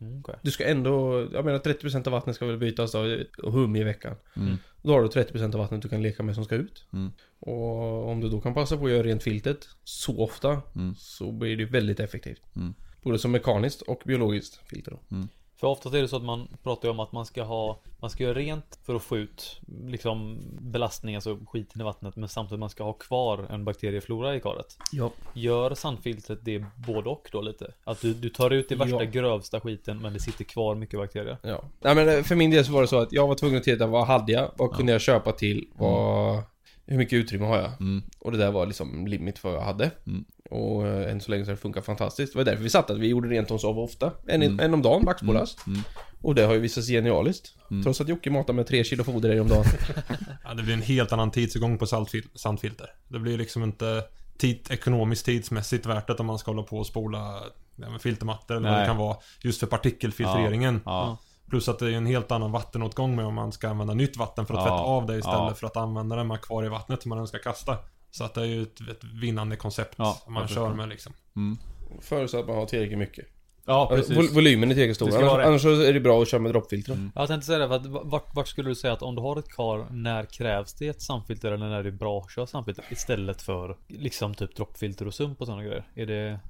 [0.00, 0.34] Mm, okej.
[0.42, 3.84] Du ska ändå, jag menar 30% av vattnet ska väl bytas då, och hum i
[3.84, 4.16] veckan.
[4.36, 4.56] Mm.
[4.82, 6.84] Då har du 30% av vattnet du kan leka med som ska ut.
[6.92, 7.12] Mm.
[7.40, 10.94] Och om du då kan passa på att göra rent filtret så ofta Mm.
[10.98, 12.42] så blir det väldigt effektivt.
[12.56, 12.74] Mm.
[13.02, 15.16] Både som mekaniskt och biologiskt filter då.
[15.60, 18.10] För oftast är det så att man pratar ju om att man ska ha Man
[18.10, 22.60] ska göra rent för att få ut Liksom belastning, alltså skiten i vattnet Men samtidigt
[22.60, 25.10] man ska ha kvar en bakterieflora i karet Ja.
[25.34, 27.72] Gör sandfiltret det både och då lite?
[27.84, 29.10] Att du, du tar ut det värsta Ja.
[29.10, 31.62] grövsta skiten men det sitter kvar mycket bakterier Ja.
[31.80, 33.64] Nej men eh, för min del så var det så att jag var tvungen att
[33.64, 34.50] titta vad hade jag?
[34.56, 35.68] Vad kunde jag köpa till?
[35.74, 36.42] Vad...
[36.90, 37.70] Hur mycket utrymme har jag?
[37.80, 38.02] Mm.
[38.18, 39.90] Och det där var liksom limit för vad jag hade.
[40.06, 40.24] Mm.
[40.50, 42.32] Och eh, än så länge så har det funkat fantastiskt.
[42.32, 44.12] Det var därför vi satt att vi gjorde rent oss av ofta.
[44.26, 44.60] En, Mm.
[44.60, 45.66] en om dagen, maxbolast.
[45.66, 45.80] Mm.
[46.22, 47.54] Och det har ju visat sig genialiskt.
[47.70, 47.82] Mm.
[47.82, 49.64] Trots att Jocke matar med tre kilo foder i om dagen.
[50.44, 52.86] Ja, det blir en helt annan tidsåtgång på saltfil- sandfilter.
[53.08, 54.04] Det blir liksom inte
[54.38, 57.40] tid, ekonomiskt tidsmässigt värt det om man ska hålla på och spola
[57.76, 58.82] ja, med filtermattor eller vad Nej.
[58.82, 59.16] det kan vara.
[59.40, 60.80] Just för partikelfiltreringen.
[60.84, 61.18] Ja.
[61.50, 64.46] Plus att det är en helt annan vattenåtgång med om man ska använda nytt vatten
[64.46, 64.64] för att Ja.
[64.66, 65.54] tvätta av det istället Ja.
[65.54, 67.76] för att använda det med kvar i vattnet som man ska kasta.
[68.10, 71.12] Så att det är ju ett, ett vinnande koncept Ja, man kör med liksom.
[71.36, 71.58] Mm.
[72.00, 73.26] Förutsatt att man har tillräckligt mycket.
[73.66, 74.16] Ja, Alltså, precis.
[74.16, 75.18] vol- volymen är tillräckligt stor.
[75.22, 76.92] Annars, annars så är det bra att köra med droppfilter.
[76.92, 77.12] Mm.
[77.14, 79.38] Jag tänkte säga det, för att vart, vart skulle du säga att om du har
[79.38, 82.84] ett kar, när krävs det ett sandfilter eller när är det bra att köra sandfilter?
[82.90, 85.84] Istället för liksom typ droppfilter och sump och sådana grejer.
[85.94, 86.40] Är det,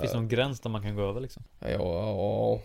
[0.00, 1.42] finns det någon gräns där man kan gå över liksom?
[1.58, 2.60] Ja, ja,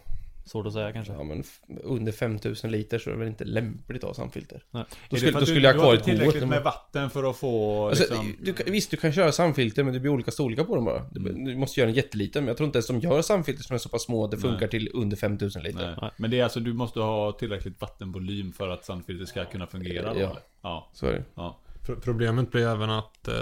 [0.45, 1.13] Svårt att säga kanske.
[1.13, 1.43] ja, men
[1.83, 4.63] under 5000 liter så är det väl inte lämpligt att ha sandfilter.
[4.71, 4.83] Nej.
[5.09, 6.49] Då skulle, då skulle du, jag ha kvar ett tillräckligt hål.
[6.49, 8.35] med vatten för att få Alltså, liksom...
[8.41, 11.05] du, kan- visst, du kan köra sandfilter men det blir olika storlekar på dem bara.
[11.11, 11.45] Du, Mm.
[11.45, 13.77] du måste göra en jätteliten, men jag tror inte ens de gör sandfilter som är
[13.77, 14.69] så pass små att det funkar Nej.
[14.69, 15.85] till under 5000 liter.
[15.87, 15.95] Nej.
[16.01, 16.11] Nej.
[16.17, 20.13] Men det är alltså, du måste ha tillräckligt vattenvolym för att sandfiltret ska kunna fungera
[20.13, 20.37] då, Ja.
[20.61, 20.89] Ja.
[20.93, 21.23] Så är det.
[21.35, 21.59] Ja.
[21.85, 23.33] Pro- Problemet blir även att eh,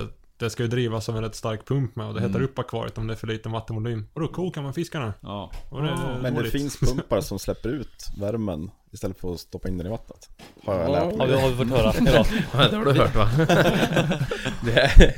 [0.46, 2.44] det ska ju drivas av en rätt stark pump med och det hettar Mm.
[2.44, 4.08] upp akvariet om det är för liten vattenvolym.
[4.14, 5.14] Och då kokar man fiskarna.
[5.22, 5.52] Ja.
[5.70, 9.68] Och det är Men det finns pumpar som släpper ut värmen istället för att stoppa
[9.68, 10.30] in den i vattnet.
[10.66, 10.92] Har jag Ja.
[10.92, 11.42] lärt Har vi, mig.
[11.42, 12.26] har vi fått höra idag.
[12.54, 13.30] Ja, det har du hört va?
[14.66, 15.14] det, är,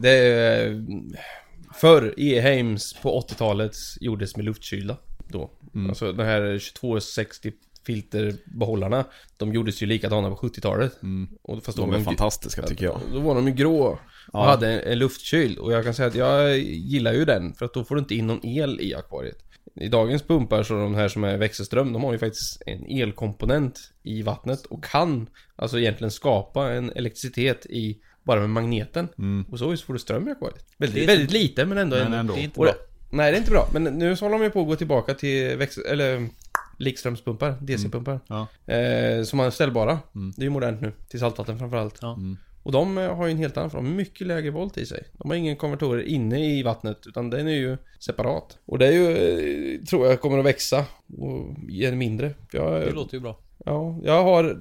[0.00, 0.84] det är...
[1.74, 4.96] Förr, E-Heims på 80-talet gjordes med luftkylda.
[5.28, 5.50] Då.
[5.74, 5.90] Mm.
[5.90, 6.40] Alltså den här
[6.74, 7.52] 2260
[7.86, 9.04] filterbehållarna.
[9.36, 11.02] De gjordes ju likadana på 70-talet.
[11.02, 11.28] Mm.
[11.42, 13.00] Och fast De var är de, fantastiska tycker jag.
[13.12, 13.80] då var de ju grå.
[13.82, 13.98] Och
[14.32, 14.44] Ja.
[14.44, 15.58] hade en, en luftkyld.
[15.58, 17.54] Och jag kan säga att jag gillar ju den.
[17.54, 19.36] För att då får du inte in någon el i akvariet.
[19.80, 23.78] I dagens pumpar så de här som är växelström, de har ju faktiskt en elkomponent
[24.02, 25.26] i vattnet och kan
[25.56, 29.08] alltså egentligen skapa en elektricitet i bara med magneten.
[29.18, 29.44] Mm.
[29.50, 30.64] Och så får du ström i akvariet.
[30.78, 31.96] Väldigt, inte- väldigt lite men ändå.
[31.96, 32.34] Men en, ändå.
[32.34, 32.74] Det är inte och bra.
[33.10, 33.68] nej det är inte bra.
[33.72, 35.84] Men nu så håller de ju på att gå tillbaka till växel...
[35.86, 36.28] Eller
[36.80, 38.20] likströmspumpar, DC-pumpar.
[38.26, 38.46] Ja.
[38.74, 39.98] Eh, som är ställbara.
[40.14, 40.32] Mm.
[40.36, 40.92] Det är ju modernt nu.
[41.08, 41.98] Till saltvatten framförallt.
[42.02, 42.12] Ja.
[42.14, 42.36] Mm.
[42.62, 44.86] Och de eh, har ju en helt annan, för de har mycket lägre volt i
[44.86, 45.02] sig.
[45.12, 48.58] De har ingen konvertorer inne i vattnet, utan den är ju separat.
[48.66, 49.08] Och det är ju,
[49.74, 50.84] eh, tror jag, kommer att växa
[51.18, 52.34] och ge mindre.
[52.52, 53.38] Jag, Det låter ju bra.
[53.64, 54.60] Ja, jag har...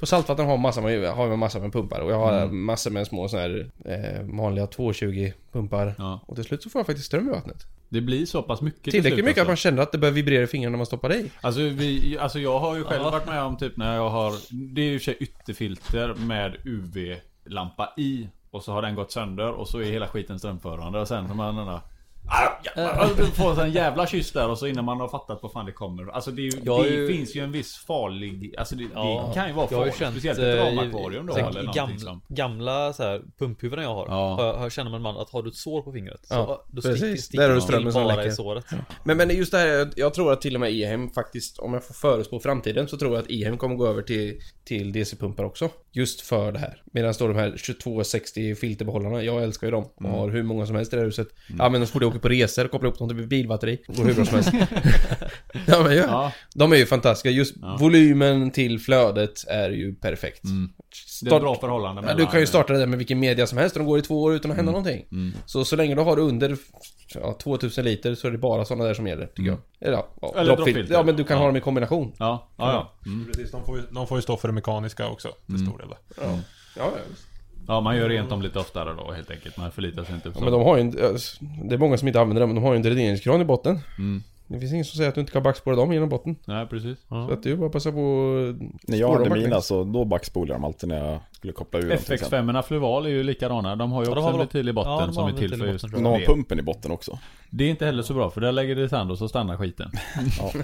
[0.00, 2.64] På saltvatten har, massa med, har jag massor med pumpar och jag har Mm.
[2.64, 5.94] massor med små sådana här eh, vanliga 220 pumpar.
[5.98, 6.20] Ja.
[6.26, 7.66] Och till slut så får jag faktiskt ström i vattnet.
[7.88, 9.62] Det blir så pass mycket till Tillräckligt mycket att man alltså.
[9.62, 11.30] känner att det börjar vibrera i fingrarna när man stoppar i.
[11.40, 13.10] Alltså, vi, alltså jag har ju själv Ja.
[13.10, 14.32] varit med om typ när jag har
[14.74, 19.68] Det är ju sig ytterfilter med UV-lampa i Och så har den gått sönder och
[19.68, 21.80] så är hela skiten strömförande och sen så man den där
[23.16, 25.72] du får en jävla kyss där och så innan man har fattat vad fan det
[25.72, 26.10] kommer.
[26.12, 28.54] Alltså det, ju, det ju- finns ju en viss farlig...
[28.58, 29.24] Alltså det, Ja.
[29.28, 29.96] det kan ju vara farligt.
[29.98, 30.12] känt...
[30.14, 32.20] Speciellt eh, ett i- ramakvarium då sen eller i gamla, som...
[32.28, 34.06] gamla så här pumphuvuden jag har.
[34.08, 34.34] Ja.
[34.34, 36.26] Har, jag, har känner man att har du ett sår på fingret.
[36.30, 36.98] Ja, så, då precis.
[37.00, 38.26] sticker, Där sticker har du det strömmen som läcker.
[38.26, 38.64] i såret.
[39.04, 41.84] Men, men just det här, jag tror att till och med Ehem faktiskt, om jag
[41.84, 45.68] får förespå framtiden, så tror jag att Ehem kommer gå över till, till DC-pumpar också.
[45.92, 46.82] Just för det här.
[46.92, 49.84] Medan då de här 2260 filterbehållarna, jag älskar ju dem.
[49.84, 50.12] Och Mm.
[50.12, 51.28] har hur många som helst i det här huset.
[51.48, 53.78] Jag använder dem så fort jag åker på resor, kopplar upp dem till bilbatteri.
[53.86, 54.50] Går hur bra som helst.
[55.66, 56.04] ja men ja.
[56.08, 57.30] Ja, De är ju fantastiska.
[57.30, 57.76] Just Ja.
[57.80, 60.44] volymen till flödet är ju perfekt.
[60.44, 60.70] Mm.
[61.20, 63.46] det är Start- bra förhållande Ja, du kan ju starta det där med vilken media
[63.46, 64.82] som helst och de går i två år utan att hända Mm.
[64.82, 65.06] någonting.
[65.12, 65.32] Mm.
[65.46, 66.56] Så så länge du har under
[67.14, 69.58] ja, 2000 liter så är det bara sådana där som gäller, tycker jag.
[69.80, 70.94] Eller ja, Eller droppfil- droppfilter.
[70.94, 71.40] Ja, men du kan Ja.
[71.40, 72.12] ha dem i kombination.
[72.18, 73.10] Ja, ja, ja.
[73.10, 73.26] Mm.
[73.26, 75.88] Precis, de får, ju, de får ju stå för det mekaniska också, till stor del.
[76.16, 76.38] Ja, ja,
[76.76, 76.90] ja.
[77.68, 79.56] Ja, man gör rent dem lite oftare då helt enkelt.
[79.56, 80.90] Man förlitar sig inte på ja men de har ju en,
[81.68, 83.80] Det är många som inte använder dem, men de har ju en dräneringskran i botten.
[83.98, 84.22] Mm.
[84.46, 86.36] Det finns ingen som säger att du inte kan backspåra dem genom botten.
[86.44, 86.98] Nej, precis.
[87.08, 87.98] Så att du bara passa på
[88.82, 92.12] När jag hade mina så då backspolade de alltid när jag skulle koppla ur till
[92.14, 92.56] exempel.
[92.56, 93.76] FX5 Fluval är ju likadana.
[93.76, 95.32] De har ju Ja, också har en ventil i Ja, botten de har som är
[95.32, 97.18] till för just de har pumpen i botten också.
[97.50, 99.90] Det är inte heller så bra för där lägger det sand och så stannar skiten.
[100.38, 100.52] Ja.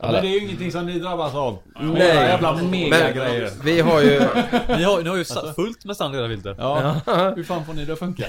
[0.00, 1.58] Ja, men det är ju ingenting som ni drabbas av.
[1.80, 1.98] Nej.
[2.06, 3.50] Jävla mega Men- grejer.
[3.64, 4.10] Vi har ju...
[4.76, 6.54] Ni har, ni har ju satt fullt med sand i era filter.
[6.58, 6.92] Ja,
[7.36, 8.24] hur fan får ni det att funka?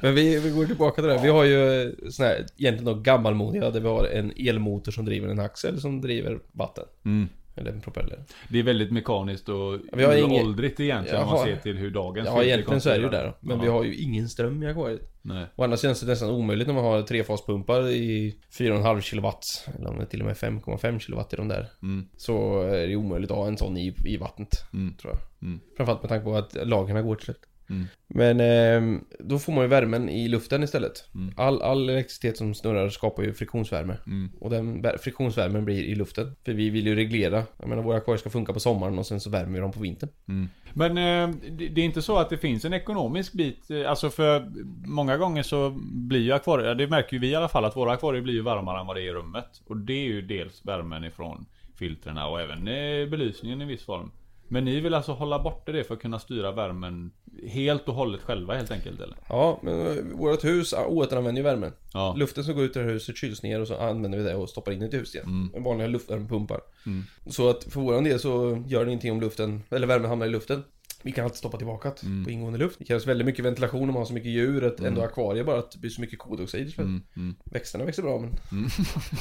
[0.00, 1.18] Men vi, vi går tillbaka till det.
[1.22, 5.28] Vi har ju eh, sån här, egentligen gammalmodiga där vi har en elmotor som driver
[5.28, 6.84] en axel som driver vatten.
[7.04, 7.28] Mm.
[7.54, 8.18] Eller en propeller.
[8.48, 11.46] Det är väldigt mekaniskt och Vi har ingen- åldrigt egentligen om man Jaha.
[11.46, 13.34] ser till hur dagens Ja, egentligen så är det ju där.
[13.40, 13.62] Men Ja.
[13.62, 15.00] vi har ju ingen ström i akvariet.
[15.22, 15.46] Nej.
[15.56, 19.68] Sidan så är det nästan omöjligt när man har trefaspumpar i 4,5 kilowatt.
[19.78, 21.68] Eller om det till och med 5,5 kilowatt i de där.
[21.82, 22.06] Mm.
[22.16, 24.64] Så är det omöjligt att ha en sån i, i vattnet.
[24.72, 24.94] Mm.
[24.94, 25.48] Tror jag.
[25.48, 25.60] Mm.
[25.76, 27.40] Framförallt med tanke på att lagren går till slut.
[27.72, 27.86] Mm.
[28.14, 31.04] Men eh, då får man ju värmen i luften istället.
[31.14, 31.34] Mm.
[31.36, 33.96] All, all elektricitet som snurrar skapar ju friktionsvärme.
[34.06, 34.30] Mm.
[34.40, 36.34] Och den vär- friktionsvärmen blir i luften.
[36.44, 37.42] För vi vill ju reglera.
[37.58, 39.80] Jag menar våra akvarier ska funka på sommaren och sen så värmer vi dem på
[39.80, 40.10] vintern.
[40.28, 40.48] Mm.
[40.74, 43.70] Men eh, det, det är inte så att det finns en ekonomisk bit.
[43.70, 44.52] eh, Alltså för
[44.86, 47.92] många gånger så blir ju akvarier, det märker ju vi i alla fall, att våra
[47.92, 49.62] akvarier blir ju varmare än vad det är i rummet.
[49.66, 51.46] Och det är ju dels värmen ifrån
[51.78, 54.10] filtrerna och även eh, belysningen i viss form.
[54.52, 57.10] Men ni vill alltså hålla borta det för att kunna styra värmen
[57.48, 59.16] helt och hållet själva helt enkelt eller?
[59.28, 61.72] Ja, men eh, vårt hus ah, återanvänder ju värmen.
[61.92, 62.14] Ja.
[62.18, 64.72] Luften som går ut ur huset kyls ner och så använder vi det och stoppar
[64.72, 65.26] in i huset igen.
[65.26, 65.50] Mm.
[65.52, 66.60] Med vanliga luftvärmepumpar.
[66.86, 67.04] Mm.
[67.26, 70.30] Så att för våran del så gör det ingenting om luften, eller värmen hamnar i
[70.30, 70.64] luften.
[71.02, 72.24] Vi kan alltid stoppa tillbaka det Mm.
[72.24, 72.78] på ingående luft.
[72.78, 75.58] Det krävs väldigt mycket ventilation om man har så mycket djur, att ändå akvarier bara
[75.58, 76.74] att det blir så mycket koldioxid.
[76.78, 76.88] Mm.
[76.88, 77.02] Mm.
[77.16, 77.34] Mm.
[77.44, 78.30] Växterna växer bra men...
[78.52, 78.68] Mm.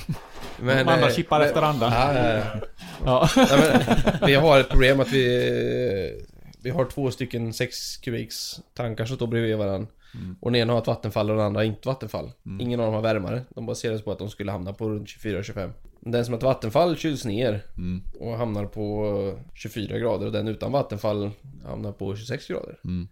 [0.60, 1.92] men De andra eh, chippar men- efter andan.
[1.92, 2.60] Ja,
[3.06, 6.22] ja, men, vi har ett problem att vi...
[6.64, 9.88] Vi har två stycken 6 kubiks tankar som står bredvid varandra.
[10.16, 10.36] Mm.
[10.40, 12.32] Och den ena har ett vattenfall och den andra har inte vattenfall.
[12.46, 12.62] Mm.
[12.62, 13.42] Ingen av dem har värmare.
[13.50, 15.72] De baserades på att de skulle hamna på runt 24-25.
[16.04, 18.02] Den som har ett vattenfall kyls ner Mm.
[18.20, 21.32] och hamnar på 24 grader och den utan vattenfall
[21.66, 22.80] hamnar på 26 grader.
[22.86, 23.08] Mm.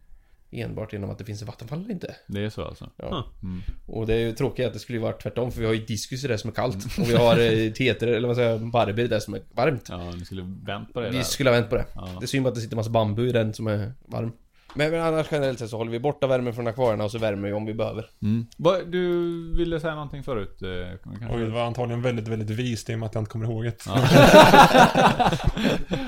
[0.52, 2.16] Enbart genom att det finns ett vattenfall eller inte.
[2.28, 2.90] Det är så alltså?
[2.96, 3.26] Ja.
[3.44, 3.62] Mm.
[3.86, 6.24] Och det är ju tråkigt att det skulle varit tvärtom för vi har ju diskus
[6.24, 6.86] i det som är kallt.
[7.00, 9.86] Och vi har eh, teter, eller vad säger jag, barbie i det som är varmt.
[9.90, 11.24] Ja, ni skulle vänt på det Vi där.
[11.24, 11.86] skulle ha vänt på det.
[11.96, 12.10] Ja.
[12.20, 14.32] Det är synd bara att det sitter massa bambu i den som är varm.
[14.74, 17.48] Men, men annars generellt sett så håller vi borta värmen från akvarierna och så värmer
[17.48, 18.06] vi om vi behöver.
[18.22, 18.46] Mm.
[18.58, 19.10] Vad- Du
[19.58, 20.62] ville säga någonting förut?
[20.62, 21.30] eh?
[21.36, 23.64] Oj, det var antagligen väldigt, väldigt vist i och med att jag inte kommer ihåg
[23.64, 23.86] det.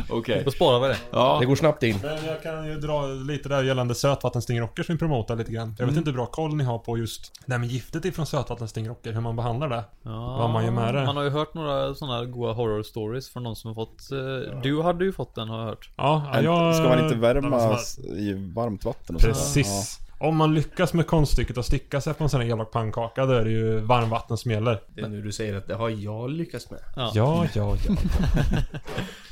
[0.09, 0.41] Okej.
[0.45, 0.97] Då sparar vi det.
[1.11, 1.37] Ja.
[1.39, 1.99] Det går snabbt in.
[2.03, 5.75] Men jag kan ju dra lite där gällande sötvattenstingrocker som vi promotar lite grann.
[5.79, 8.25] Jag vet inte hur bra koll ni har på just det här med giftet ifrån
[8.25, 9.83] sötvattenstingrocker, hur man behandlar det.
[10.03, 11.05] Ja, Vad man gör med det.
[11.05, 14.11] Man har ju hört några sådana goa horror stories från någon som har fått...
[14.11, 15.89] Eh, Du hade ju fått den har jag hört.
[15.97, 16.75] Ja, ja, jag...
[16.75, 17.77] Ska man inte värma
[18.17, 19.21] i varmt vatten och?
[19.21, 19.99] Precis.
[20.19, 23.33] Om man lyckas med konststycket att sticka sig på en sån här elak pannkaka, då
[23.33, 24.79] är det ju varmvatten som gäller.
[24.95, 26.79] Det är nu du säger att det har jag lyckats med.
[26.95, 27.11] Ja.
[27.15, 27.95] Ja, ja, ja.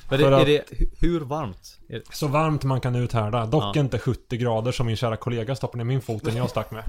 [0.10, 1.78] Men är att- det, hu- hur varmt?
[1.90, 3.46] Är, Så varmt man kan uthärda.
[3.46, 3.80] Dock Ja.
[3.80, 6.84] inte 70 grader som min kära kollega stoppade ner min fot när jag stack med.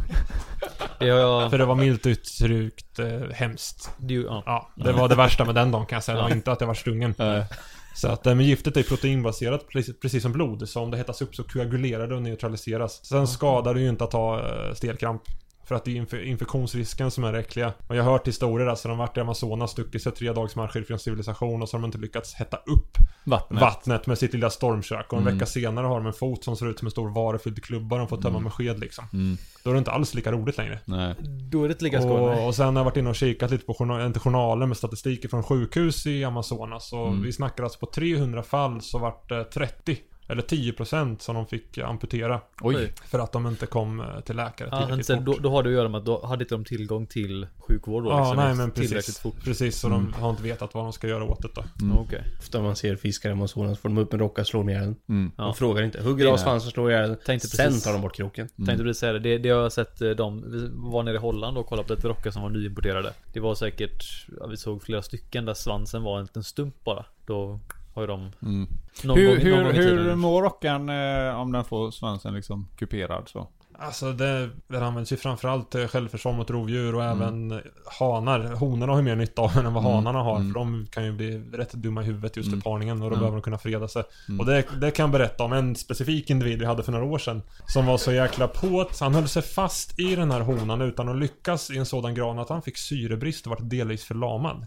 [0.99, 1.51] jag...
[1.51, 3.91] För det var milt uttryckt eh, hemskt.
[3.99, 4.43] Du, ja.
[4.47, 6.17] Ja, det var det värsta med den dagen kan jag säga.
[6.17, 7.15] Det var inte att jag var stungen.
[8.01, 10.69] Så att eh, men giftet är proteinbaserat precis, precis som blod.
[10.69, 13.05] Så om det hettas upp så koagulerar det och neutraliseras.
[13.05, 15.23] Sen skadar det ju inte att ha eh, stelkramp.
[15.71, 17.73] För att det är inf- infektionsrisken som är det äckliga.
[17.87, 20.57] Och jag har hört historier alltså, de har varit i Amazonas, stuckit sig tre dags
[20.57, 23.61] marscher från civilisation och så har de inte lyckats hetta upp vattnet.
[23.61, 25.13] vattnet med sitt lilla stormkök.
[25.13, 25.35] Och en Mm.
[25.35, 28.09] vecka senare har de en fot som ser ut som en stor varufylld klubba de
[28.09, 29.05] får tömma med sked liksom.
[29.13, 29.37] Mm.
[29.65, 30.79] Då är det inte alls lika roligt längre.
[30.85, 31.15] Nej.
[31.51, 32.11] Då är det inte lika skoj.
[32.11, 34.77] Och, och sen har jag varit inne och kikat lite på journal, inte journaler med
[34.77, 36.93] statistik från sjukhus i Amazonas.
[36.93, 37.23] Och Mm.
[37.23, 39.97] vi snackar alltså på 300 fall så vart det 30
[40.31, 42.41] eller 10% som de fick amputera.
[42.61, 42.93] Oj.
[43.05, 45.43] För att de inte kom eh, till läkare Ja, tillräckligt sen, då, fort.
[45.43, 48.11] då har det att göra med att då hade inte de tillgång till sjukvård då
[48.11, 49.19] Ja, liksom, nej men precis.
[49.19, 49.45] fort.
[49.45, 50.13] Precis, så Mm.
[50.13, 51.65] de har inte vetat vad de ska göra åt det då.
[52.01, 52.23] Okej.
[52.39, 54.97] Ofta man ser fiskar honom så får de upp en rocka och slår ner den.
[55.09, 55.33] Mm.
[55.37, 55.45] Ja.
[55.45, 56.03] De frågar inte.
[56.03, 57.41] Hugger av svansen och slår ihjäl den.
[57.41, 58.49] Sen precis- tar de bort kroken.
[58.67, 59.19] Tänkte precis säga det.
[59.19, 59.39] det.
[59.39, 62.05] Det har jag sett eh, de, vi var nere i Holland och kollade på ett
[62.05, 63.13] rockar som var nyimporterade.
[63.33, 64.05] Det var säkert,
[64.41, 67.05] ja, vi såg flera stycken där svansen var en liten stump bara.
[67.27, 67.61] Då
[68.01, 68.69] har ju de Mm.
[69.05, 70.19] någon Hur, gång, någon hur, gång i hur tiden.
[70.19, 73.49] mår rockan eh, om den får svansen liksom kuperad så?
[73.83, 77.19] Alltså det, det används ju framförallt till självförsvar mot rovdjur och Mm.
[77.23, 77.59] även eh,
[78.01, 78.41] hanar.
[78.41, 79.95] Honorna har ju mer nytta av den än vad Mm.
[79.95, 80.37] hanarna har.
[80.37, 80.53] Mm.
[80.53, 82.59] För de kan ju bli rätt dumma i huvudet just Mm.
[82.59, 83.19] i parningen och då Ja.
[83.21, 84.03] behöver de kunna freda sig.
[84.29, 84.41] Mm.
[84.41, 87.19] Och det, det kan jag berätta om en specifik individ vi hade för några år
[87.19, 87.43] sedan.
[87.67, 91.09] Som var så jäkla på så han höll sig fast i den här honan utan
[91.09, 94.67] att lyckas i en sådan grad att han fick syrebrist och vart delvis förlamad.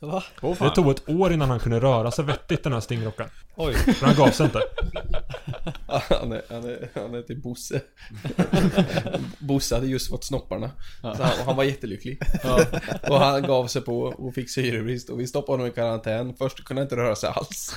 [0.00, 0.22] Va?
[0.42, 3.28] Oh, Det tog ett år innan han kunde röra sig vettigt den här stingrockan.
[3.56, 3.74] Oj.
[3.74, 4.62] För han gav sig inte.
[5.86, 7.80] Han är, han är, han är till Bosse.
[9.38, 10.70] Bosse hade just fått snopparna.
[11.00, 12.20] Så han, och han var jättelycklig.
[13.08, 16.34] och han gav sig på och fick syrebrist och vi stoppade honom i karantän.
[16.38, 17.76] Först kunde han inte röra sig alls.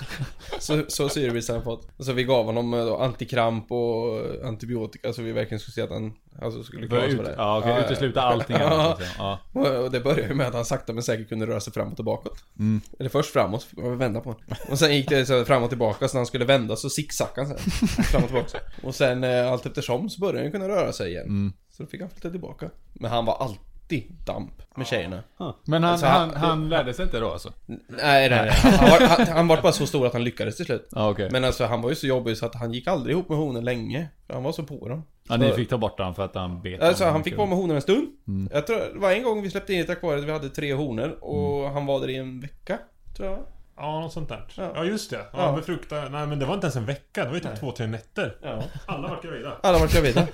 [0.60, 1.88] Så, så syrebrist hade han fått.
[1.98, 5.82] Och så vi gav honom eh, då anntikramp och antibiotika så vi verkligen skulle se
[5.82, 7.36] att han alltså, skulle klara sig med det.
[7.38, 8.66] ja, okej, utesluta allting Ja.
[8.66, 9.04] annat, alltså.
[9.18, 9.40] ja.
[9.54, 12.00] Och och det började ju med att han sakta men säkert kunde röra sig framåt
[12.00, 12.44] och bakåt.
[12.60, 12.82] Mm.
[13.00, 14.44] Eller först framåt, man vända på honom.
[14.72, 17.48] Och sen gick det så fram och tillbaka, så när han skulle vända så zigzackade
[17.48, 17.70] han sen.
[18.04, 18.58] Fram och tillbaka.
[18.84, 21.26] Och sen eh, allt eftersom så började han kunna röra sig igen.
[21.28, 21.54] Mm.
[21.72, 22.70] Så då fick han flytta tillbaka.
[22.94, 25.24] Men han var alltid damp med tjejerna.
[25.66, 27.54] Men han, Alltså, han, han- han lärde sig inte då alltså?
[27.66, 28.50] Nej, nej, nej.
[28.52, 30.88] Han var, han, han var bara så stor att han lyckades till slut.
[30.92, 31.30] Ja okej.
[31.32, 33.66] Men alltså han var ju så jobbig så att han gick aldrig ihop med honen
[33.66, 34.08] länge.
[34.34, 35.04] Han var så på dem.
[35.30, 37.58] Ja, ni fick ta bort honom för att han bet Alltså han fick vara med
[37.58, 38.08] honorna en stund.
[38.28, 38.50] Mm.
[38.54, 41.24] Jag tror det var en gång vi släppte in ett akvarium vi hade tre honor
[41.24, 42.80] och han var där i en vecka.
[43.18, 43.40] Tror jag.
[43.82, 44.46] Ja, något sånt där.
[44.56, 44.72] Ja.
[44.76, 45.16] Ja, just det.
[45.18, 45.56] Ja, Ja.
[45.56, 45.96] befrukta...
[46.10, 47.24] Nej, men det var inte ens en vecka.
[47.24, 48.36] Det var ju typ två, tre nätter.
[48.44, 48.64] Ja.
[48.86, 49.52] Alla var gravida.
[49.64, 50.28] Alla var gravida.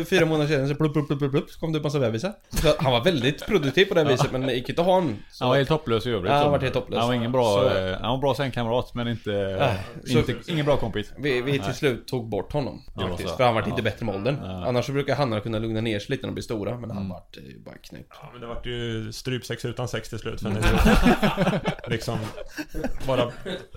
[0.00, 2.32] Och fyra månader senare så plupp, plupp, plupp, plupp, så kom det en massa bebisar.
[2.50, 5.02] Så han var väldigt produktiv på det viset men det gick inte att ha.
[5.30, 6.30] Så Han var helt hopplös i övrigt.
[6.30, 6.50] Ja, han så.
[6.50, 6.98] var helt hopplös.
[6.98, 10.66] Han var ingen bra, Så- eh, han var bra sängkamrat men inte, så- inte ingen
[10.66, 11.12] bra kompis.
[11.18, 12.82] vi, vi till slut tog bort honom.
[13.00, 13.36] Faktiskt, så.
[13.36, 13.68] för han var Ja.
[13.68, 14.36] inte bättre med åldern.
[14.42, 14.64] Ja.
[14.66, 16.70] Annars så brukar hannarna kunna lugna ner sig lite när de blir stora.
[16.70, 16.96] Men Mm.
[16.96, 18.06] han vart eh, bara knäckt.
[18.22, 20.40] Ja, men det vart ju strypsex utan sex till slut.
[20.40, 20.60] För nu
[21.86, 22.18] liksom
[23.06, 23.30] bara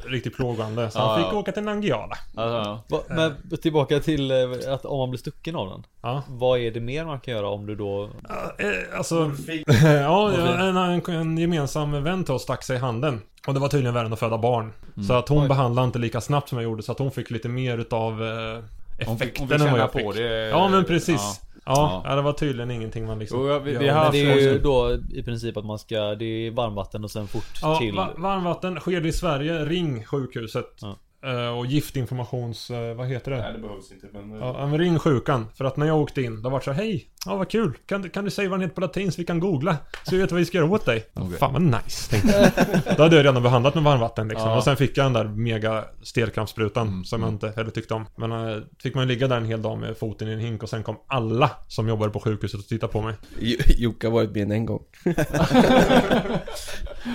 [0.06, 0.92] riktigt plågande.
[0.92, 1.38] Så han fick ja.
[1.38, 2.18] åka till Nangijala.
[2.34, 4.38] Va, men tillbaka till eh,
[4.74, 5.84] att om man blir stucken av den.
[6.28, 8.10] Vad är det mer man kan göra om du då...
[8.30, 9.32] Ja, eh, Alltså...
[9.84, 13.22] ja, en, en, en gemensam vän till oss stack sig i handen.
[13.48, 14.74] Och det var tydligen värre än att föda barn.
[15.08, 15.48] Så att hon Oj.
[15.48, 16.84] behandlade inte lika snabbt som jag gjorde.
[16.84, 18.64] Så att hon fick lite mer utav eh,
[19.06, 20.22] hon effekten fick, hon än fick vad känna jag på fick.
[20.22, 20.48] det.
[20.48, 21.22] Ja, men precis.
[21.22, 21.55] Ja.
[21.66, 22.16] Ja, Ja.
[22.16, 23.48] det var tydligen ingenting man liksom...
[23.48, 26.26] Jo, vi- vi har haft- Det är ju då i princip att man ska, det
[26.26, 27.96] är varmvatten och sen fort Ja, till...
[27.96, 28.80] va- varmvatten.
[28.80, 30.78] Sker det i Sverige, ring sjukhuset.
[30.82, 30.96] Ja.
[31.26, 32.70] Eh, och giftinformations...
[32.72, 33.38] eh, vad heter det?
[33.38, 34.32] Nej det behövs inte men...
[34.40, 35.46] Ja, ja, men ring sjukan.
[35.56, 37.10] För att när jag åkte in, då var det så här, Hej!
[37.26, 37.78] Ja, vad kul!
[37.86, 39.78] Kan, du- kan du säga vad den heter på latin så vi kan googla?
[40.04, 41.06] Så vi vet vad vi ska göra åt dig.
[41.14, 41.38] Okej.
[41.38, 42.52] Fan vad nice, tänkte
[42.86, 42.98] jag.
[42.98, 44.50] Då hade jag redan behandlat med varmvatten liksom.
[44.50, 44.58] Ja.
[44.58, 48.06] Och sen fick jag den där mega stelkrampssprutan Mm, som jag inte heller tyckte om.
[48.16, 50.70] Men äh, fick man ligga där en hel dag med foten i en hink och
[50.70, 53.16] sen kom alla som jobbade på sjukhuset och tittade på mig.
[53.40, 54.84] Jo- Jocke har varit med en gång.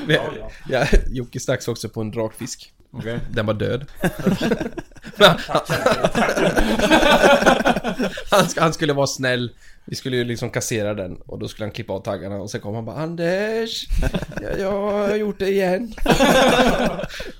[0.07, 0.19] Vi-
[0.69, 2.73] ja, Jocke stacks också på en drakfisk.
[2.93, 3.21] Okej.
[3.31, 3.85] Den var död.
[5.19, 5.37] Han,
[8.31, 9.51] han, sk- han skulle vara snäll.
[9.85, 12.61] Vi skulle ju liksom kassera den och då skulle han klippa av taggarna och sen
[12.61, 13.87] kom han bara Anders,
[14.43, 15.95] jag, jag har gjort det igen.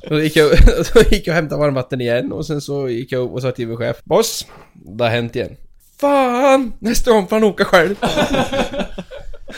[0.03, 3.13] och då gick jag, så gick jag och hämtade varmvatten igen och sen så gick
[3.13, 5.57] jag upp och sa till min chef Boss, det har hänt igen.
[6.01, 6.73] Fan!
[6.79, 7.95] Nästa gång får han åka själv.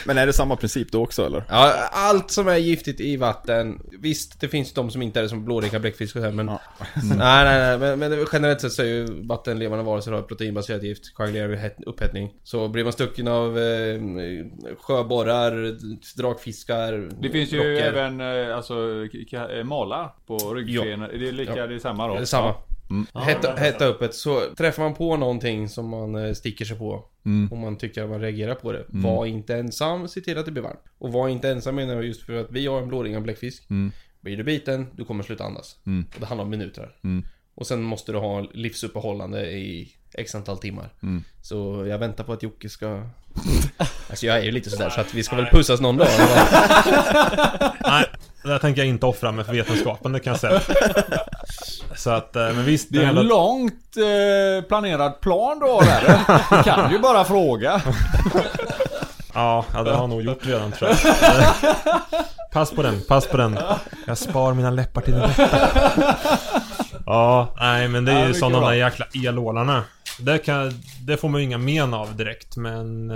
[0.07, 1.45] Men är det samma princip då också eller?
[1.49, 3.81] Ja, allt som är giftigt i vatten.
[4.01, 6.47] Visst, det finns de som inte är det som blåringar, bläckfisk och så här, men...
[6.49, 6.61] Ja.
[7.03, 7.97] nej, nej, nej.
[7.97, 11.83] Men, men generellt sett så är ju vattenlevande varelser har proteinbaserat gift, koagulerar vid het-
[11.87, 12.31] upphettning.
[12.45, 14.01] Så blir man stucken av eh,
[14.81, 15.77] sjöborrar,
[16.17, 17.87] drakfiskar, Det finns ju rocker.
[17.93, 18.75] även eh, alltså,
[19.57, 21.09] eh, malar på ryggfenor.
[21.09, 21.67] Är det lika, Ja.
[21.67, 22.15] det är samma då?
[22.15, 22.55] Det är samma.
[22.93, 23.27] Mm.
[23.27, 27.05] Hetta, hetta upp ett, så träffar man på någonting som man eh, sticker sig på
[27.25, 27.49] Mm.
[27.53, 28.85] och man tycker att man reagerar på det.
[28.89, 30.85] Var inte ensam, se till att det blir varmt.
[30.99, 33.71] Och var inte ensam menar jag just för att vi har en blåringad bläckfisk.
[33.71, 33.93] Mm.
[34.21, 35.77] Blir du biten, du kommer sluta andas.
[35.87, 36.07] Mm.
[36.15, 36.95] Och det handlar om minuter.
[37.05, 37.25] Mm.
[37.55, 40.93] Och sen måste du ha livsuppehållande i x antal timmar.
[41.03, 41.25] Mm.
[41.43, 43.03] Så jag väntar på att Jocke ska...
[44.11, 46.09] Alltså jag är ju lite sådär så att vi ska väl pussas någon dag.
[47.85, 48.07] Nej,
[48.43, 50.61] där tänker jag inte offra mig för vetenskapen, det kan jag säga.
[51.97, 52.89] Så att, eh, men visst.
[52.93, 56.19] Det är en långt eh, planerad plan du har där.
[56.57, 57.83] Du kan ju bara fråga.
[59.35, 60.99] Ja, ja, det har jag nog gjort redan tror jag.
[62.53, 63.59] pass på den, pass på den.
[64.07, 65.59] Jag spar mina läppar till den rätta.
[67.07, 69.85] Ja, nej men det är Ja, ju mycket som de där jäkla elålarna.
[70.19, 73.11] Det, kan, det får man ju inga men av direkt, men...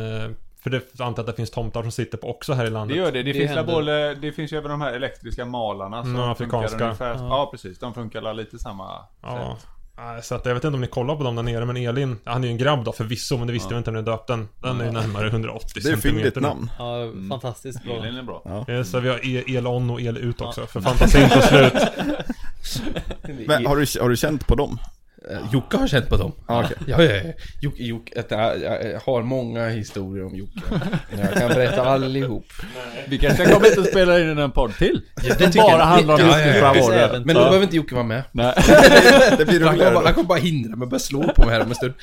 [0.67, 2.73] För det jag antar att det finns tomtar som sitter på också här i Det
[2.73, 2.97] landet.
[2.97, 3.23] gör det.
[3.23, 3.75] Det, Det finns, händer.
[3.75, 6.85] både, det finns ju även de här elektriska malarna som Mm, funkar afrikanska.
[6.85, 7.15] ungefär.
[7.15, 7.29] Ja.
[7.29, 7.49] Ja.
[7.51, 7.79] precis.
[7.79, 8.91] De funkar lite samma
[9.23, 9.57] Ja.
[9.61, 9.67] sätt.
[9.99, 12.19] Nej, Så att jag vet inte om ni kollar på dem där nere, men Elin,
[12.25, 14.33] han är ju en grabb då förvisso, men det visste jag inte när ni döpte
[14.33, 14.49] den.
[14.63, 16.71] Den är ju närmare 180 Det är fyndigt namn.
[16.79, 17.95] Ja, fantastiskt bra.
[17.97, 18.43] Elin är bra.
[18.45, 18.75] Ja.
[18.75, 21.73] Eh, Så vi har el, el on och el ut också, för fantasin tar slut.
[23.49, 24.79] Men har du, har du känt på dem?
[25.31, 26.32] Eh, Jocke har känt på dem.
[26.48, 26.77] Ja, okej.
[26.86, 27.32] Ja, ja, ja.
[27.61, 30.61] Jocke, Jocke, att jag, har många historier om Jocke.
[31.19, 32.44] Jag kan berätta allihop.
[33.09, 35.01] Vi kanske kommer inte att spela in en podd till.
[35.15, 35.85] det Som tycker bara jag.
[35.85, 37.09] handlar om Ja, ja, ja.
[37.12, 38.23] Men då behöver inte Jocke vara med.
[38.32, 38.55] Nej.
[39.39, 41.47] Det blir Han kommer, roligare bara, han kommer bara hindra mig och börja slå på
[41.47, 41.94] mig här om en stund.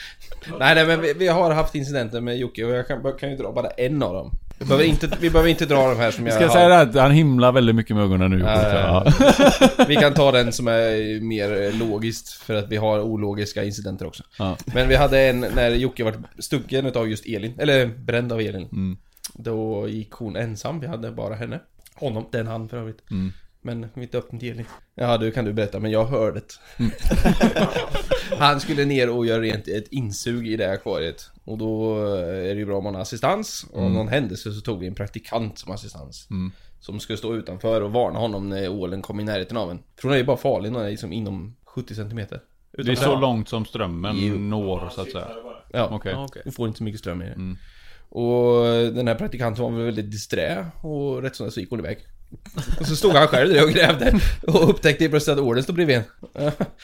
[0.59, 3.37] Nej, nej men vi, vi har haft incidenter med Jocke och jag kan, kan ju
[3.37, 4.31] dra bara en av dem.
[4.63, 6.55] Vi behöver inte, vi behöver inte dra de här som jag Ska jag har.
[6.55, 8.39] säga det att han himlar väldigt mycket med ögonen nu.
[8.39, 9.03] Ja,
[9.77, 9.85] Ja.
[9.87, 14.23] Vi kan ta den som är mer logiskt för att vi har ologiska incidenter också.
[14.37, 14.57] Ja.
[14.65, 18.67] Men vi hade en när Jocke var stucken utav just Elin, eller bränd av Elin.
[18.71, 18.97] Mm.
[19.33, 21.59] Då gick hon ensam, vi hade bara henne.
[21.95, 23.11] Honom, den han för övrigt.
[23.11, 23.31] Mm.
[23.65, 23.89] Men
[24.39, 24.65] till Elin.
[24.95, 26.89] Ja, du kan du berätta, men jag hörde det.
[28.37, 31.31] han skulle ner och göra rent ett insug i det här akvariet.
[31.43, 33.65] Och då är det ju bra om man har assistans.
[33.71, 36.27] Och av någon händelse så tog vi en praktikant som assistans.
[36.29, 36.51] Mm.
[36.79, 39.79] Som skulle stå utanför och varna honom när ålen kom i närheten av en.
[39.95, 42.27] För hon är ju bara farlig när den är liksom inom 70 cm.
[42.77, 44.37] Det är så långt som strömmen Jo.
[44.37, 45.27] når så att säga.
[45.43, 45.63] Ja.
[45.73, 46.41] Ja, okej.
[46.45, 47.31] du får inte så mycket ström i det.
[47.31, 47.57] Mm.
[48.09, 51.97] Och den här praktikanten var väl väldigt disträ och rätt som så gick hon iväg.
[52.79, 55.95] Och så stod han själv där och grävde och upptäckte plötsligt att ålen stod bredvid
[55.95, 56.03] en.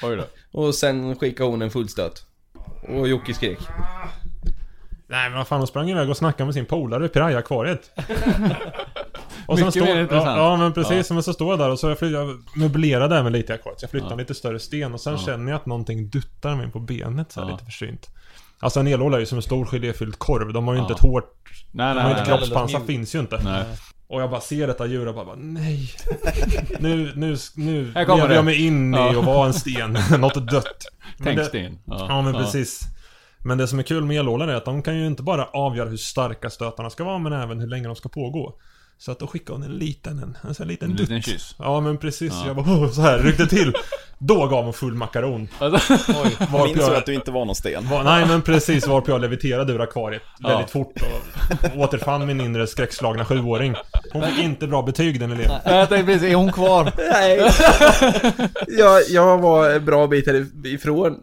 [0.04, 0.24] Oj då.
[0.60, 2.24] Och sen skickade hon en fullstöt.
[2.88, 3.60] Och Jocke skrek.
[5.08, 7.92] Nej men vad fan, hon sprang iväg och snackade med sin polare i Piraya-akvariet.
[9.46, 10.38] Och Mycket står, mer ja, intressant.
[10.38, 13.34] ja men precis, men så står jag där och så jag, fly- jag möblerade även
[13.34, 13.80] lite i akvariet.
[13.80, 16.72] Så jag flyttade en lite större sten och sen känner jag att någonting duttar mig
[16.72, 17.52] på benet så här Ja.
[17.54, 18.08] lite försynt.
[18.60, 20.54] Alltså en elåla är ju som en stor geléfylld korv.
[20.54, 20.96] De har ju inte Ja.
[20.96, 21.34] ett hårt...
[21.72, 22.38] Nej, De har nej, ju inte nej.
[22.40, 22.88] kroppspansar, nej.
[22.88, 23.40] finns ju inte.
[23.44, 23.64] nej.
[24.10, 25.90] Och jag bara ser detta djur och bara, nej.
[26.80, 29.20] Nu, nu, nu lever jag mig in i Ja.
[29.20, 29.98] att vara en sten.
[30.20, 30.86] Något dött.
[31.18, 31.80] Men Tänk det- Sten.
[31.86, 32.82] Ja men precis.
[33.46, 35.90] Men det som är kul med elålar är att de kan ju inte bara avgöra
[35.90, 38.54] hur starka stötarna ska vara men även hur länge de ska pågå.
[39.02, 41.26] Så att då skickade hon en liten, en, en sån här liten En liten dutt.
[41.26, 41.56] kyss.
[41.60, 42.48] Ja men precis, Ja.
[42.48, 43.74] jag bara oh, så här ryckte till.
[44.22, 45.48] Då gav hon full makaron.
[45.60, 46.38] Alltså, Oj.
[46.40, 47.90] Varpå minns jag, att du inte var någon sten.
[47.90, 50.50] var, nej men precis, varpå jag leviterade ur akvariet Ja.
[50.50, 53.76] väldigt fort och återfann min inre skräckslagna sjuåring.
[54.14, 55.52] Hon fick inte bra betyg den eleven.
[55.66, 56.92] jag tänkte precis, är hon kvar?
[56.98, 57.52] Nej.
[58.68, 61.18] jag, jag var en bra bit härifrån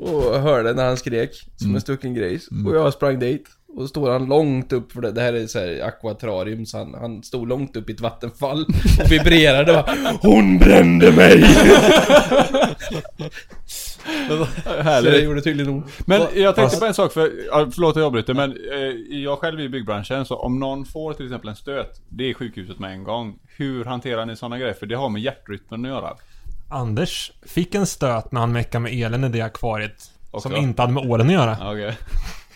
[0.00, 2.48] och hörde när han skrek som en stucken gris.
[2.66, 3.44] Och jag sprang dit.
[3.76, 6.78] Och så står han långt upp, för det, det här är så här akvatrarium, så
[6.78, 8.66] han, han stod långt upp i ett vattenfall
[9.04, 11.42] och vibrerade och bara, Hon brände mig!
[14.28, 15.24] så det Härligt.
[15.24, 15.84] gjorde tydligen hon.
[16.04, 17.30] Men jag tänkte på en sak för,
[17.70, 21.14] förlåt att jag avbryter men eh, jag själv är i byggbranschen så om någon får
[21.14, 23.38] till exempel en stöt, det är sjukhuset med en gång.
[23.56, 24.74] Hur hanterar ni sådana grejer?
[24.74, 26.16] För det har med hjärtrytmen att göra.
[26.68, 30.10] Anders fick en stöt när han meckade med elen i det akvariet.
[30.30, 30.58] Och som då?
[30.58, 31.56] inte hade med ålen att göra.
[31.72, 31.96] Okej.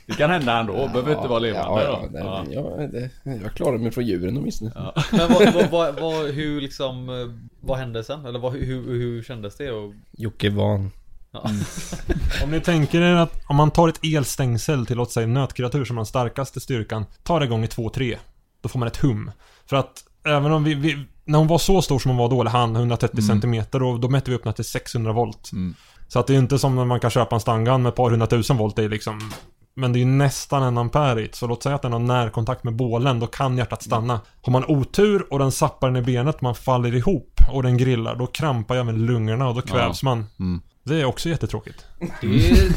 [0.07, 2.09] Det kan hända ändå, behöver inte vara levande ja, ja, då.
[2.13, 2.45] nej, Ja.
[2.45, 3.11] men jag, det,
[3.43, 4.71] jag klarar mig från djuren åtminstone.
[5.13, 7.15] Men vad, vad, vad, vad, hur liksom, eh,
[7.61, 8.27] vad hände sen?
[8.27, 9.71] Eller vad, hur, hur, hur kändes det?
[9.71, 10.91] Och, Jocke van.
[11.31, 11.51] ja.
[12.45, 15.85] Om ni tänker er att om man tar ett elstängsel till låt säga en nötkreatur
[15.85, 18.17] som har den starkaste styrkan, tar det gånger 2-3,
[18.61, 19.31] då får man ett hum.
[19.67, 22.41] För att även om vi, vi när hon var så stor som hon var då,
[22.41, 25.53] eller han, 130 cm, då, då mätte vi upp den till 600 volt.
[25.53, 25.75] Mm.
[26.09, 28.11] Så att det är inte som när man kan köpa en stangan med ett par
[28.11, 29.33] hundratusen volt, det är liksom
[29.77, 32.77] men det är ju nästan en amperit, så låt säga att den har närkontakt med
[32.77, 34.21] bålen, då kan hjärtat stanna.
[34.43, 38.17] Har man otur och den sappar den i benet, man faller ihop och den grillar,
[38.17, 40.27] då krampar även lungorna och då kvävs man.
[40.41, 40.63] Mm.
[40.87, 41.85] Det är också jättetråkigt.
[42.21, 42.27] det,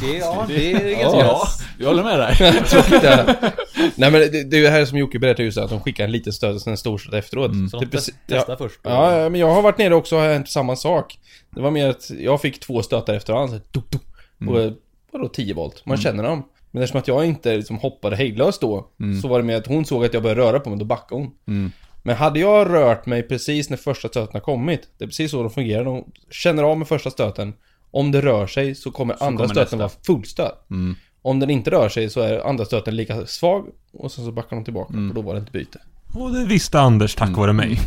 [0.01, 1.47] det, ja, det är ganska Ja,
[1.79, 2.35] jag håller med dig.
[2.65, 3.53] Tråkigt det här.
[3.95, 6.11] Nej men det, det är ju här som Jocke berättade just att de skickar en
[6.11, 7.51] liten stöt och sen en stor stöt efteråt.
[7.71, 7.97] Så Det de
[8.27, 8.79] testar först.
[8.83, 11.19] Ja, ja, men jag har varit nere också och hänt samma sak.
[11.49, 14.01] Det var mer att jag fick två stötar efter varandra, så duk, duk,
[14.49, 14.73] och
[15.11, 15.85] vadå 10 volt?
[15.85, 16.43] Man känner dem.
[16.71, 18.87] Men eftersom att jag inte liksom hoppade hejdlöst då,
[19.21, 21.21] så var det med att hon såg att jag började röra på mig, då backade
[21.21, 21.31] hon.
[21.47, 21.71] Mm.
[22.03, 25.43] Men hade jag rört mig precis när första stöten har kommit, det är precis så
[25.43, 27.53] de fungerar, de känner av med första stöten,
[27.91, 29.77] om det rör sig så kommer andra kommer stöten nästa.
[29.77, 30.69] vara fullstöt.
[30.69, 30.95] Mm.
[31.21, 34.55] Om den inte rör sig så är andra stöten lika svag, och sen så backar
[34.55, 35.79] de tillbaka, och då var det inte byte.
[36.13, 37.79] Och det visste Anders tack vare mig.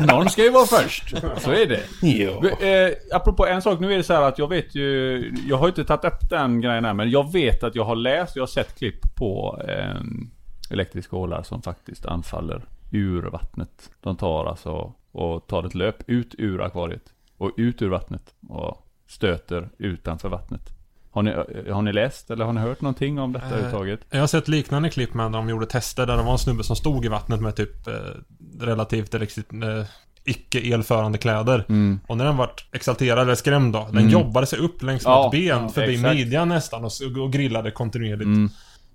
[0.06, 1.14] Någon ska ju vara först.
[1.38, 1.82] Så är det.
[2.88, 5.32] Eh, apropå en sak, nu är det så här att jag vet ju...
[5.48, 8.36] Jag har inte tagit upp den grejen än, men jag vet att jag har läst,
[8.36, 10.00] jag har sett klipp på eh,
[10.70, 13.90] elektriska ålar som faktiskt anfaller ur vattnet.
[14.00, 17.12] De tar alltså och tar ett löp ut ur akvariet.
[17.36, 20.79] och ut ur vattnet och stöter utanför vattnet.
[21.12, 21.32] Har ni,
[21.70, 24.00] har ni läst eller har ni hört någonting om detta Eh, överhuvudtaget?
[24.10, 26.64] Jag har sett liknande klipp med när de gjorde tester där det var en snubbe
[26.64, 27.94] som stod i vattnet med typ eh,
[28.60, 29.20] relativt eh,
[30.24, 31.64] icke elförande kläder.
[31.68, 32.00] Mm.
[32.06, 34.10] Och när den vart exalterad eller skrämd då, den Mm.
[34.10, 36.14] jobbade sig upp längs med Ja, ett ben ja, förbi exakt.
[36.14, 36.92] midjan nästan och,
[37.22, 38.26] och grillade kontinuerligt.
[38.26, 38.50] Mm.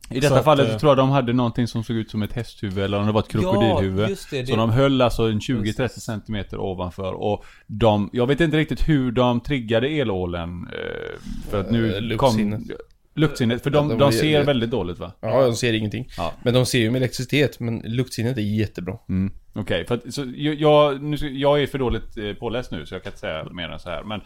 [0.10, 2.34] I detta att, fallet eh, tror jag de hade någonting som såg ut som ett
[2.34, 4.10] hästhuvud eller om det var ett krokodilhuvud.
[4.10, 4.42] Ja, det.
[4.42, 8.90] det Så de höll alltså en 20-30 centimeter ovanför och de, jag vet inte riktigt
[8.90, 10.68] hur de triggade elålen.
[10.74, 12.60] eh, För att nu luktsinnet.
[12.68, 12.78] kom...
[13.18, 15.12] Luktsinnet, för de, Ja, de de, ser väldigt dåligt va?
[15.22, 16.08] Ja, de ser ingenting.
[16.18, 16.34] Ja.
[16.44, 18.98] Men de ser ju med elektricitet, men luktsinnet är jättebra.
[19.10, 19.34] Mm.
[19.54, 23.10] Okej, för att, så jag- nu, jag är för dåligt påläst nu så jag kan
[23.10, 24.04] inte säga mer än så här.
[24.04, 24.22] Men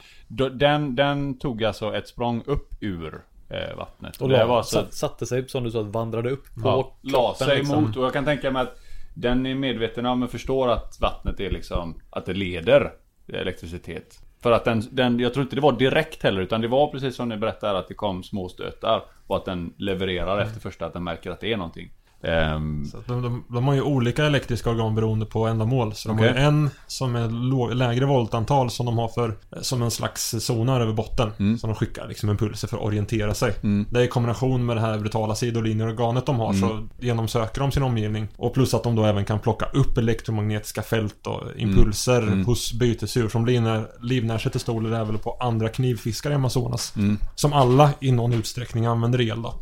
[0.57, 3.13] den, den tog alltså ett språng upp ur
[3.77, 4.21] vattnet.
[4.21, 6.97] Och det la, var alltså, satt, satte sig som du sa, vandrade upp på ja,
[7.01, 7.83] la sig liksom.
[7.83, 8.77] mot och jag kan tänka mig att
[9.13, 12.93] den är medveten om och förstår att vattnet är liksom, att det leder
[13.33, 14.19] elektricitet.
[14.41, 17.15] För att den, den, jag tror inte det var direkt heller utan det var precis
[17.15, 20.93] som ni berättade att det kom små stötar och att den levererar efter första att
[20.93, 21.91] den märker att det är någonting.
[22.93, 25.93] Att de, de, de har ju olika elektriska organ beroende på ändamål.
[25.93, 26.29] Så de Okej.
[26.29, 30.81] har en som är låg, lägre voltantal som de har för Som en slags sonar
[30.81, 31.31] över botten.
[31.39, 31.57] Mm.
[31.57, 33.53] Som de skickar liksom impulser för att orientera sig.
[33.89, 36.69] Det är i kombination med det här brutala sidolinjeorganet de har Mm.
[36.69, 38.27] så genomsöker de sin omgivning.
[38.37, 42.45] Och plus att de då även kan plocka upp elektromagnetiska fält och impulser Mm.
[42.45, 46.93] hos bytesdjur som livnär, livnär sig till stor del även på andra knivfiskar i Amazonas.
[46.95, 47.17] Mm.
[47.35, 49.53] Som alla i någon utsträckning använder el då.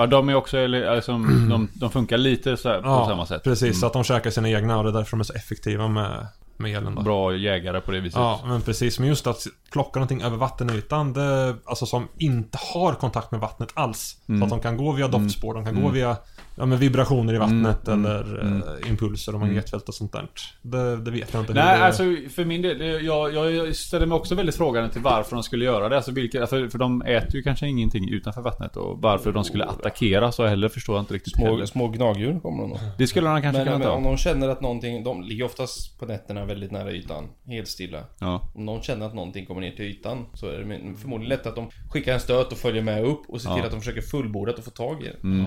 [0.00, 0.58] Ja, de är också,
[0.88, 3.44] alltså, de, de funkar lite så här, på samma sätt.
[3.44, 5.88] Precis, så att de käkar sina egna och det är därför de är så effektiva
[5.88, 7.02] med, med elen då.
[7.02, 8.20] Bra jägare på det viset.
[8.20, 8.98] Ja, men precis.
[8.98, 13.68] Men just att plocka någonting över vattenytan, det, alltså som inte har kontakt med vattnet
[13.74, 14.16] alls.
[14.28, 14.40] Mm.
[14.40, 16.16] Så att de kan gå via doftspår, de kan gå via
[16.56, 18.04] ja, men vibrationer i vattnet Mm.
[18.06, 18.44] eller
[18.84, 20.26] eh, impulser och magnetfält och sånt där.
[20.62, 21.52] Det, det vet jag inte.
[21.54, 25.36] Nej, det, alltså för min del, jag, jag ställer mig också väldigt frågande till varför
[25.36, 25.96] de skulle göra det.
[25.96, 29.64] Alltså vilka, för, för de äter ju kanske ingenting utanför vattnet och varför de skulle
[29.64, 31.66] attackera så heller förstår jag inte riktigt Små, heller.
[31.66, 32.78] små gnagdjur kommer de då.
[32.98, 34.08] Det skulle de kanske Men, kunna men om ta.
[34.10, 37.98] de känner att någonting, de ligger oftast på nätterna väldigt nära ytan, helt stilla.
[38.18, 38.50] Ja.
[38.54, 41.56] Om de känner att någonting kommer ner till ytan så är det förmodligen lätt att
[41.56, 43.64] de skickar en stöt och följer med upp och ser till Ja.
[43.64, 45.46] att de försöker fullbordat och få tag i det.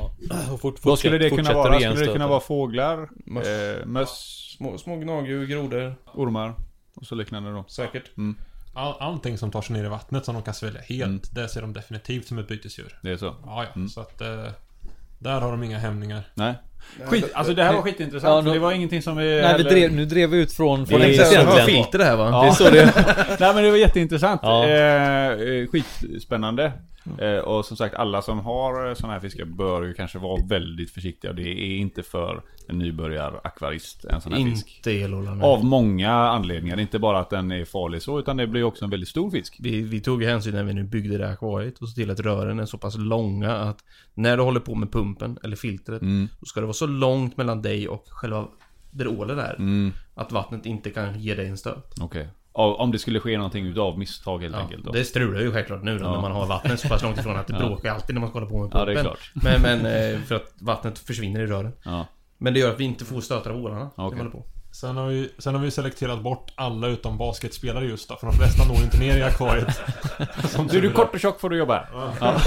[0.54, 1.80] Och fort, Vad skulle det kunna vara?
[1.80, 3.10] Skulle det kunna vara fåglar?
[3.26, 3.48] Möss.
[3.48, 4.40] Eh, möss?
[4.58, 6.54] Små, små gnagdjur, grodor, Ormar?
[6.96, 7.66] Och så liknande då.
[7.68, 8.04] säkert.
[8.74, 11.22] all, allting som tar sig ner i vattnet som de kan svälja helt, Mm.
[11.32, 13.00] det ser de definitivt som ett bytesdjur.
[13.04, 13.26] Det är så?
[13.46, 13.70] Ja, ja.
[13.76, 13.90] Mm.
[13.90, 14.22] Så att...
[14.22, 14.28] Eh,
[15.20, 16.22] där har de inga hämningar.
[16.34, 16.54] Nej.
[17.06, 18.30] Skit, alltså det här var skitintressant.
[18.36, 20.54] Ja, för då- det var ingenting som vi Nej, vi drev, nu drev vi ut
[20.54, 22.30] från, från Det är filter det här va?
[22.32, 22.42] Ja.
[22.42, 22.94] Det är så det
[23.40, 24.40] Nej men det var jätteintressant.
[24.44, 24.66] Ja.
[24.66, 25.68] Eh, eh,
[27.20, 30.92] Eh, och som sagt alla som har sådana här fiskar bör ju kanske vara väldigt
[30.92, 31.34] försiktiga.
[31.34, 34.82] Det är inte för en nybörjar-akvarist en sån här fisk.
[34.88, 35.46] Inte.
[35.46, 36.80] Av många anledningar.
[36.80, 39.58] Inte bara att den är farlig så utan det blir också en väldigt stor fisk.
[39.60, 42.20] Vi, vi tog hänsyn när vi nu byggde det här akvariet och såg till att
[42.20, 46.28] rören är så pass långa att när du håller på med pumpen eller filtret Mm.
[46.40, 48.48] då ska det vara så långt mellan dig och själva
[48.92, 49.56] där ålen är.
[49.56, 49.92] Mm.
[50.16, 51.94] Att vattnet inte kan ge dig en stöt.
[52.02, 52.24] Okej.
[52.24, 54.92] Och Om det skulle ske någonting utav misstag helt enkelt då.
[54.92, 56.12] det strular ju självklart nu då, Ja.
[56.12, 57.68] när man har vattnet så pass långt ifrån att det Ja.
[57.68, 58.94] bråkar alltid när man hålla på med Ja, pumpen.
[58.94, 59.32] det är klart.
[59.34, 59.86] Men, men
[60.16, 61.72] eh, för att vattnet försvinner i rören.
[61.86, 62.06] Ja.
[62.38, 63.90] Men det gör att vi inte får stötar av ålarna.
[63.98, 64.18] Okay.
[64.20, 64.46] Håller på.
[64.84, 68.36] Sen har, vi, sen har vi selekterat bort alla utom basketspelare just då, för de
[68.36, 69.68] flesta når inte ner i akvariet.
[70.50, 71.88] Så är du kort och tjock får du jobba.
[71.94, 72.14] Ja.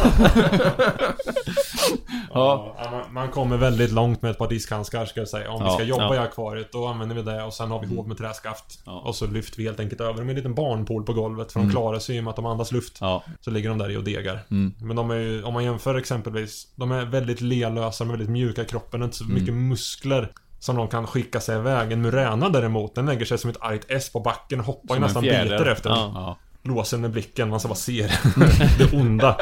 [2.34, 2.74] ja.
[2.78, 5.50] Ja, man, man kommer väldigt långt med ett par diskhandskar ska jag säga.
[5.50, 8.06] Om vi ska jobba i akvariet, då använder vi det och sen har vi hål
[8.06, 8.80] med träskaft.
[8.84, 11.52] Och så lyfter vi helt enkelt över dem med en liten barnpool på golvet.
[11.52, 11.68] För Mm.
[11.68, 12.96] de klarar sig i och med att de andas luft.
[13.40, 14.38] Så ligger de där i och degar.
[14.50, 14.74] Mm.
[14.80, 18.30] Men de är ju, om man jämför exempelvis, de är väldigt lelösa, de är väldigt
[18.30, 19.34] mjuka i kroppen, inte så Mm.
[19.34, 20.32] mycket muskler.
[20.66, 21.93] Som de kan skicka sig iväg.
[21.93, 24.98] En muräna däremot, den lägger sig som ett argt S på backen och hoppar ju
[24.98, 25.98] Som nästan biter efter den.
[25.98, 26.12] Ja.
[26.14, 26.36] Ja.
[26.62, 28.12] Låser med blicken, man så bara ser
[28.78, 29.36] det onda.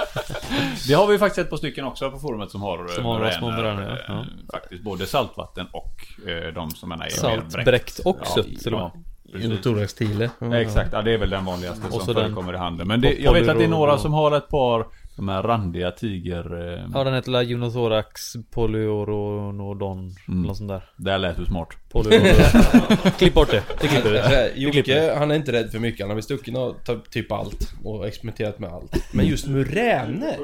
[0.89, 3.51] Det har vi faktiskt ett par stycken också på forumet som har Som har små
[3.51, 4.15] muräner, ja.
[4.15, 4.25] eh, Ja.
[4.53, 7.65] Faktiskt både saltvatten och eh, de som är mer Salt, bräckt.
[7.65, 8.91] bräckt och Ja, sött till och med.
[8.95, 9.01] ja,
[9.33, 9.51] precis.
[9.51, 10.31] Inotorax tile.
[10.39, 12.89] Ja, Exakt, ja, det är väl den vanligaste Och som så den- förekommer i handeln.
[12.89, 15.91] Men det, jag vet att det är några som har ett par de här randiga
[15.91, 16.69] tiger...
[16.75, 20.43] Eh, Ja den heter La Unothorax Polyoronodon Mm.
[20.43, 21.69] Något sånt där Där lät du smart.
[23.19, 25.01] Klipp bort det, det klipper vi Det klipper vi.
[25.01, 26.01] Jocke, han är inte rädd för mycket.
[26.01, 26.75] Han har blivit stucken av
[27.11, 27.73] typ allt.
[27.85, 28.97] Och experimenterat med allt.
[29.13, 30.39] Men just muräner.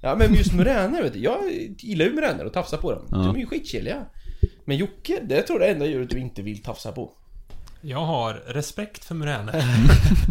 [0.00, 1.18] Ja men just muräner vet du.
[1.18, 1.38] Jag
[1.78, 3.02] gillar ju muräner och tafsar på dem.
[3.10, 3.16] Ja.
[3.16, 4.04] De är ju skitkilliga.
[4.64, 7.12] Men Jocke, det tror jag är det enda djuret du inte vill tafsa på.
[7.86, 9.64] Jag har respekt för muräner.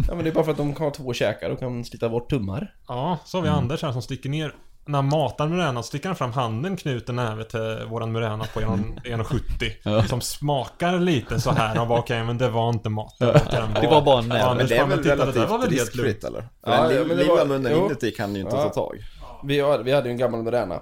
[0.08, 2.08] Ja men det är bara för att de kan ha två käkar och kan slita
[2.08, 2.74] bort tummar.
[2.88, 4.54] Ja, så har vi Anders här som sticker ner
[4.86, 8.60] när han matar muräna så sticker han fram handen, knuter näve till våran muräna på
[8.60, 9.40] 1,70
[9.84, 10.02] Ja.
[10.02, 13.16] Som smakar lite så här och bara okej men det var inte mat.
[13.18, 14.40] Det var, Det var bara en näve.
[14.40, 16.48] Ja, Men det är väl det var relativt riskfritt eller?
[16.66, 17.86] Ja, ja, lilla men det var- munnen jo.
[17.86, 18.62] inuti kan ju inte Ja.
[18.62, 18.98] ta tag.
[19.44, 20.80] Vi, har, vi hade ju en gammal Moderna.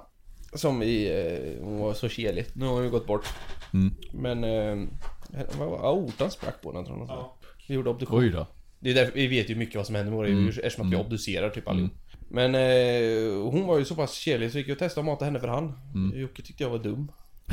[0.55, 1.11] Som vi,
[1.59, 2.47] eh, hon var så kelig.
[2.55, 3.29] Nu har hon ju gått bort.
[3.75, 3.95] Mm.
[4.13, 4.89] Men, eh,
[5.61, 7.31] aortan sprack på den tror jag.
[7.69, 8.19] Vi gjorde obduktion.
[8.21, 8.47] Oj då.
[8.81, 10.41] Det är därför, vi vet ju mycket vad som händer med våra Mm.
[10.43, 11.93] djur eftersom att vi obducerar typ allihop.
[12.29, 15.25] Men eh, hon var ju så pass kelig så gick jag och testade att mata
[15.25, 15.73] henne för hand.
[15.95, 16.21] Mm.
[16.21, 17.13] Jocke tyckte jag var dum.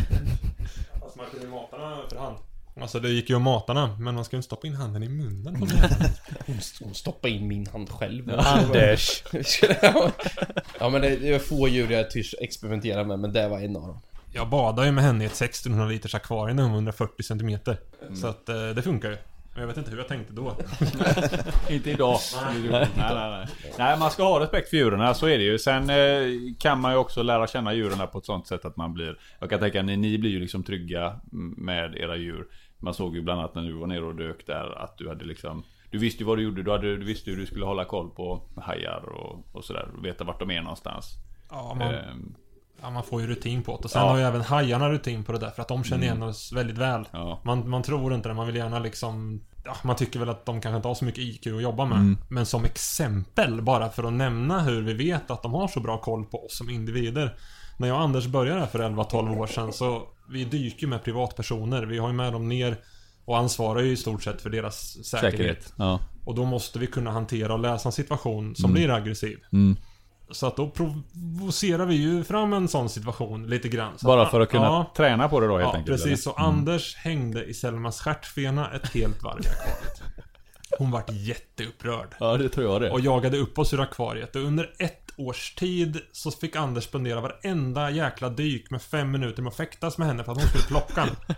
[1.04, 2.38] Alltså man kunde ju mata den för hand.
[2.82, 5.04] Alltså det gick ju att mata den, men man ska ju inte stoppa in handen
[5.04, 5.56] i munnen.
[6.46, 8.32] Hon, hon stoppade in min hand själv.
[8.38, 9.24] Anders.
[10.80, 13.76] ja men det, det är få djur jag törs experimentera med men det var en
[13.76, 14.00] av dem.
[14.34, 17.40] Jag badade ju med henne i ett 1600 liters akvarium när hon var 140 cm.
[17.40, 18.16] Mm.
[18.16, 19.18] Så att eh, det funkar ju.
[19.54, 20.56] Men jag vet inte hur jag tänkte då.
[21.70, 22.18] Inte idag.
[22.36, 23.48] nej, nej, nej.
[23.78, 25.60] nej, man ska ha respekt för djuren, så är det ju.
[25.60, 28.94] Sen eh, kan man ju också lära känna djuren på ett sånt sätt att man
[28.94, 29.20] blir...
[29.40, 31.20] Jag kan tänka, ni, ni blir ju liksom trygga
[31.58, 32.48] med era djur.
[32.78, 35.26] Man såg ju bland annat när du var nere och dök där att du hade
[35.26, 35.64] liksom...
[35.92, 38.10] Du visste ju vad du gjorde, du, hade, du visste hur du skulle hålla koll
[38.10, 39.90] på hajar och, och sådär.
[40.04, 41.14] Veta vart de är någonstans.
[41.50, 42.36] Ja, man, Ehm,
[42.82, 43.84] ja, man får ju rutin på det.
[43.84, 44.10] Och sen Ja.
[44.10, 46.78] har ju även hajarna rutin på det där för att de känner igen oss väldigt
[46.78, 47.08] väl.
[47.12, 47.42] ja.
[47.46, 49.42] Man, man tror inte det, man vill gärna liksom...
[49.66, 52.16] Ja, man tycker väl att de kanske inte har så mycket IQ att jobba med.
[52.30, 55.98] Men som exempel, bara för att nämna hur vi vet att de har så bra
[56.02, 57.36] koll på oss som individer.
[57.78, 61.84] När jag och Anders började för 11-12 år sedan så vi dyker med privatpersoner.
[61.86, 62.78] Vi har ju med dem ner
[63.26, 65.32] och ansvarar ju i stort sett för deras säkerhet.
[65.34, 65.74] Säkerhet.
[65.78, 66.00] Ja.
[66.26, 69.38] Och då måste vi kunna hantera och läsa en situation som blir aggressiv.
[69.54, 69.78] Mm.
[70.32, 73.98] Så att då provocerar vi ju fram en sån situation lite grann.
[74.00, 76.04] Så Bara för att kunna Ja, träna på det då helt ja enkelt.
[76.04, 76.24] precis.
[76.24, 80.02] Så Anders hängde i Selmas stjärtfena ett helt varv i akvariet.
[80.78, 82.16] Hon vart jätteupprörd.
[82.20, 82.92] Ja, det tror jag det.
[82.92, 84.36] Och jagade upp oss ur akvariet.
[84.36, 89.42] Och under ett års tid så fick Anders spendera varenda jäkla dyk med fem minuter
[89.42, 91.36] med att fäktas med henne för att hon skulle plocka den.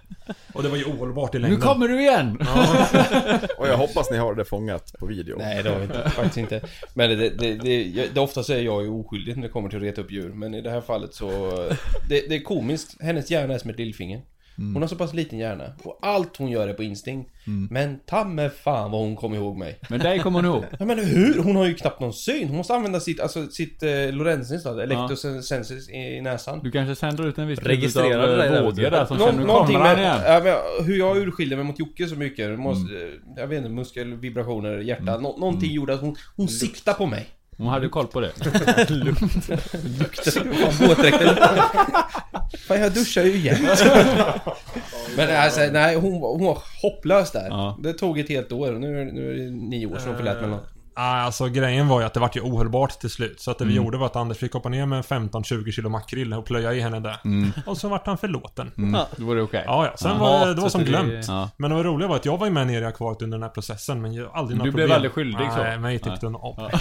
[0.54, 1.62] Och det var ju ohållbart i Nu längden.
[1.62, 2.38] kommer du igen!
[3.58, 5.36] Och jag hoppas ni har det fångat på video.
[5.38, 6.62] Nej det har vi inte, faktiskt inte.
[6.94, 9.70] Men det, det, det, jag- det ofta så är jag ju oskyldig när det kommer
[9.70, 10.30] till att reta upp djur.
[10.34, 11.30] Men i det här fallet så...
[12.10, 13.02] Det, det är komiskt.
[13.02, 14.22] Hennes hjärna är som ett lillfinger.
[14.74, 15.64] Hon har så pass liten hjärna.
[15.84, 17.32] Och allt hon gör är på instinkt.
[17.70, 19.80] Men ta med fan vad hon kommer ihåg mig.
[19.90, 20.64] Men dig kommer hon ihåg.
[20.80, 21.44] Ja men hur?
[21.44, 22.48] Hon har ju knappt någon syn.
[22.48, 26.60] Hon måste använda sitt, alltså sitt eh, Lorenzens då, elektrosensis i näsan.
[26.64, 28.90] Du kanske sänder ut en viss Registrerar typ av vågor du.
[28.90, 30.18] där som Nå- sen nu någonting med, igen.
[30.26, 32.60] ja, men, hur jag urskiljer mig mot Jocke så mycket.
[32.60, 32.94] Måste,
[33.36, 35.18] Jag vet inte, muskelvibrationer, hjärta.
[35.18, 37.28] Nå, någonting gjorde att hon, hon siktade på mig.
[37.62, 38.32] Hon hade koll på det.
[40.34, 41.36] Fan, våtdräkten.
[42.68, 43.58] Fan jag duschar ju igen.
[45.18, 47.48] Men alltså, nej hon, hon var hopplös där.
[47.50, 47.78] Ja.
[47.84, 48.72] Det tog ett helt år.
[48.72, 50.68] Nu, är- nu är det nio år sedan hon förlät mig något.
[50.94, 53.42] Alltså grejen var ju att det vart ju ohållbart till slut.
[53.42, 53.84] Så att det vi Mm.
[53.84, 57.00] gjorde var att Anders fick hoppa ner med 15-20 kilo makrill och plöja i henne
[57.00, 57.18] där.
[57.66, 58.72] Och så vart han förlåten.
[58.78, 59.64] Mm, då var det okej.
[59.66, 59.98] Ja, ja.
[59.98, 60.18] Sen Ja.
[60.18, 61.28] var det, det var som glömt.
[61.28, 61.50] Ja.
[61.58, 63.44] Men det var roliga var att jag var ju med nere i akvariet under den
[63.44, 64.96] här processen, men jag aldrig några Du blev problem.
[64.96, 65.58] aldrig skyldig, så?
[65.64, 66.70] Nej, mig tyckte hon om.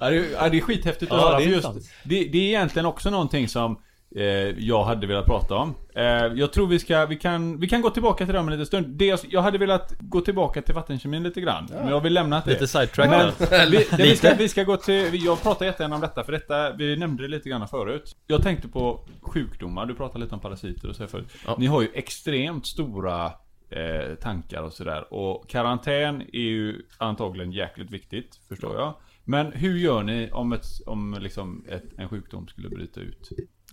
[0.00, 1.38] Ja, det, är- ja, det är skithäftigt att Ja, höra.
[1.38, 1.68] det är just,
[2.04, 3.78] det, det är egentligen också någonting som
[4.16, 4.22] eh,
[4.58, 5.74] jag hade velat prata om.
[5.94, 8.52] Eh, jag tror vi ska, vi kan, vi kan gå tillbaka till det om en
[8.52, 8.86] liten stund.
[8.86, 11.66] Det, jag- jag hade velat gå tillbaka till vattenkemin lite grann.
[11.70, 12.50] Men jag vill lämna det.
[12.50, 13.32] Lite sidetrack Men
[13.70, 16.72] vi, det, vi, ska, vi ska gå till, jag pratar jättegärna om detta för detta,
[16.72, 18.16] vi nämnde det lite grann förut.
[18.26, 21.28] Jag tänkte på sjukdomar, du pratade lite om parasiter och så förut.
[21.46, 21.56] Ja.
[21.58, 23.24] Ni har ju extremt stora
[23.70, 25.14] eh, tankar och sådär.
[25.14, 28.94] Och karantän är ju antagligen jäkligt viktigt, förstår jag.
[29.24, 33.28] Men hur gör ni om, ett, om liksom ett, en sjukdom skulle bryta ut?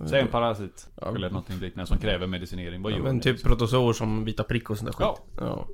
[0.06, 1.16] Säg en parasit, Ja.
[1.16, 2.82] eller någonting liknande som kräver medicinering.
[2.82, 3.22] Vad Ja, gör men ni?
[3.22, 5.22] typ protozoor som vita prick och sånt där skit.
[5.38, 5.46] Ja.
[5.46, 5.68] Ja.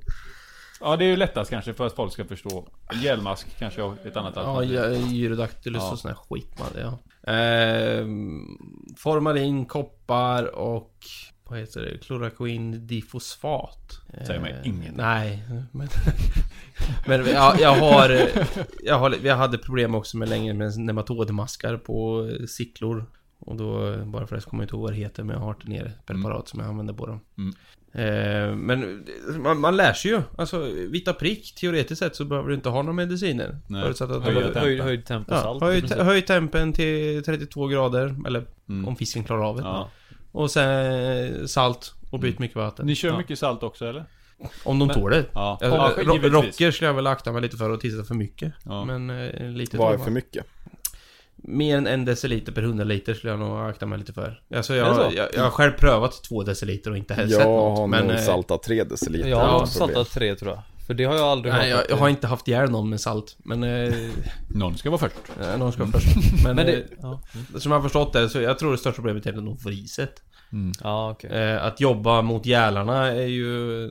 [0.80, 2.68] Ja, det är ju lättast kanske för att folk ska förstå.
[3.02, 5.00] Gelmask kanske är ett annat Ja, alternativ.
[5.02, 5.92] ja, gyrodactylus Ja.
[5.92, 6.98] och sån här skit man, ja.
[7.32, 8.46] Ehm,
[8.96, 10.94] formalin, koppar och
[11.44, 11.98] vad heter det?
[11.98, 14.00] Kloroquin difosfat.
[14.26, 14.96] Säger mig Eh, ingenting.
[14.96, 15.42] Nej,
[15.72, 15.88] men...
[17.06, 18.28] men ja, jag har...
[18.82, 23.06] Jag, har, jag hade problem också med länge med nematodmaskar på eh, sicklor.
[23.44, 25.56] Och då, bara för att jag kommer inte ihåg vad det heter, men jag har
[25.64, 27.20] det nere ett preparat som jag använder på dem.
[27.38, 27.54] Mm.
[27.92, 29.04] Eh, men
[29.38, 30.22] man, man lär sig ju.
[30.38, 30.58] Alltså,
[30.90, 33.58] vita prick, teoretiskt sett så behöver du inte ha några mediciner.
[33.66, 33.82] Nej.
[33.82, 34.62] Förutsatt att Höja du tempen.
[34.62, 35.62] Höjd, höjd tempo Ja, salt.
[35.62, 38.88] i höj, höj tempen till 32 grader, eller Mm.
[38.88, 39.62] om fisken klarar av det.
[39.62, 39.90] Ja.
[40.32, 40.92] Och sen
[41.40, 42.86] eh, salt och byt mycket vatten.
[42.86, 43.18] Ni kör Ja.
[43.18, 44.04] mycket salt också eller?
[44.64, 45.24] Om de Men- tål det.
[45.32, 45.58] Ja.
[45.60, 48.52] Ja, Ja, rocker skulle jag väl akta mig lite för att tillsätta för mycket.
[48.64, 48.84] Ja.
[48.84, 50.04] Men eh, lite Vad är jag.
[50.04, 50.46] för mycket?
[51.46, 54.40] Mer än en deciliter per 100 liter skulle jag nog akta mig lite för.
[54.54, 55.16] Alltså jag, så?
[55.16, 57.90] jag, jag har själv prövat två deciliter och inte Jag sett har något.
[57.90, 59.28] Men nog eh, saltat tre deciliter.
[59.28, 60.62] Jag har saltat tre tror jag.
[60.86, 63.36] För det har jag aldrig Nej, jag, jag har inte haft ihjäl någon med salt.
[63.38, 63.64] Men...
[63.64, 63.94] Eh,
[64.48, 65.14] Någon ska vara först.
[65.40, 66.06] eh, någon ska först.
[66.44, 66.72] Men, Men det...
[66.72, 67.60] eh, Ja, mm.
[67.60, 70.22] som jag har förstått det, så jag tror det största problemet är nog riset.
[70.82, 71.30] ja okej.
[71.30, 73.90] Eh, att jobba mot gälarna är ju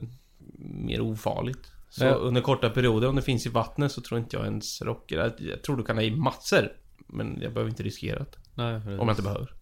[0.58, 1.70] mer ofarligt.
[1.90, 2.10] Så Ja.
[2.14, 5.16] under korta perioder, om det finns i vattnet, så tror inte jag ens rocker.
[5.18, 6.72] Jag, jag tror du kan ha i massor.
[7.06, 8.36] Men jag behöver inte riskera det.
[8.54, 9.00] Nej, precis.
[9.00, 9.52] Om jag inte behöver.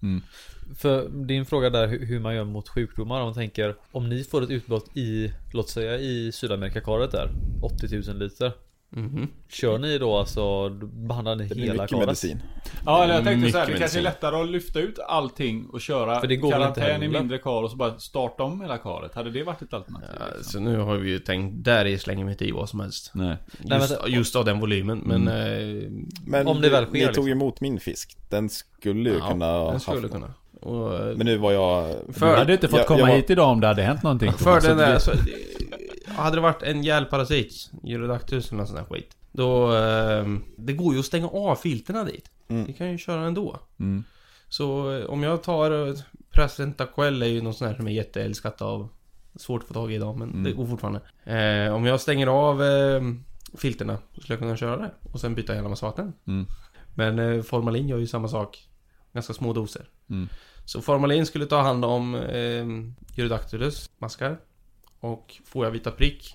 [0.74, 3.20] För din fråga där hur hur man gör mot sjukdomar.
[3.20, 7.31] Om man tänker om ni får ett utbrott i, låt säga i Sydamerikakaret där.
[7.62, 8.52] 80 000 liter.
[8.97, 9.28] Mhm.
[9.48, 12.06] Kör ni då alltså, behandlar ni Det hela mycket karet?
[12.06, 12.43] medicin.
[12.86, 15.66] Ja, eller jag tänkte Mycket så här, det kanske är lättare att lyfta ut allting
[15.73, 18.78] och köra För det går karantän i mindre kar och så bara starta om hela
[18.78, 19.14] karet.
[19.14, 20.09] Hade det varit ett alternativ?
[20.20, 20.44] Ja, liksom?
[20.52, 23.10] så nu har vi ju tänkt, där i slänger vi inte i vad som helst.
[23.14, 23.36] Nej.
[23.59, 25.28] Nej, Just, men- just av den volymen, men...
[25.28, 25.90] Eh,
[26.27, 27.28] Men Om det väl ni sker, tog liksom.
[27.28, 28.16] emot min fisk.
[28.31, 30.35] Den skulle ju ja, kunna den skulle haft- kunna.
[30.60, 31.94] Och, Men nu var jag...
[32.12, 34.02] För- Du hade inte fått jag- komma jag var- hit idag om det hade hänt
[34.02, 34.32] någonting.
[34.32, 34.64] För Thomas.
[34.64, 35.10] den Så
[36.17, 39.17] hade det varit en gälparasit, Gyrodactylus eller någon sån där skit.
[39.33, 40.27] Då, eh,
[40.57, 42.31] det går ju att stänga av filterna dit.
[42.49, 42.65] Mm.
[42.67, 43.61] Vi kan ju köra ändå.
[43.81, 44.05] Mm.
[44.49, 45.95] Så eh, om jag tar eh,
[46.31, 48.89] Presentaquel är ju någon sån här som är jätteälskat av
[49.37, 50.45] Svårt att få tag i idag men Mm.
[50.45, 51.01] det går fortfarande.
[51.25, 53.01] Eh, om jag stänger av eh,
[53.59, 54.91] filterna så skulle jag kunna köra det.
[55.13, 56.13] Och sen byta hela massa vatten.
[56.27, 56.47] Mm.
[56.95, 58.69] Men eh, formalin gör ju samma sak.
[59.13, 59.89] Ganska små doser.
[60.11, 60.29] Mm.
[60.65, 62.67] Så formalin skulle ta hand om eh,
[63.17, 64.39] Gyrodactylus maskar.
[65.03, 66.35] Och får jag vita prick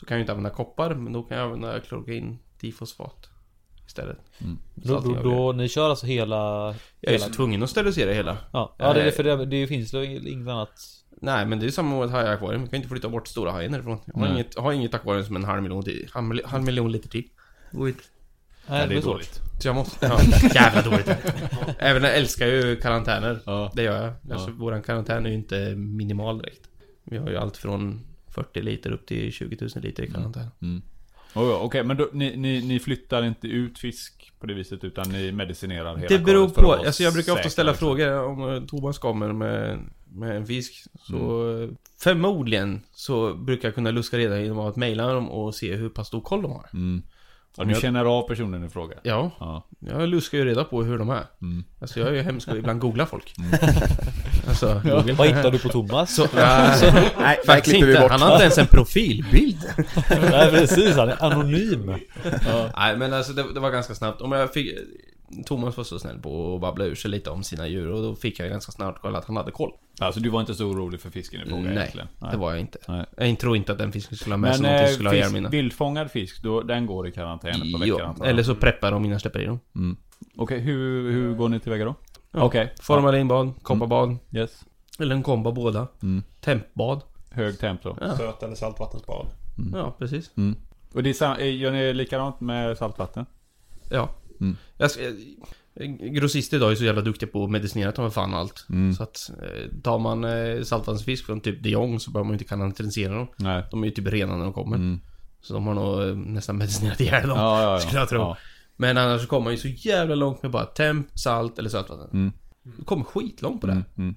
[0.00, 3.28] så kan jag inte använda koppar men då kan jag använda klorokin difosfat
[3.86, 4.18] istället.
[4.84, 5.22] Så Då, då, det.
[5.22, 6.36] då, ni kör alltså hela...
[6.36, 8.36] Jag är hela så tvungen att sterilisera hela.
[8.52, 9.12] ja, ja, det är Eh.
[9.12, 10.70] för det, det finns ju inget annat.
[11.20, 12.60] Nej men det är samma med ett hajakvarium.
[12.60, 13.98] Jag kan inte flytta bort stora hajen härifrån.
[14.06, 14.32] Jag har Nej.
[14.32, 17.24] inget, har inget akvarium som en halv miljon, till, halv, halv miljon liter till.
[17.72, 18.02] Inte.
[18.66, 19.40] Nej, Ja, det är dåligt.
[19.60, 20.06] Så jag måste...
[20.06, 20.20] Ja,
[20.54, 21.08] jävla dåligt.
[21.78, 23.38] Även jag älskar ju karantäner.
[23.46, 23.72] Ja.
[23.74, 24.32] Det gör jag.
[24.32, 26.68] Alltså, Våran karantän är ju inte minimal direkt.
[27.04, 30.50] Vi har ju allt från 40 liter upp till 20 000 liter i karantän.
[31.34, 34.84] Oh, ja, Okej, men då, ni, ni, ni flyttar inte ut fisk på det viset
[34.84, 36.72] utan ni medicinerar hela Det beror på.
[36.72, 37.88] Alltså jag brukar ofta ställa liksom.
[37.88, 40.84] frågor om eh, Thomas kommer med, med en fisk.
[41.08, 41.68] Så eh,
[41.98, 46.08] förmodligen så brukar jag kunna luska reda genom att mejla dem och se hur pass
[46.08, 46.68] stor koll de har.
[46.72, 47.02] Mm.
[47.56, 48.96] Ja, du känner av personen i fråga?
[49.02, 49.66] Ja, Ja.
[49.78, 51.24] jag luskar ju reda på hur de är.
[51.42, 51.64] Mm.
[51.80, 53.34] Alltså jag är ju hemsk och ibland googlar folk.
[54.48, 55.12] Alltså, Google.
[55.12, 56.14] Vad hittar du på Thomas?
[56.14, 58.00] Så, ja, Nej, där faktiskt inte.
[58.00, 58.10] bort.
[58.10, 59.58] Han har inte ens en profilbild.
[60.30, 61.94] Nej precis, han är anonym.
[62.76, 64.20] Nej men alltså det, det var ganska snabbt.
[64.20, 64.78] Om jag fick...
[65.46, 68.14] Thomas var så snäll på att babbla ur sig lite om sina djur och då
[68.14, 69.72] fick jag ganska snart kolla att han hade koll.
[70.00, 72.08] Alltså du var inte så orolig för fisken i fråga Nej, egentligen?
[72.30, 72.78] det var jag inte.
[72.88, 73.06] Nej.
[73.16, 75.32] Jag tror inte att den fisken skulle ha med sig någonting eh, skulle ha fisk,
[75.32, 75.48] mina.
[75.48, 79.12] vildfångad fisk, då, den går i karantän på veckan Ja, eller så preppar de innan
[79.12, 79.60] jag släpper i dem.
[79.74, 79.96] Mm.
[80.36, 81.94] Okej, hur, hur går ni tillväga då?
[82.30, 82.42] Ja.
[82.42, 82.74] Okej.
[82.80, 84.40] Formalinbad, kopparbad, Ja.
[84.40, 84.64] Yes.
[84.98, 85.86] eller en kombo av båda.
[86.02, 86.22] Mm.
[86.40, 87.00] Tempbad.
[87.30, 87.96] Hög temp då.
[88.00, 88.16] Ja.
[88.16, 89.26] Söt eller saltvattensbad.
[89.72, 90.30] Ja, precis.
[90.36, 90.56] Mm.
[90.94, 93.26] Och det är, gör ni likadant med saltvatten?
[93.90, 94.08] Ja.
[94.42, 94.56] Mm.
[94.76, 94.90] Jag,
[95.74, 98.66] eh, grossister idag är så jävla duktiga på att medicinera ta fan allt.
[98.68, 98.94] Mm.
[98.94, 102.34] Så att eh, tar man eh, saltvattenfisk från typ de Jong så behöver man ju
[102.34, 103.26] inte karantänisera dem.
[103.36, 103.64] Nej.
[103.70, 104.76] De är ju typ rena när de kommer.
[104.76, 105.00] Mm.
[105.40, 107.38] Så de har nog nästan medicinerat ihjäl dem.
[107.38, 107.78] Ja, ja, ja.
[107.78, 108.18] Skulle jag tro.
[108.18, 108.36] Ja.
[108.76, 112.10] Men annars så kommer man ju så jävla långt med bara temp, salt eller sötvatten.
[112.12, 112.32] Mm.
[112.62, 113.72] Du kommer skitlångt på det.
[113.72, 113.84] Mm.
[113.96, 114.14] Mm.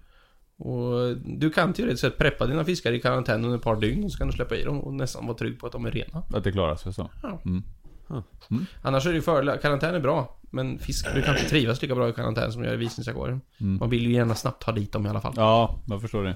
[0.57, 4.11] Och du kan teoretiskt sett preppa dina fiskar i karantän under ett par dygn och
[4.11, 6.23] så kan du släppa i dem och nästan vara trygg på att de är rena.
[6.34, 7.10] Att det klarar sig så.
[8.82, 10.38] Annars är det ju fördel, karantän är bra.
[10.49, 13.41] Men fisk brukar inte trivas lika bra i karantän som gör i visningsakvarium.
[13.57, 15.34] Man vill ju gärna snabbt ha dit dem i alla fall.
[15.36, 16.36] Ja, jag förstår det.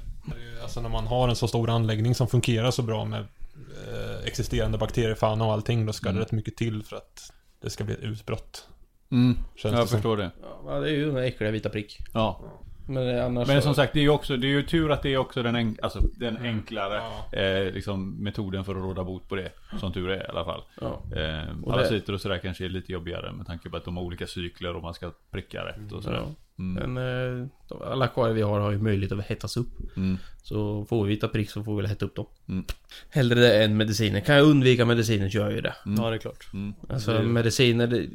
[0.62, 4.78] Alltså när man har en så stor anläggning som fungerar så bra med eh, existerande
[4.78, 7.32] bakteriefauna och allting, då ska det rätt mycket till för att
[7.62, 8.68] det ska bli ett utbrott.
[9.12, 9.38] Mm.
[9.56, 9.98] Känns det Jag som.
[9.98, 10.32] förstår det.
[10.66, 11.98] Ja, det är ju den äckliga vita prick.
[12.14, 12.42] Ja.
[12.90, 15.02] Men annars Men så- som sagt, det är ju också, det är ju tur att
[15.04, 17.02] det är också den, enk, alltså, den enklare
[17.32, 17.38] Ja.
[17.40, 19.52] eh, liksom, metoden för att råda bot på det.
[19.80, 20.62] Som tur är i alla fall.
[20.82, 21.02] Ja.
[21.18, 24.04] Eh, Och parasiter och sådär kanske är lite jobbigare med tanke på att de har
[24.04, 26.18] olika cykler och man ska pricka rätt och sådär.
[26.18, 26.36] Ja.
[26.60, 26.94] Mm.
[26.94, 26.98] Men
[27.42, 29.98] eh, de- alla akvarier vi har har ju möjlighet att hettas upp.
[29.98, 30.18] Mm.
[30.44, 32.26] Så får vi vita prick så får vi väl hetta upp dem.
[32.50, 32.66] Mm.
[33.10, 34.20] Hellre det än mediciner.
[34.20, 35.76] Kan jag undvika mediciner så gör jag ju det.
[35.86, 36.54] Ja det är klart.
[36.54, 36.74] Mm.
[36.90, 38.08] Alltså mediciner, det,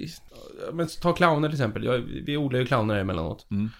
[0.72, 1.84] men ta clowner till exempel.
[1.84, 3.46] Jag, vi odlar ju clowner emellanåt.
[3.50, 3.70] Mm.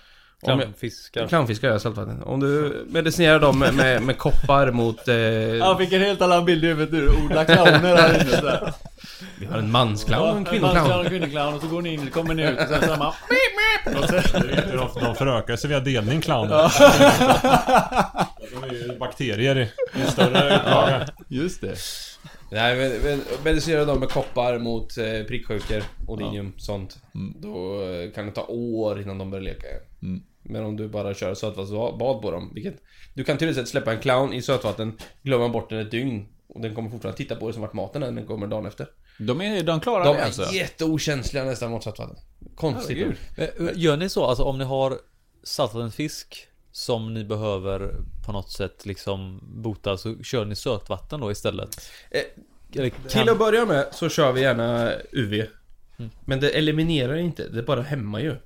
[0.44, 1.26] Om jag, Clownfiskar.
[1.26, 2.22] clownfiskar gör saltvatten.
[2.22, 5.08] Om du medicinerar dem med, med, med koppar mot...
[5.08, 5.14] Eh,
[5.66, 7.08] Han fick en helt annan bild i huvudet nu.
[7.08, 8.72] Odla clowner här inne sådär.
[9.38, 10.74] vi har en mansclown och en En kvinnoclown.
[10.74, 13.14] mansclown och en kvinnoclown och så går ni in, kommer ni ut och sen samma.
[13.88, 16.72] Det vet ju, de, de förökar sig via delning, clowner.
[18.60, 19.62] de är ju bakterier i,
[20.02, 21.06] i större upplaga.
[21.28, 21.74] Just det.
[22.50, 26.96] Nej men, men medicinerar dem med koppar mot eh, pricksjukor, odinium, sånt.
[27.42, 29.80] Då eh, kan det ta år innan de börjar leka igen.
[30.02, 30.22] Mm.
[30.44, 32.74] Men om du bara kör sötvattenbad på dem, vilket...
[33.14, 36.26] Du kan tydligt sett släppa en clown i sötvatten, glömma bort den ett dygn.
[36.46, 38.66] Och den kommer fortfarande titta på det som vart maten är när den kommer dagen
[38.66, 38.86] efter.
[39.18, 40.52] De är, de klarar De det är alltså.
[40.52, 42.16] jätteokänsliga nästan mot saltvatten.
[42.56, 43.06] Konstigt.
[43.36, 44.98] Eh, Gör ni så, alltså om ni har
[45.42, 47.94] saltvattenfisk som ni behöver
[48.26, 51.90] på något sätt liksom bota så kör ni sötvatten då istället?
[52.10, 52.20] Eh,
[52.80, 55.46] Eller Till kan- att börja med så kör vi gärna UV.
[56.24, 58.36] Men det eliminerar inte, det bara hämmar ju.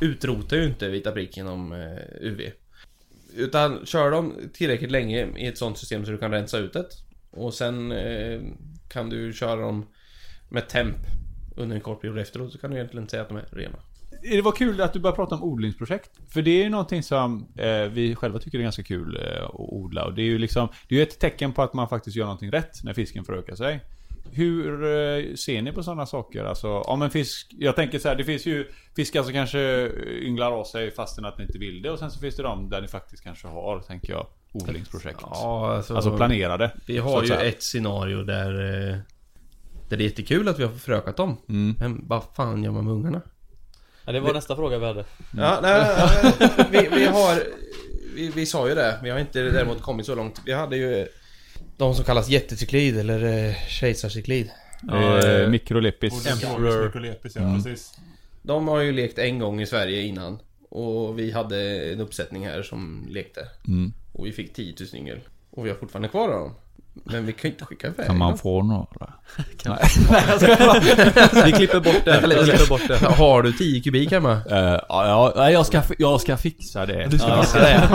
[0.00, 2.40] Utrotar ju inte vita prick genom eh, UV.
[3.34, 6.86] Utan kör dem tillräckligt länge i ett sånt system så du kan rensa ut det.
[7.30, 8.40] Och sen eh,
[8.88, 9.86] kan du köra dem
[10.48, 10.96] med temp
[11.56, 13.78] under en kort period efteråt så kan du egentligen säga att de är rena.
[14.22, 16.10] Det var kul att du började prata om odlingsprojekt.
[16.28, 19.54] För det är ju någonting som eh, vi själva tycker är ganska kul eh, att
[19.54, 20.04] odla.
[20.04, 22.24] Och det är ju liksom, det är ju ett tecken på att man faktiskt gör
[22.24, 23.80] någonting rätt när fisken förökar sig.
[24.32, 26.44] Hur eh, ser ni på sådana saker?
[26.44, 27.46] Alltså, om en fisk...
[27.58, 29.90] Jag tänker så här, det finns ju fiskar som kanske
[30.22, 31.90] ynglar av sig fastän att ni inte vill det.
[31.90, 35.18] Och sen så finns det de där ni faktiskt kanske har, tänker jag, odlingsprojekt.
[35.22, 36.70] Ja, alltså, Alltså planerade.
[36.86, 38.50] Vi har ju ett scenario där...
[38.90, 38.96] eh,
[39.88, 41.36] Där det är jättekul att vi har förökat dem.
[41.48, 41.76] Mm.
[41.78, 43.20] Men vad fan gör man med ungarna?
[44.04, 45.04] Ja, det var nästa fråga vi hade.
[45.36, 47.42] Ja, nej, nej, nej, vi, vi har...
[48.14, 50.40] Vi, vi sa ju det, vi har inte däremot kommit så långt.
[50.46, 51.06] Vi hade ju
[51.80, 54.50] de som kallas jättecyklid eller eh, kejsarcyklid.
[54.92, 56.26] Eh, mikrolepis.
[56.26, 56.84] Emperor.
[56.84, 57.62] Microlepis, ja Mm.
[57.62, 57.92] precis.
[58.42, 60.38] De har ju lekt en gång i Sverige innan.
[60.70, 63.40] Och vi hade en uppsättning här som lekte.
[63.68, 63.92] Mm.
[64.12, 65.18] Och vi fick 10 000 yngel.
[65.50, 66.54] Och vi har fortfarande kvar dem.
[67.04, 69.12] Men vi kan ju inte skicka iväg Kan man få några?
[71.44, 72.20] Vi klipper bort det.
[72.26, 72.96] Vi klipper bort det.
[73.06, 74.32] Har du 10 kubik hemma?
[74.32, 74.42] Uh,
[74.88, 77.06] ja, ja, jag ska, jag ska fixa det.
[77.10, 77.88] Du ska Ja, fixa det.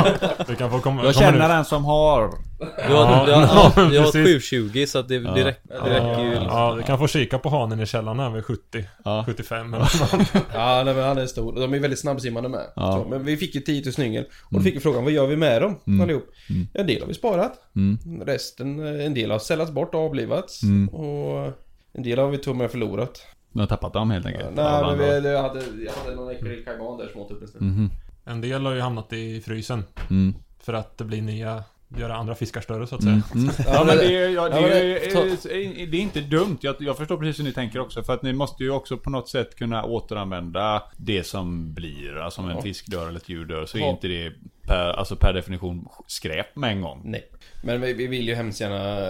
[0.47, 1.53] Du kan få komma, Jag känner nu.
[1.53, 2.31] en som har.
[2.59, 4.49] Vi har, Ja, vi har, ja, ja, vi har precis.
[4.49, 6.29] 720 så att det, det, räck, det räcker ju.
[6.29, 6.47] liksom.
[6.47, 8.85] Ja, du kan få kika på hanen i källaren över 70.
[9.05, 9.23] Ja.
[9.27, 9.79] 75 eller
[10.17, 10.45] något.
[10.53, 11.55] Ja, nej, men han är stor.
[11.59, 12.65] De är väldigt snabbsimmade med.
[12.75, 12.91] Ja.
[13.03, 14.23] Så, men vi fick ju 10 000 yngel.
[14.43, 16.01] Och då fick vi frågan, vad gör vi med dem Mm.
[16.01, 16.25] allihop?
[16.49, 16.67] Mm.
[16.73, 17.53] En del har vi sparat.
[17.75, 18.21] Mm.
[18.25, 20.63] Resten, eh, en del har sällats bort och avlivats.
[20.63, 20.89] Mm.
[20.89, 21.51] Och
[21.93, 23.21] en del har vi till och med förlorat.
[23.53, 24.49] Jag har tappat dem helt enkelt.
[24.55, 27.67] Nej, men vi, jag, hade, jag hade någon kaiman där som åt upp en.
[27.67, 27.89] Mhm.
[28.25, 29.83] En del har ju hamnat i frysen.
[30.09, 30.35] Mm.
[30.63, 31.63] För att det blir nya,
[31.99, 33.21] göra andra fiskar större så att säga.
[33.33, 33.43] Mm.
[33.43, 33.55] Mm.
[33.67, 36.57] Ja, men det, är- ja, det, ja, men är- det- är- det är inte dumt.
[36.61, 38.03] Jag, jag förstår precis hur ni tänker också.
[38.03, 42.17] För att ni måste ju också på något sätt kunna återanvända det som blir.
[42.17, 42.61] Alltså om en Ja.
[42.61, 43.65] fisk dör eller ett djur dör.
[43.65, 44.33] Så är inte det
[44.67, 47.01] per, alltså per definition skräp med en gång.
[47.05, 47.29] Nej.
[47.63, 49.09] Men vi, vi vill ju hemskt gärna...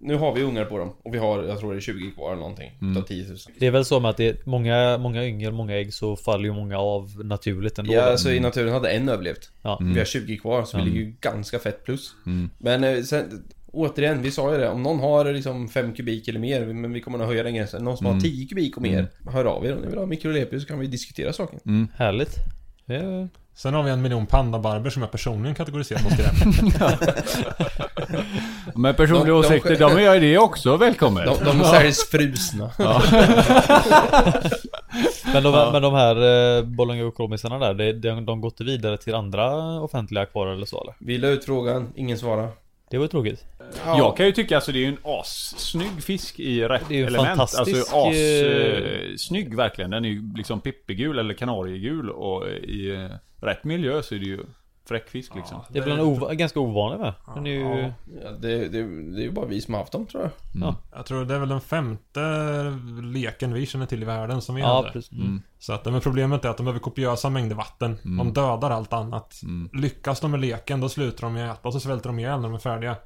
[0.00, 0.92] Nu har vi ungar på dem.
[1.02, 2.72] Och vi har, jag tror det är 20 kvar eller någonting.
[2.80, 2.92] Mm.
[2.96, 3.36] Utav 10 000.
[3.58, 6.44] Det är väl så med att det är många, många yngel, många ägg så faller
[6.44, 7.92] ju många av naturligt ändå.
[7.94, 8.10] Ja, då.
[8.10, 9.50] alltså i naturen hade en överlevt.
[9.62, 9.78] Ja.
[9.82, 10.94] Vi har 20 kvar, så vi Mm.
[10.94, 12.14] ligger ju ganska fett plus.
[12.26, 12.50] Mm.
[12.58, 14.68] Men eh, sen, återigen, vi sa ju det.
[14.68, 17.84] Om någon har liksom 5 kubik eller mer, men vi kommer nog höja den gränsen.
[17.84, 18.14] Någon som Mm.
[18.16, 20.78] har 10 kubik och mer, hör av er om ni vill ha mikrolepis så kan
[20.78, 21.60] vi diskutera saken.
[21.66, 21.88] Mm.
[21.96, 22.34] Härligt.
[22.86, 23.28] Ja.
[23.56, 26.32] Sen har vi en miljon pandabarber som jag personligen kategoriserar som skräp.
[28.74, 31.24] Men personliga De- de- åsikter, de gör det också välkommet.
[31.44, 32.70] De, de säljs frusna.
[32.78, 33.02] Ja.
[35.32, 35.68] Men, de, Ja.
[35.72, 36.16] men de här
[36.58, 40.94] eh, Bologna-kromisarna där, det- de, de gått vidare till andra offentliga akvarier eller så eller?
[40.98, 42.48] Vi la ut frågan, ingen svarar.
[42.90, 43.08] Det var ju
[43.74, 43.98] tråkigt.
[43.98, 46.98] Jag kan ju tycka alltså det är ju en assnygg fisk i rätt Det är
[46.98, 47.28] ju en element.
[47.28, 48.14] fantastisk, Alltså as
[49.50, 49.90] eh, verkligen.
[49.90, 54.24] Den är ju liksom pippigul eller kanariegul och i eh, rätt miljö så är det
[54.24, 54.40] ju
[54.88, 55.60] fräck fisk liksom.
[55.68, 57.12] Det är väl en ov ganska ovanlig med.
[57.34, 57.60] Den är ju...
[57.80, 57.92] Ja.
[58.24, 58.68] Ja, det, det,
[59.14, 60.32] det är ju bara vi som har haft dem tror jag.
[60.54, 60.68] Mm.
[60.68, 60.76] Ja.
[60.96, 62.20] Jag tror det är väl den femte
[63.02, 64.90] leken vi känner till i världen som vi Ja, hade.
[64.90, 65.12] precis.
[65.12, 65.42] Mm.
[65.58, 67.98] Så att, men problemet är att de behöver kopiösa mängder vatten.
[68.04, 68.18] Mm.
[68.18, 69.40] De dödar allt annat.
[69.42, 69.70] Mm.
[69.72, 72.40] Lyckas de med leken, då slutar de med att äta och så svälter de ihjäl
[72.40, 72.96] när de är färdiga.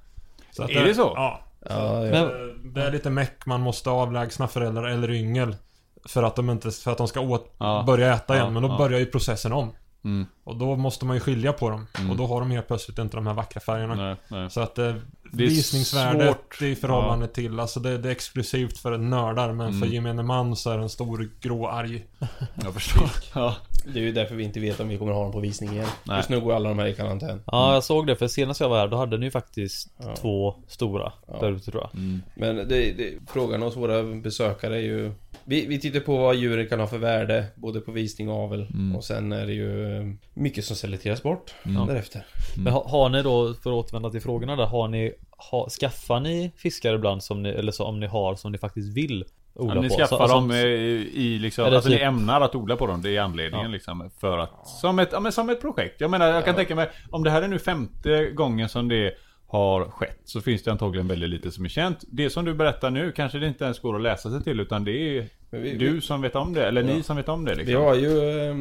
[0.61, 1.13] Så att Är det så?
[1.17, 1.41] Ja.
[1.69, 2.11] Ja, ja.
[2.11, 5.57] Men- Det är lite meck, man måste avlägsna föräldrar eller yngel.
[6.05, 7.85] För att de inte, för att de ska åt, Ja.
[7.87, 8.47] börja äta igen.
[8.47, 8.79] Ja, Men då ja.
[8.79, 9.71] börjar ju processen om.
[10.05, 10.27] Mm.
[10.45, 11.87] Och då måste man ju skilja på dem.
[11.99, 12.11] Mm.
[12.11, 13.95] Och då har de helt plötsligt inte de här vackra färgerna.
[13.95, 14.51] Nej, nej.
[14.51, 14.95] Så att eh,
[15.33, 16.63] Det är visningsvärdet svårt.
[16.63, 19.81] i förhållande till, alltså det, det är exklusivt för nördar men Mm.
[19.81, 22.05] för gemene man så är det en stor grå arg.
[22.65, 23.11] Jag förstår.
[23.35, 23.57] Ja.
[23.93, 25.87] Det är ju därför vi inte vet om vi kommer ha dem på visning igen.
[26.05, 26.17] Nej.
[26.17, 27.43] Just nu går alla de här i karantän.
[27.47, 30.17] Ja, jag såg det för senast jag var här då hade ni ju faktiskt Ja.
[30.17, 31.39] två stora Ja.
[31.41, 31.95] där ute tror jag.
[32.01, 32.23] Mm.
[32.35, 35.13] Men det, det, frågan hos våra besökare är ju...
[35.45, 38.67] Vi, vi tittar på vad djuren kan ha för värde, både på visning och avel.
[38.75, 38.97] Mm.
[38.97, 40.05] Och sen är det ju eh,
[40.35, 41.87] mycket som selekteras bort Mm.
[41.87, 42.27] därefter.
[42.57, 45.13] Men har, har ni då, för att återvända till frågorna där, har ni,
[45.51, 48.97] ha, skaffar ni fiskar ibland som ni, eller så om ni har som ni faktiskt
[48.97, 49.25] vill
[49.55, 49.95] odla Ja, ni på?
[49.95, 52.87] skaffar Så- alltså- dem i, i liksom, Är alltså ni typ- ämnar att odla på
[52.87, 53.73] dem, det är anledningen Ja.
[53.73, 56.57] liksom för att Som ett, ja, men som ett projekt, jag menar jag kan Ja.
[56.59, 59.13] tänka mig Om det här är nu femte gången som det
[59.51, 62.91] har skett Så finns det antagligen väldigt lite som är känt Det som du berättar
[62.91, 65.93] nu kanske det inte ens går att läsa sig till utan det är vi, du
[65.95, 67.03] vi, som vet om det, eller ni Ja.
[67.03, 68.41] som vet om det vi liksom har ju...
[68.51, 68.57] eh,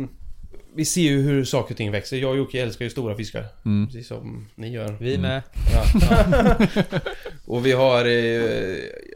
[0.76, 2.18] Vi ser ju hur saker och ting växer.
[2.18, 3.46] Jag och Jocke älskar ju stora fiskar.
[3.66, 3.88] mm.
[3.88, 4.96] Precis som ni gör.
[5.00, 5.42] Vi med.
[5.74, 6.56] Ja.
[7.46, 8.12] Och vi har, eh,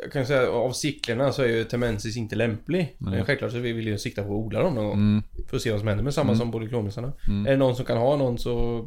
[0.03, 2.95] jag kan säga av cyklerna så är ju Temensis inte lämplig.
[2.97, 4.93] Men självklart så vi vill ju sikta på att odla dem någon gång.
[4.93, 5.23] Mm.
[5.49, 7.07] För att se vad som händer med samma som polyklonusarna.
[7.47, 8.85] Är det någon som kan ha någon så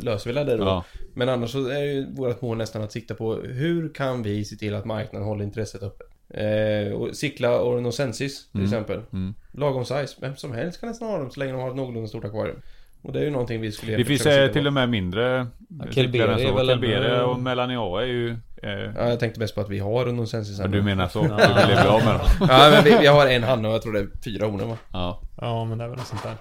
[0.00, 0.64] löser vi det då.
[0.64, 0.84] Ja.
[1.14, 4.56] Men annars så är ju vårt mål nästan att sikta på hur kan vi se
[4.56, 6.04] till att marknaden håller intresset uppe.
[6.32, 9.00] Eh, och cykla Ornosensis till exempel.
[9.12, 9.34] Mm.
[9.52, 10.16] Lagom size.
[10.20, 12.56] Vem som helst kan nästan ha dem så länge de har ett någorlunda stort akvarium.
[13.02, 14.22] Och det är ju någonting vi skulle Det finns
[14.52, 15.46] till och med mindre
[15.90, 18.30] Kelberia är väl Kelberia ännu- och Melania är ju...
[18.62, 21.22] Eh, Ja, jag tänkte mest på att vi har Ornosensis men du menar så?
[21.22, 22.26] Du vill bli av med dem?
[22.40, 24.76] Ja, men vi, vi har en hanne och jag tror det är fyra honor va?
[24.92, 25.20] Ja.
[25.40, 26.34] Ja, men det är väl något sånt där.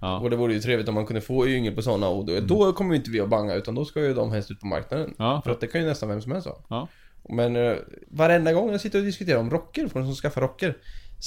[0.00, 0.18] Ja.
[0.18, 2.72] Och det vore ju trevligt om man kunde få yngel på sådana och då, då
[2.72, 5.14] kommer inte vi att banga utan då ska ju de helst ut på marknaden.
[5.18, 5.40] Ja.
[5.44, 6.64] För att det kan ju nästan vem som helst ha.
[6.68, 6.88] Ja.
[7.28, 7.74] Men eh,
[8.10, 10.74] varenda gång jag sitter och diskuterar om rocker, för de som skaffar rocker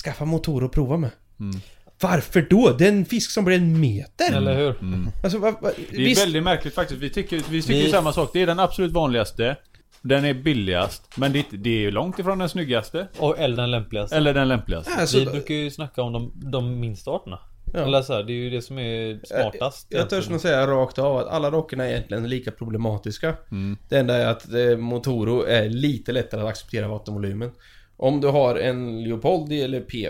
[0.03, 1.09] Skaffa motor och prova med.
[1.39, 1.55] Mm.
[2.01, 2.75] Varför då?
[2.79, 4.33] Det är en fisk som blir en meter!
[4.35, 4.75] Eller hur?
[5.23, 7.01] Alltså, va, va, Det är väldigt märkligt faktiskt.
[7.01, 8.29] Vi tycker, vi tycker Vi- samma sak.
[8.33, 9.55] Det är den absolut vanligaste.
[10.01, 11.17] Den är billigast.
[11.17, 13.07] Men det, är det är långt ifrån den snyggaste.
[13.17, 14.15] Och eller den lämpligaste.
[14.15, 14.91] Eller den lämpligaste.
[14.99, 17.39] alltså, Vi brukar ju snacka om de, de minsta arterna.
[17.73, 17.79] Ja.
[17.79, 19.87] Eller så här, det är ju det som är smartast.
[19.89, 20.31] Jag törs egentligen.
[20.31, 23.35] nog säga rakt av att alla rockerna är egentligen lika problematiska.
[23.51, 23.77] Mm.
[23.89, 27.51] Det enda är att eh, Motoro är lite lättare att acceptera vattenvolymen.
[27.97, 30.09] Om du har en Leopoldi eller P,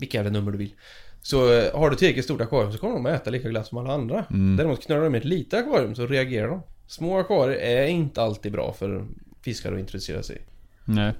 [0.00, 0.74] vilka jävla nummer du vill.
[1.22, 3.94] Så eh, har du tillräckligt stort akvarium så kommer de äta lika glatt som alla
[3.94, 4.24] andra.
[4.30, 4.56] Mm.
[4.56, 6.62] Däremot knölar de med ett litet akvarium så reagerar de.
[6.86, 9.06] Små akvarier är inte alltid bra för
[9.44, 10.46] fiskar att introducera sig.
[10.84, 11.12] Nej.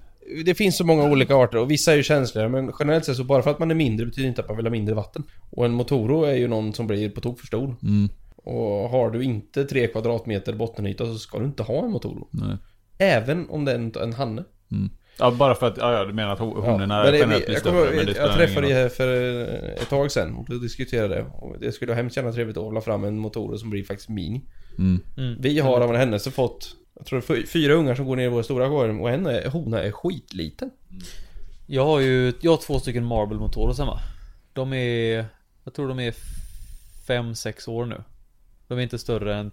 [0.44, 3.24] Det finns så många olika arter och vissa är ju känsligare men generellt sett så
[3.24, 5.24] bara för att man är mindre betyder inte att man vill ha mindre vatten.
[5.50, 7.76] Och en Motoro är ju någon som blir på tok för stor.
[7.82, 8.08] Mm.
[8.36, 12.28] Och har du inte 3 kvadratmeter bottenyta så ska du inte ha en Motoro.
[12.30, 12.56] Nej.
[12.98, 14.44] Även om det är en, hanne.
[15.20, 15.76] Ja, bara för att...
[15.76, 17.96] Ja, ja du menar att ho- honorna men det, generellt blir jag, större.
[17.96, 19.42] Men det jag träffade dig här för
[19.82, 21.22] ett tag sedan och då diskuterade det.
[21.22, 24.40] Och det skulle hemskt gärna trevligt att hålla fram en Motoro som blir faktiskt mini.
[24.78, 25.00] Mm.
[25.16, 25.36] Mm.
[25.40, 28.24] Vi har av en händelse fått jag tror det är fyra ungar som går ner
[28.24, 30.70] i våra stora akvarium och en är, hona är skitliten.
[31.66, 34.00] Jag har ju, jag har två stycken Marble motorer hemma.
[34.52, 35.24] De är,
[35.64, 36.14] jag tror de är
[37.06, 38.02] 5-6 år nu.
[38.68, 39.50] De är inte större än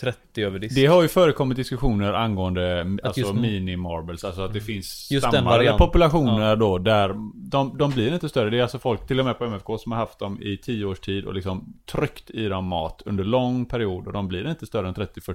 [0.00, 0.74] 30 över disk.
[0.74, 4.24] Det har ju förekommit diskussioner angående alltså just- mini-marbles.
[4.26, 8.50] Alltså att det finns Just stammar populationer då där de, de blir inte större.
[8.50, 10.84] Det är alltså folk, till och med på MFK, som har haft dem i 10
[10.84, 14.66] års tid och liksom tryckt i dem mat under lång period och de blir inte
[14.66, 15.34] större än 30-40.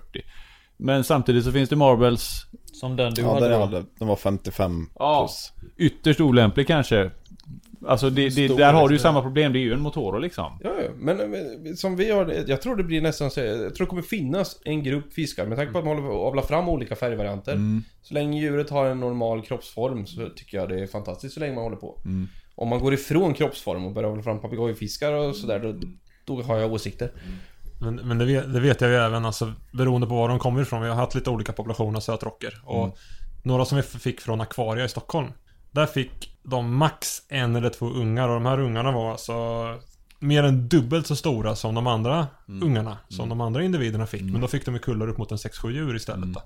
[0.78, 4.16] Men samtidigt så finns det marbles, Som den du Ja, hade den, hade, den var
[4.16, 5.20] 55 Ja.
[5.22, 5.52] plus.
[5.78, 7.12] ytterst olämplig kanske.
[7.88, 10.20] Alltså det, det, Stor där har du ju samma problem, det är ju en motor
[10.20, 10.60] liksom.
[10.64, 10.90] Ja, ja.
[10.98, 14.02] Men, men som vi har jag tror det blir nästan så, jag tror det kommer
[14.02, 16.96] finnas en grupp fiskar med tanke på att man håller på att avla fram olika
[16.96, 17.60] färgvarianter.
[18.02, 21.56] Så länge djuret har en normal kroppsform så tycker jag det är fantastiskt så länge
[21.56, 22.02] man håller på.
[22.56, 25.76] Om man går ifrån kroppsform och börjar hålla fram papegojfiskar och sådär då,
[26.26, 27.12] då har jag åsikter.
[27.82, 30.62] Men, men det, vet, det vet jag ju även, alltså beroende på var de kommer
[30.62, 30.82] ifrån.
[30.82, 32.62] Vi har haft lite olika populationer av sötrocker.
[32.66, 32.98] Och
[33.44, 35.28] några som vi fick från Aquaria i Stockholm.
[35.74, 39.34] Där fick de max en eller två ungar och de här ungarna var alltså
[40.20, 42.28] mer än dubbelt så stora som de andra
[42.62, 42.98] ungarna.
[43.10, 44.22] Som de andra individerna fick.
[44.22, 46.42] Men då fick de ju kullar upp mot en 6-7 djur istället då.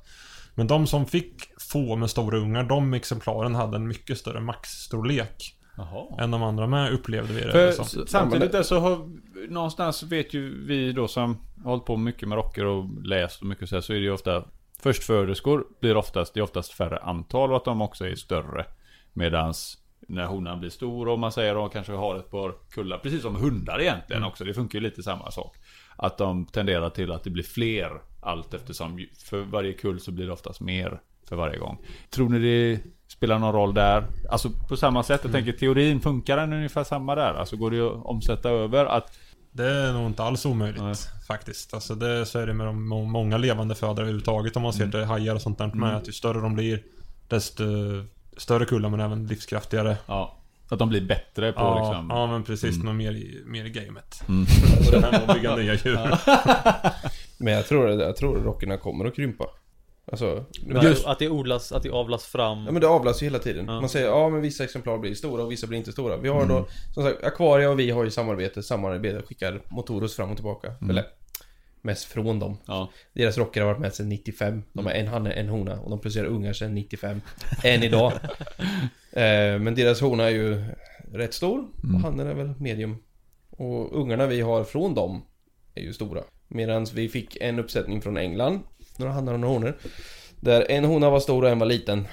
[0.56, 1.36] Men de som fick
[1.72, 5.54] få med stora ungar, de exemplaren hade en mycket större maxstorlek.
[5.78, 6.06] Jaha.
[6.24, 7.86] Än de andra med upplevde vi det För som.
[7.86, 9.10] s- samtidigt där så har
[9.50, 13.48] någonstans vet ju vi då som har hållit på mycket med rocker och läst och
[13.48, 14.44] mycket så här, så är det ju ofta
[14.80, 18.66] Förstföderskor blir oftast, det är oftast färre antal och att de också är större.
[19.18, 19.78] Medans
[20.08, 22.98] när honan blir stor och man säger att de kanske har ett par kullar.
[22.98, 24.44] Precis som hundar egentligen också.
[24.44, 25.56] Det funkar ju lite samma sak.
[25.96, 27.90] Att de tenderar till att det blir fler
[28.22, 31.78] allt eftersom för varje kull så blir det oftast mer för varje gång.
[32.10, 34.04] Tror ni det spelar någon roll där?
[34.30, 37.34] Alltså på samma sätt, jag tänker teorin, funkar den ungefär samma där?
[37.34, 39.18] Alltså går det att omsätta över att
[39.52, 40.96] Det är nog inte alls omöjligt Nej.
[41.28, 41.74] faktiskt.
[41.74, 44.88] Alltså det, så är det med de må- många levande födare överhuvudtaget om man ser
[44.88, 45.96] till hajar och sånt där med.
[45.96, 46.84] Att ju större de blir,
[47.28, 47.64] desto
[48.38, 49.98] större kullar men även livskraftigare.
[50.06, 50.34] Ja.
[50.70, 52.08] Att de blir bättre på Ja, liksom...
[52.10, 52.78] ja men precis.
[52.78, 54.24] Är mer i, mer i gamet.
[54.28, 54.42] Mm.
[54.86, 56.00] Och det här med att bygga nya djur.
[57.38, 59.46] Men jag tror, jag tror rockerna kommer att krympa.
[60.12, 62.66] Alltså, Men Just- Att det odlas, att det avlas fram.
[62.66, 63.66] Ja men det avlas ju hela tiden.
[63.68, 63.80] Ja.
[63.82, 66.18] Man säger ja men vissa exemplar blir stora och vissa blir inte stora.
[66.18, 70.30] Vi har då, som sagt, Aquaria och vi har ju samarbete, samarbete skickar Motoros fram
[70.30, 70.74] och tillbaka.
[70.90, 71.06] Eller
[71.88, 72.58] mest från dem.
[72.66, 72.90] Ja.
[73.14, 74.64] Deras rocker har varit med sedan 95.
[74.74, 77.22] De har en hanne, en hona och de producerar ungar sedan 95.
[77.64, 78.12] Än idag.
[79.12, 80.66] eh, men deras hona är ju
[81.14, 82.96] rätt stor och hannen är väl medium.
[83.50, 85.22] Och ungarna vi har från dem
[85.76, 86.24] är ju stora.
[86.48, 88.60] Medan vi fick en uppsättning från England,
[88.98, 89.78] några hannar och några honor.
[90.40, 92.08] Där en hona var stor och en var liten.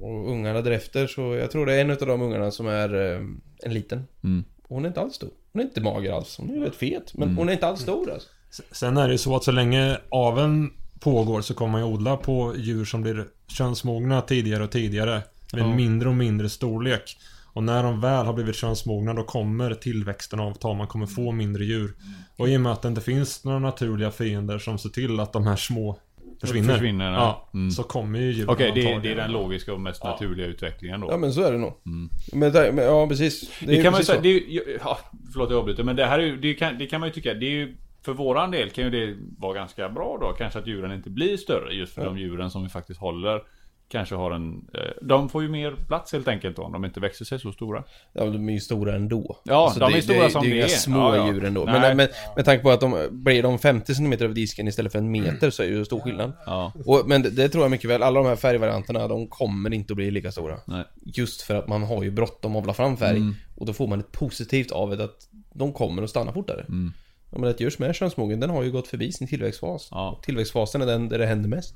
[0.00, 3.20] Och ungarna därefter så, jag tror det är en av de ungarna som är eh,
[3.62, 4.04] en liten.
[4.24, 4.44] Mm.
[4.62, 5.30] Och hon är inte alls stor.
[5.52, 6.36] Hon är inte mager alls.
[6.38, 7.14] Hon är rätt fet.
[7.14, 8.28] Men hon är inte alls stor alltså.
[8.72, 10.70] Sen är det ju så att så länge aveln
[11.00, 15.14] pågår så kommer man ju odla på djur som blir könsmogna tidigare och tidigare.
[15.52, 15.74] En Ja.
[15.74, 17.16] mindre och mindre storlek.
[17.52, 20.72] Och när de väl har blivit könsmogna då kommer tillväxten avta.
[20.74, 21.94] Man kommer få mindre djur.
[22.36, 25.32] Och i och med att det inte finns några naturliga fiender som ser till att
[25.32, 25.98] de här små
[26.40, 26.72] försvinner.
[26.72, 27.48] Försvinner, ja.
[27.52, 27.58] ja.
[27.58, 27.70] Mm.
[27.70, 31.00] Så kommer ju djuren Okej, det, är- det är den logiska och mest naturliga utvecklingen
[31.00, 31.08] då.
[31.10, 31.72] Ja men så är det nog.
[31.86, 32.10] Mm.
[32.32, 33.50] Men, det- men, ja precis.
[33.66, 34.50] Det, är kan man ju säga, det är,
[34.84, 34.98] ja,
[35.32, 37.34] förlåt jag avbryter, men det här är ju, det kan, det kan man ju tycka,
[37.34, 37.76] det är ju
[38.08, 40.32] för våran del kan ju det vara ganska bra då.
[40.32, 43.42] Kanske att djuren inte blir större just för de djuren som vi faktiskt håller.
[43.90, 44.68] Kanske har en...
[44.74, 47.52] eh, De får ju mer plats helt enkelt då, om de inte växer sig så
[47.52, 47.84] stora.
[48.12, 49.36] Ja, de är ju stora ändå.
[49.44, 50.66] Ja, de är stora det, som det är det ju är.
[50.68, 51.26] små Ja, ja.
[51.32, 51.64] djur ändå.
[51.64, 51.80] Nej.
[51.80, 54.98] Men, men med tanke på att de blir de 50 cm över disken istället för
[54.98, 56.32] en meter så är det ju stor skillnad.
[56.46, 59.74] Ja, Och, men det, det tror jag mycket väl, alla de här färgvarianterna, de kommer
[59.74, 60.58] inte att bli lika stora.
[60.66, 60.84] nej.
[61.04, 63.16] Just för att man har ju bråttom att avla fram färg.
[63.16, 63.34] Mm.
[63.56, 66.60] Och då får man ett positivt av det att de kommer att stanna fortare.
[66.68, 66.92] Mm.
[67.30, 69.88] Ja, men ett djur som är könsmogen, den har ju gått förbi sin tillväxtfas.
[69.90, 70.20] Ja.
[70.22, 71.74] Tillväxtfasen är den där det händer mest.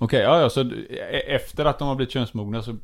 [0.00, 2.76] Okej, ja, ja, så e- efter att de har blivit könsmogna så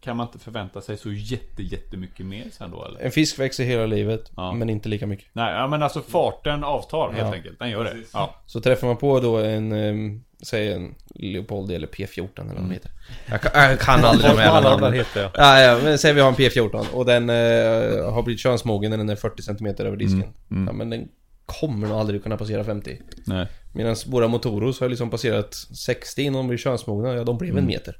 [0.00, 3.00] kan man inte förvänta sig så jätte, jättemycket mer sen då eller?
[3.00, 4.52] En fisk växer hela livet, Ja.
[4.52, 5.26] men inte lika mycket.
[5.32, 7.34] Nej, ja, men alltså farten avtar helt Ja.
[7.34, 7.58] enkelt.
[7.58, 7.96] Den gör det.
[8.12, 8.34] Ja.
[8.46, 12.70] Så träffar man på då en, um, säg en Leopold eller P14 eller vad de
[12.70, 12.90] heter.
[13.26, 15.04] Jag kan, jag kan aldrig de här namnen.
[15.14, 18.98] Ja, ja, men säg vi har en P14 och den eh, har blivit könsmogen när
[18.98, 20.24] den är 40 cm över disken.
[20.50, 21.08] Mm, Ja, men den
[21.46, 22.98] kommer nog aldrig kunna passera 50.
[23.26, 23.48] Nej.
[23.72, 27.12] Medan våra motoros har liksom passerat 60 innan de blir könsmogna.
[27.14, 27.96] Ja, de blev en meter.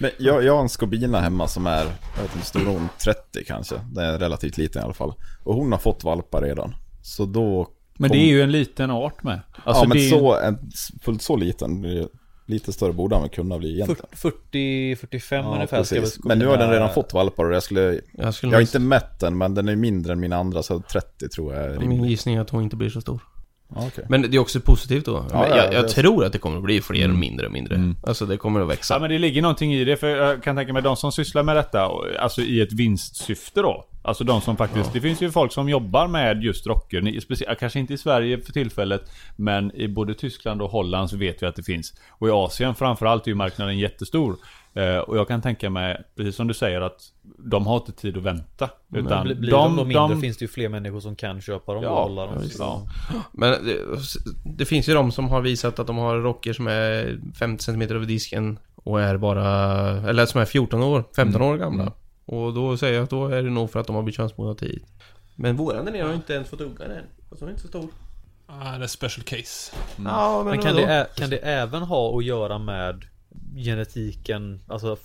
[0.00, 1.84] Men jag, jag har en skobina hemma som är,
[2.16, 3.74] jag vet inte, stor hon 30 kanske.
[3.92, 5.14] Den är relativt liten i alla fall.
[5.44, 6.74] Och hon har fått valpar redan.
[7.02, 7.68] Så då...
[7.98, 9.40] Men kom- det är ju en liten art med.
[9.64, 10.10] Alltså, ja men det är...
[10.10, 10.58] så, en,
[11.02, 11.84] fullt så liten.
[12.48, 14.06] Lite större borde han väl kunna bli egentligen.
[14.12, 18.00] 40-45 Ja, ungefär ska Men nu har den redan fått valpar och jag skulle...
[18.12, 20.80] Jag skulle Jag har inte mätt den men den är mindre än mina andra så
[20.80, 23.20] 30 tror jag är Min gissning är att hon inte blir så stor.
[23.74, 24.04] Ja, okej.
[24.08, 25.24] Men det är också positivt då.
[25.32, 27.94] Ja, jag jag tror att det kommer att bli fler mindre och mindre.
[28.06, 28.94] Alltså det kommer att växa.
[28.94, 31.42] Ja men det ligger någonting i det för jag kan tänka mig de som sysslar
[31.42, 35.30] med detta och- Alltså i ett vinstsyfte då Alltså de som faktiskt Det finns ju
[35.30, 39.72] folk som jobbar med just rocker Ni- specie- Kanske inte i Sverige för tillfället Men
[39.76, 43.26] i både Tyskland och Holland så vet vi att det finns Och i Asien framförallt
[43.26, 44.36] är ju marknaden jättestor
[44.74, 47.00] eh, Och jag kan tänka mig Precis som du säger att
[47.38, 50.44] De har inte tid att vänta Utan blir, blir de, då mindre de, finns det
[50.44, 52.34] ju fler människor som kan köpa dem Ja, och hålla dem.
[52.58, 52.82] ja.
[53.12, 53.20] Ja.
[53.32, 53.76] Men det,
[54.44, 57.82] det finns ju de som har visat att de har rocker som är 50 cm
[57.82, 59.44] över disken och är bara,
[60.08, 61.92] eller som är 14 år, 15 år gamla.
[62.26, 64.54] Och då säger jag att då är det nog för att de har blivit könsmogna
[64.54, 64.86] tidigt.
[65.34, 67.04] Men våran där nere har inte ens fått ungar än.
[67.28, 67.88] Fast de är inte så stor.
[68.46, 69.76] Ah, det är special case.
[70.04, 70.86] Ja, Men kan vadå?
[70.86, 73.04] det, kan det även ha att göra med
[73.56, 74.96] genetiken, alltså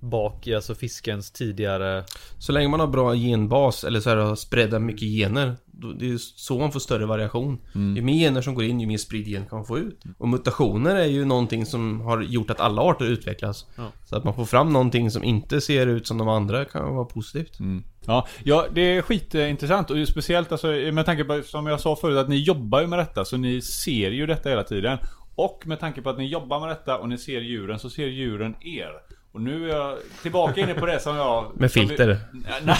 [0.00, 2.04] bak i alltså fiskens tidigare...
[2.38, 5.56] Så länge man har bra genbas eller så här spridda mycket gener.
[5.66, 7.58] Då, det är ju så man får större variation.
[7.74, 10.02] Ju mer gener som går in, ju mer spridd gen kan man få ut.
[10.18, 13.66] Och mutationer är ju någonting som har gjort att alla arter utvecklas.
[13.76, 13.92] Ja.
[14.04, 17.04] Så att man får fram någonting som inte ser ut som de andra kan vara
[17.04, 17.58] positivt.
[18.06, 22.18] Ja, ja, det är skitintressant och speciellt alltså, med tanke på som jag sa förut
[22.18, 24.98] att ni jobbar ju med detta så ni ser ju detta hela tiden.
[25.34, 28.06] Och med tanke på att ni jobbar med detta och ni ser djuren så ser
[28.06, 29.15] djuren er.
[29.36, 31.50] Och nu är jag tillbaka inne på det som jag...
[31.60, 32.18] Med som vi- filter.
[32.64, 32.76] Nej,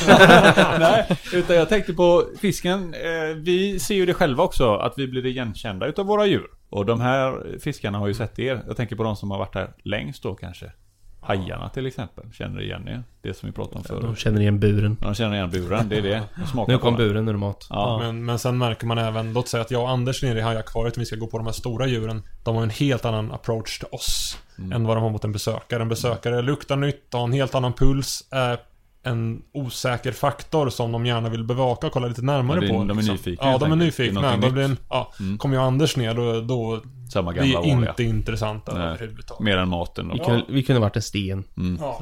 [0.80, 2.94] nej, utan jag tänkte på fisken.
[2.94, 6.46] Eh, vi ser ju det själva också, att vi blir igenkända utav våra djur.
[6.70, 8.62] Och de här fiskarna har ju sett er.
[8.66, 10.72] Jag tänker på de som har varit här längst då kanske.
[11.20, 13.02] Hajarna till exempel, känner igen er.
[13.22, 14.18] Det som vi pratade om De förut.
[14.18, 14.96] känner igen buren.
[15.00, 16.22] De känner igen buren, det är det.
[16.54, 17.08] De Nu kom den.
[17.08, 17.66] buren, det mat.
[17.70, 17.98] Ja.
[18.02, 20.98] Men, men sen märker man även, låt säga att jag och Anders nere i hajakvariet,
[20.98, 22.22] vi ska gå på de här stora djuren.
[22.44, 24.38] De har en helt annan approach till oss.
[24.58, 25.82] Än vad de har mot en besökare.
[25.82, 28.24] En besökare luktar nytt, har en helt annan puls.
[28.30, 28.58] Är
[29.02, 32.78] en osäker faktor som de gärna vill bevaka och kolla lite närmare Ja, är- på.
[32.84, 33.12] de är liksom.
[33.14, 33.96] nyfikna, Ja, de är enkelt.
[33.96, 34.36] Det är nyfikna.
[34.36, 35.38] Då blir en, ja, Mm.
[35.38, 36.80] Kommer jag Anders ner då, då
[37.12, 37.90] Samma vi gamla är vanliga.
[37.90, 38.82] inte intressanta Nej.
[38.86, 39.40] överhuvudtaget.
[39.44, 40.08] Mer än maten.
[40.14, 41.44] Vi Och kunde, vi kunde varit en sten.
[41.80, 42.00] Ja.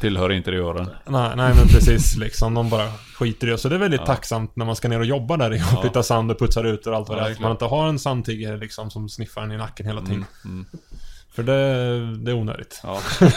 [0.00, 0.86] tillhör inte det öronen.
[1.06, 2.54] Nej, nej men precis liksom.
[2.54, 2.88] De bara
[3.18, 3.58] skiter i det.
[3.58, 6.02] Så det är väldigt tacksamt när man ska ner och jobba där i och flytta
[6.02, 7.32] sand och putsa ut och allt vad Ja, det är.
[7.32, 10.24] Att man inte har en sandtiggare liksom som sniffar en i nacken hela tiden.
[10.44, 10.66] Mm.
[11.34, 12.80] För det, det är onödigt.
[12.82, 13.00] Ja.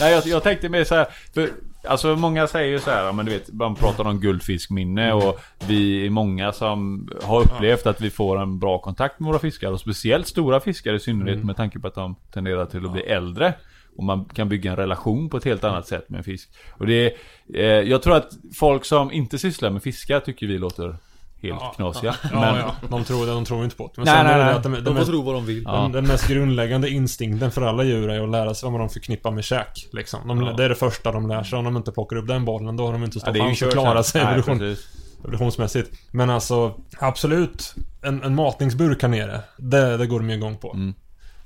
[0.00, 1.50] Nej, jag, jag tänkte mer så här, för,
[1.88, 6.06] Alltså många säger ju så här, men du vet, man pratar om guldfiskminne och vi
[6.06, 9.80] är många som har upplevt att vi får en bra kontakt med våra fiskar och
[9.80, 13.54] speciellt stora fiskar i synnerhet med tanke på att de tenderar till att bli äldre.
[13.96, 16.50] Och man kan bygga en relation på ett helt annat sätt med en fisk.
[16.70, 17.12] Och det är,
[17.54, 20.96] eh, jag tror att folk som inte sysslar med fiskar tycker vi låter
[21.44, 21.72] helt Ja.
[21.76, 22.14] knasiga.
[22.22, 22.74] Ja, men, ja.
[22.90, 23.92] De tror det, de tror inte på det.
[23.96, 24.54] Men Nej, sen nej, är det nej.
[24.54, 25.62] att de, de, De får tro vad de vill.
[25.66, 25.72] Ja.
[25.82, 29.30] den, den mest grundläggande instinkten för alla djur är att lära sig vad de förknippar
[29.30, 29.88] med käk.
[29.92, 30.28] Liksom.
[30.28, 30.52] De, Ja.
[30.52, 31.58] Det är det första de lär sig.
[31.58, 33.72] Om de inte plockar upp den bollen, då har de inte ja, ju chans att
[33.72, 34.76] klara sig Nej, evolution,
[35.24, 35.90] evolutionsmässigt.
[36.10, 37.74] Men alltså, absolut.
[38.02, 39.40] En, en matningsbur kan nere.
[39.56, 40.72] Det, det går de igång på.
[40.74, 40.94] Mm.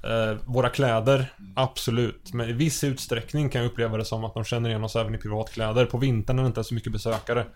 [0.05, 2.31] Eh, våra kläder, absolut.
[2.33, 5.15] Men i viss utsträckning kan jag uppleva det som att de känner igen oss även
[5.15, 5.87] i privatkläder.
[5.87, 7.47] På vintern när det inte är så mycket besökare.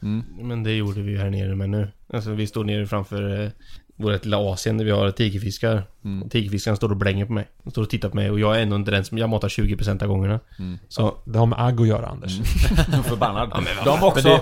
[0.41, 1.89] Men det gjorde vi här nere med nu.
[2.13, 3.51] Alltså vi står nere framför eh,
[4.03, 5.83] vårt lilla Asien där vi har tigerfiskar.
[6.25, 7.49] Och tigerfiskarna står och blänger på mig.
[7.63, 9.19] De står och tittar på mig och jag är ändå inte den som...
[9.19, 10.41] Jag matar 20% av gångerna.
[10.89, 11.15] Så...
[11.25, 12.39] Det har med agg att göra, Anders.
[13.05, 13.67] Förbannad.
[13.85, 14.29] De också.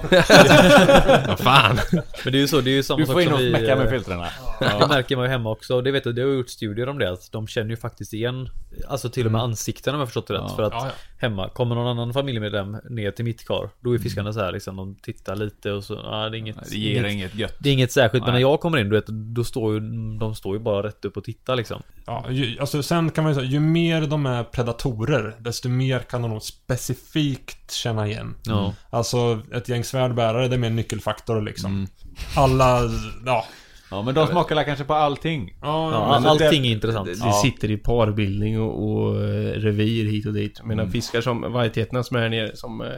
[1.27, 1.79] Vad fan!
[2.25, 3.41] Men det är ju så, det är ju samma Du sak får in som och
[3.41, 3.53] vi...
[3.53, 4.29] mecka med eh, filtrerna.
[4.81, 5.75] Det märker man ju hemma också.
[5.77, 7.11] Och det vet jag, det har gjort studier om det.
[7.11, 8.49] Att de känner ju faktiskt igen
[8.89, 10.57] Alltså till och med ansiktena om jag förstått det rätt.
[10.57, 10.93] För att Ja, ja.
[11.17, 13.71] hemma, kommer någon annan familjemedlem ner till mitt kar.
[13.81, 16.71] Då är fiskarna så här liksom, de tittar lite och så, ja det är inget
[16.71, 17.55] Det ger inget, inget gött.
[17.59, 18.25] det är inget särskilt.
[18.25, 18.43] Men Nej.
[18.43, 19.81] när jag kommer in, du vet, då står ju,
[20.19, 21.83] de står ju bara rätt upp och tittar liksom.
[22.07, 25.99] Ja, ju, alltså sen kan man ju säga, ju mer de är predatorer, desto mer
[25.99, 28.35] kan de nog specifikt känna igen.
[28.43, 28.75] Ja.
[28.91, 31.87] Alltså, ett gäng svärdbärare, det är mer en nyckelfaktor liksom.
[32.37, 32.81] Alla,
[33.27, 33.45] ja.
[33.91, 35.55] Ja men de smakar väl kanske på allting.
[35.63, 37.07] Ja, Ja, men- allting är intressant.
[37.07, 37.33] Det, det Ja.
[37.33, 40.61] sitter i parbildning och, och eh, revir hit och dit.
[40.65, 42.89] Medan fiskar som, varieteterna som är här nere, som eh,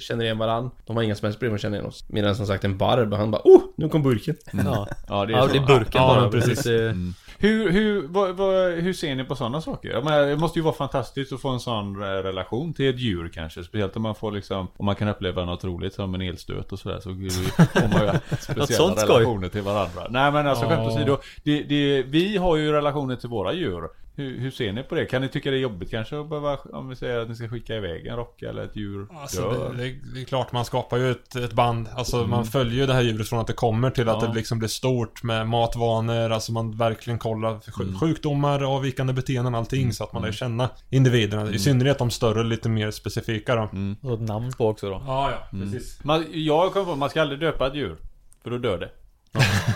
[0.00, 0.70] känner igen varann.
[0.86, 2.04] De har inga som helst problem att känna igen oss.
[2.08, 3.62] Medan som sagt en barb, han bara oh!
[3.76, 4.36] Nu kom burken.
[4.52, 6.20] Ja, Ja det är ja det är burken Ja, bara.
[6.20, 6.62] men precis.
[6.62, 6.94] Det-
[7.42, 10.02] Hur, hur, vad, vad, hur ser ni på sådana saker?
[10.02, 13.30] Menar, det måste ju vara fantastiskt att få en sån eh, relation till ett djur
[13.34, 13.64] kanske.
[13.64, 16.78] Speciellt om man får liksom, om man kan uppleva något roligt som en elstöt och
[16.78, 17.00] sådär.
[17.00, 17.08] Så
[17.80, 20.06] får man ju speciella relationer till varandra.
[20.10, 21.18] Nej men alltså skämt åsido.
[21.44, 23.88] Det, det, vi har ju relationer till våra djur.
[24.14, 25.06] Hur, hur ser ni på det?
[25.06, 27.48] Kan ni tycka det är jobbigt kanske att behöva, om vi säger att ni ska
[27.48, 29.72] skicka iväg en rocka eller ett djur Alltså, dör?
[29.76, 31.88] det, det, det är klart, man skapar ju ett, ett band.
[31.94, 34.28] Alltså, man följer ju det här djuret från att det kommer till att Ja.
[34.28, 36.30] det liksom blir stort med matvanor.
[36.30, 39.92] Alltså, man verkligen kollar för sjuk- sjukdomar, avvikande beteenden, allting.
[39.92, 41.50] Så att man lär känna individerna.
[41.50, 43.68] I synnerhet de större, lite mer specifika då.
[44.08, 45.02] Och ett namn på också då.
[45.06, 46.04] Ja, ja, precis.
[46.04, 47.96] Man, jag kommer på, man ska aldrig döpa ett djur.
[48.42, 48.90] För då dör det.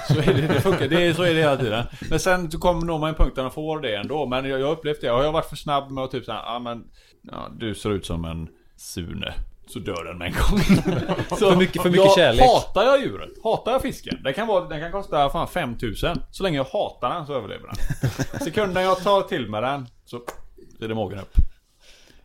[0.08, 1.84] Så är det, det funkar, det är, så är det hela tiden.
[2.10, 4.26] Men sen så kommer når man en punkt där man får det ändå.
[4.26, 5.08] Men jag har upplevt det.
[5.08, 6.84] Har jag varit för snabb med att typ såhär, ja men...
[7.22, 9.34] Ja, du ser ut som en Sune.
[9.68, 10.60] Så dör den med en gång.
[11.28, 12.40] så För mycket- för mycket jag kärlek.
[12.46, 14.18] Hatar jag djuret, hatar jag fisken.
[14.24, 16.16] Den kan, vara, den kan kosta fan 5000.
[16.30, 18.10] Så länge jag hatar den så överlever den.
[18.44, 20.20] Sekunden jag tar till med den så
[20.80, 21.34] är det magen upp.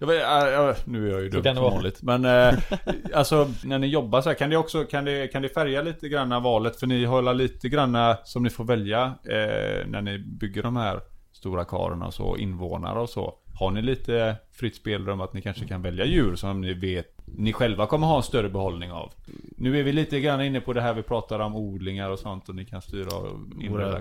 [0.02, 2.03] Jag vet, äh, äh, nu är jag ju dum som vanligt.
[2.03, 2.53] Men äh,
[3.14, 6.10] alltså när ni jobbar så här, kan det också kan det, kan det färga lite
[6.10, 6.80] granna valet?
[6.80, 10.99] För ni har lite granna som ni får välja eh, när ni bygger de här
[11.32, 13.34] stora karorna och så, invånare och så.
[13.60, 17.53] Har ni lite fritt spelrum att ni kanske kan välja djur som ni vet ni
[17.53, 19.14] själva kommer ha en större behållning av?
[19.57, 22.49] Nu är vi lite grann inne på det här vi pratar om odlingar och sånt
[22.49, 23.10] och ni kan styra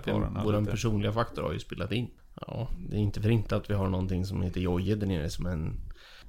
[0.05, 0.70] karorna våra lite.
[0.70, 2.10] personliga faktor har ju spelat in.
[2.47, 5.31] Ja, det är inte för inte att vi har någonting som heter Jojje där nere
[5.31, 5.81] som en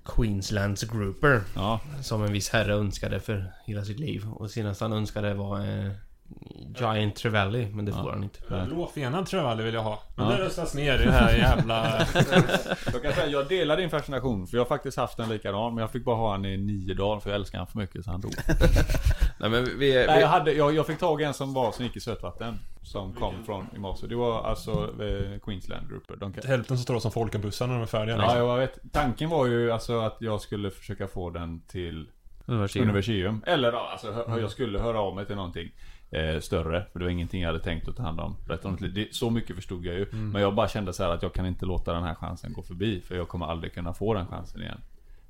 [0.05, 1.41] Queenslands grouper.
[1.55, 4.27] Ja, Som en viss herre önskade för hela sitt liv.
[4.29, 5.91] Och senast han önskade var eh,
[6.79, 8.65] Giant Trevally, men det får han inte.
[8.67, 9.99] Blåfenad aldrig vill jag ha.
[10.15, 10.31] Men Ja.
[10.37, 11.85] det röstas ner i det här jävla...
[12.93, 15.81] Jag kan säga, jag delar din fascination för jag har faktiskt haft en likadan men
[15.81, 18.11] jag fick bara ha en i nio dagar för jag älskar han för mycket så
[18.11, 18.31] han dog.
[19.39, 19.97] Nej men vi...
[19.97, 21.99] är- Nej, jag, hade, jag, jag fick tag i en som var som gick i
[21.99, 22.59] sötvatten.
[22.83, 24.07] Som kom från i morse.
[24.07, 24.71] Det var alltså
[25.03, 26.15] eh, Queensland Grouper.
[26.15, 26.43] De kan...
[26.47, 28.15] Hälften så stora som Folkenbussar när de är färdiga.
[28.15, 28.37] Ja, liksom.
[28.47, 28.79] jag vet.
[28.91, 32.09] Tanken var ju alltså att jag skulle försöka få den till
[32.45, 32.81] Universitet.
[32.83, 33.43] Universium.
[33.47, 35.71] Eller ja, alltså jag skulle höra av mig till någonting
[36.11, 36.85] eh, större.
[36.91, 38.35] För det var ingenting jag hade tänkt att ta hand om.
[38.93, 40.05] Det, så mycket förstod jag ju.
[40.11, 42.61] Men jag bara kände så här att jag kan inte låta den här chansen gå
[42.61, 43.01] förbi.
[43.01, 44.81] För jag kommer aldrig kunna få den chansen igen.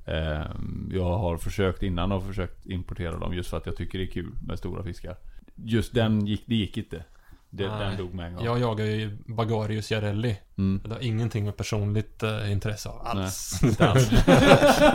[0.05, 4.05] Ehm, jag har försökt innan och försökt importera dem just för att jag tycker det
[4.05, 5.15] är kul med stora fiskar.
[5.55, 7.03] Just den gick, det gick inte.
[7.49, 8.45] Det, den dog med en gång.
[8.45, 10.37] Jag jagar ju Bagarius Jarelli.
[10.61, 10.81] Mm.
[10.85, 13.59] Det har ingenting med personligt eh, intresse av alls.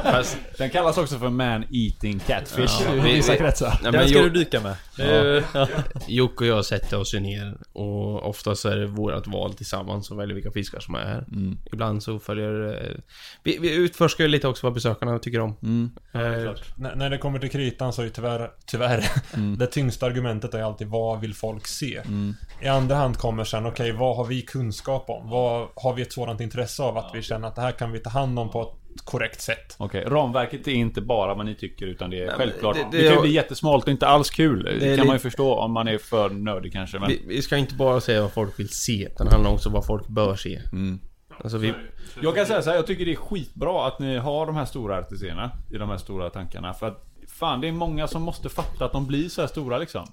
[0.03, 3.69] Fast, Den kallas också för man-eating catfish Ja, i vi- vissa vi- kretsar.
[3.69, 4.77] nej, Den men ska Jo- du dyka med.
[4.97, 5.69] Det är ju- ja.
[6.09, 10.07] Jocke och jag sätter oss ju ner och ofta så är det vårat val tillsammans
[10.07, 11.25] som väljer vilka fiskar som är här.
[11.33, 11.59] Mm.
[11.73, 12.85] Ibland så följer...
[12.91, 12.97] eh,
[13.43, 15.57] Vi, vi utforskar ju lite också vad besökarna tycker om.
[15.63, 15.91] Mm.
[16.15, 19.05] Eh, När, när det kommer till kritan så är ju tyvärr, tyvärr,
[19.59, 22.03] det tyngsta argumentet är alltid vad vill folk se?
[22.63, 25.31] I andra hand kommer sen, okej vad har vi kunskap om?
[25.31, 27.99] Vad har vi ett sådant intresse av att vi känner att det här kan vi
[27.99, 29.77] ta hand om på ett korrekt sätt?
[29.79, 32.77] Okej, ramverket är inte bara vad ni tycker utan det är men självklart.
[32.77, 34.63] det- Det, det- kan ju bli jättesmalt och inte alls kul.
[34.65, 36.99] Det, kan man ju lite- förstå om man är för nördig kanske.
[36.99, 37.09] Men...
[37.09, 39.73] vi, vi ska inte bara säga vad folk vill se, utan det handlar också om
[39.73, 40.61] vad folk bör se.
[40.73, 41.01] Mm.
[41.43, 41.75] Alltså vi...
[42.23, 44.65] Jag kan säga så här, jag tycker det är skitbra att ni har de här
[44.65, 46.75] stora artiserna i de här stora tankarna.
[46.75, 49.79] För att fan, det är många som måste fatta att de blir så här stora
[49.79, 50.07] liksom.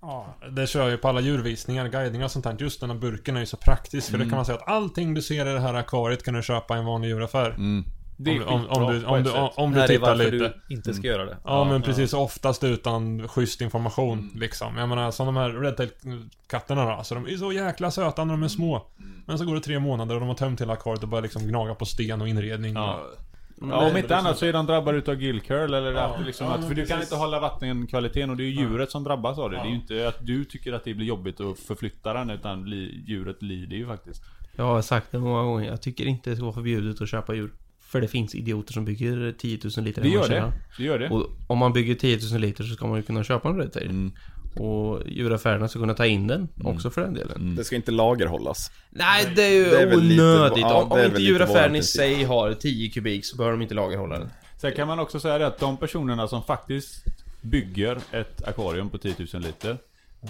[0.00, 2.56] Ja, det kör jag ju på alla djurvisningar, guidningar och sånt där.
[2.58, 4.10] Just den här burken är ju så praktisk.
[4.10, 6.42] För det kan man säga att allting du ser i det här akvariet kan du
[6.42, 7.50] köpa i en vanlig djuraffär.
[7.50, 7.84] Mm.
[8.20, 10.32] Det är Om, om, om, du, om, du, om, om du här är tittar varför
[10.32, 10.54] lite.
[10.68, 11.36] du inte ska göra det.
[11.44, 12.12] Ja, men precis.
[12.12, 14.30] Oftast utan schysst information Mm.
[14.40, 14.76] liksom.
[14.76, 16.90] Jag menar som de här Redtail-katterna då.
[16.90, 18.86] Alltså de är så jäkla söta när de är små.
[18.98, 19.22] Mm.
[19.26, 21.42] Men så går det tre månader och de har tömt hela akvariet och börjar liksom
[21.46, 22.74] gnaga på sten och inredning.
[22.74, 22.94] Ja.
[22.94, 23.27] Och,
[23.60, 26.00] Ja, om inte annat så är de drabbade utav gill curl eller Ja.
[26.00, 27.12] att liksom Ja, att, För du kan precis.
[27.12, 29.56] inte hålla vattenkvaliteten och det är ju djuret som drabbas av det.
[29.56, 32.70] Det är ju inte att du tycker att det blir jobbigt att förflytta den utan
[32.70, 34.22] li, djuret lider ju faktiskt.
[34.56, 35.66] Jag har sagt det många gånger.
[35.66, 37.50] Jag tycker inte det ska vara förbjudet att köpa djur.
[37.80, 40.52] För det finns idioter som bygger 10 000 liter Det gör det.
[40.78, 41.08] Det gör det.
[41.08, 43.90] Och om man bygger 10 000 liter så ska man ju kunna köpa en Redtail.
[43.90, 44.12] Mm.
[44.60, 47.54] Och djuraffärerna ska kunna ta in den också för den delen.
[47.56, 48.70] Det ska inte lagerhållas.
[48.90, 50.58] Nej, det är ju Det är väl lite- onödigt.
[50.58, 54.28] ja, om inte djuraffären i sig har 10 kubik så behöver de inte lagerhålla den.
[54.56, 57.04] Sen kan man också säga det att de personerna som faktiskt
[57.42, 59.76] bygger ett akvarium på 10 000 liter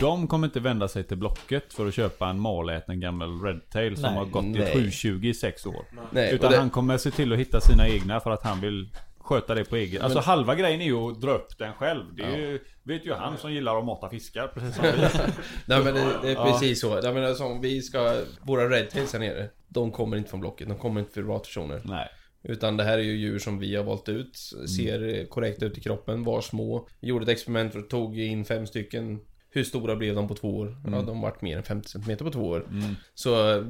[0.01, 4.03] De kommer inte vända sig till Blocket för att köpa en maläten gammal Redtail som
[4.03, 4.73] Nej, har gått i nej.
[4.75, 5.85] 720 i 6 år.
[6.11, 8.89] Nej, Utan det, han kommer se till att hitta sina egna för att han vill
[9.21, 10.03] sköta det på egen.
[10.03, 12.05] Alltså halva grejen är ju att dra upp den själv.
[12.17, 14.85] Det är ju, vet ju han som gillar att mata fiskar precis som
[15.27, 15.33] vi.
[15.67, 17.01] nej men det, det är precis så.
[17.03, 20.79] Jag menar som vi ska, våra Redtails här nere, de kommer inte från Blocket, de
[20.79, 21.81] kommer inte från privatpersoner.
[21.85, 22.09] Nej.
[22.43, 24.37] Utan det här är ju djur som vi har valt ut,
[24.77, 26.89] ser korrekt ut i kroppen, var små.
[27.01, 29.21] Gjorde ett experiment och tog in fem stycken.
[29.51, 30.77] Hur stora blev de på två år?
[30.87, 32.67] Ja, de vart mer än 50 cm på två år.
[33.15, 33.65] Så, eh,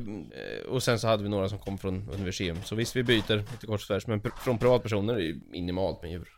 [0.69, 2.57] och sen så hade vi några som kom från universium.
[2.65, 6.29] Så visst, vi byter lite tvärs, men från privatpersoner är det ju minimalt med djur.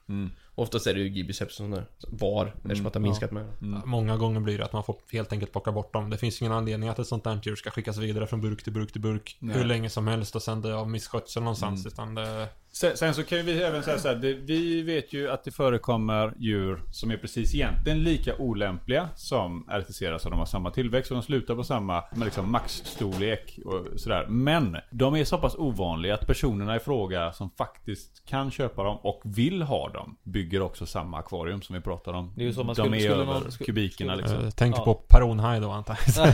[0.61, 3.47] Oftast är det ju gibiceps som är var, eftersom att det har minskat med.
[3.85, 6.11] Många gånger blir det att man får helt enkelt plocka bort dem.
[6.11, 8.73] Det finns ingen anledning att ett sånt där djur ska skickas vidare från burk till
[8.73, 9.37] burk till burk.
[9.39, 9.57] Nej.
[9.57, 11.81] Hur länge som helst och sen dö av misskötsel någonstans.
[11.81, 11.93] Mm.
[11.93, 12.49] Utan det...
[12.73, 15.51] Sen, sen så kan vi även säga så här, det, vi vet ju att det
[15.51, 21.11] förekommer djur som är precis egentligen lika olämpliga som RTC, så de har samma tillväxt
[21.11, 24.27] och de slutar på samma med liksom maxstorlek och sådär.
[24.29, 28.97] Men de är så pass ovanliga att personerna i fråga som faktiskt kan köpa dem
[29.03, 32.33] och vill ha dem bygger också samma akvarium som vi pratar om.
[32.37, 34.37] Det är ju så man de skulle- är skulle över någon- skulle- kubikerna liksom.
[34.45, 34.85] Eh, Tänk Ja.
[34.85, 36.33] på paronhaj då antar jag.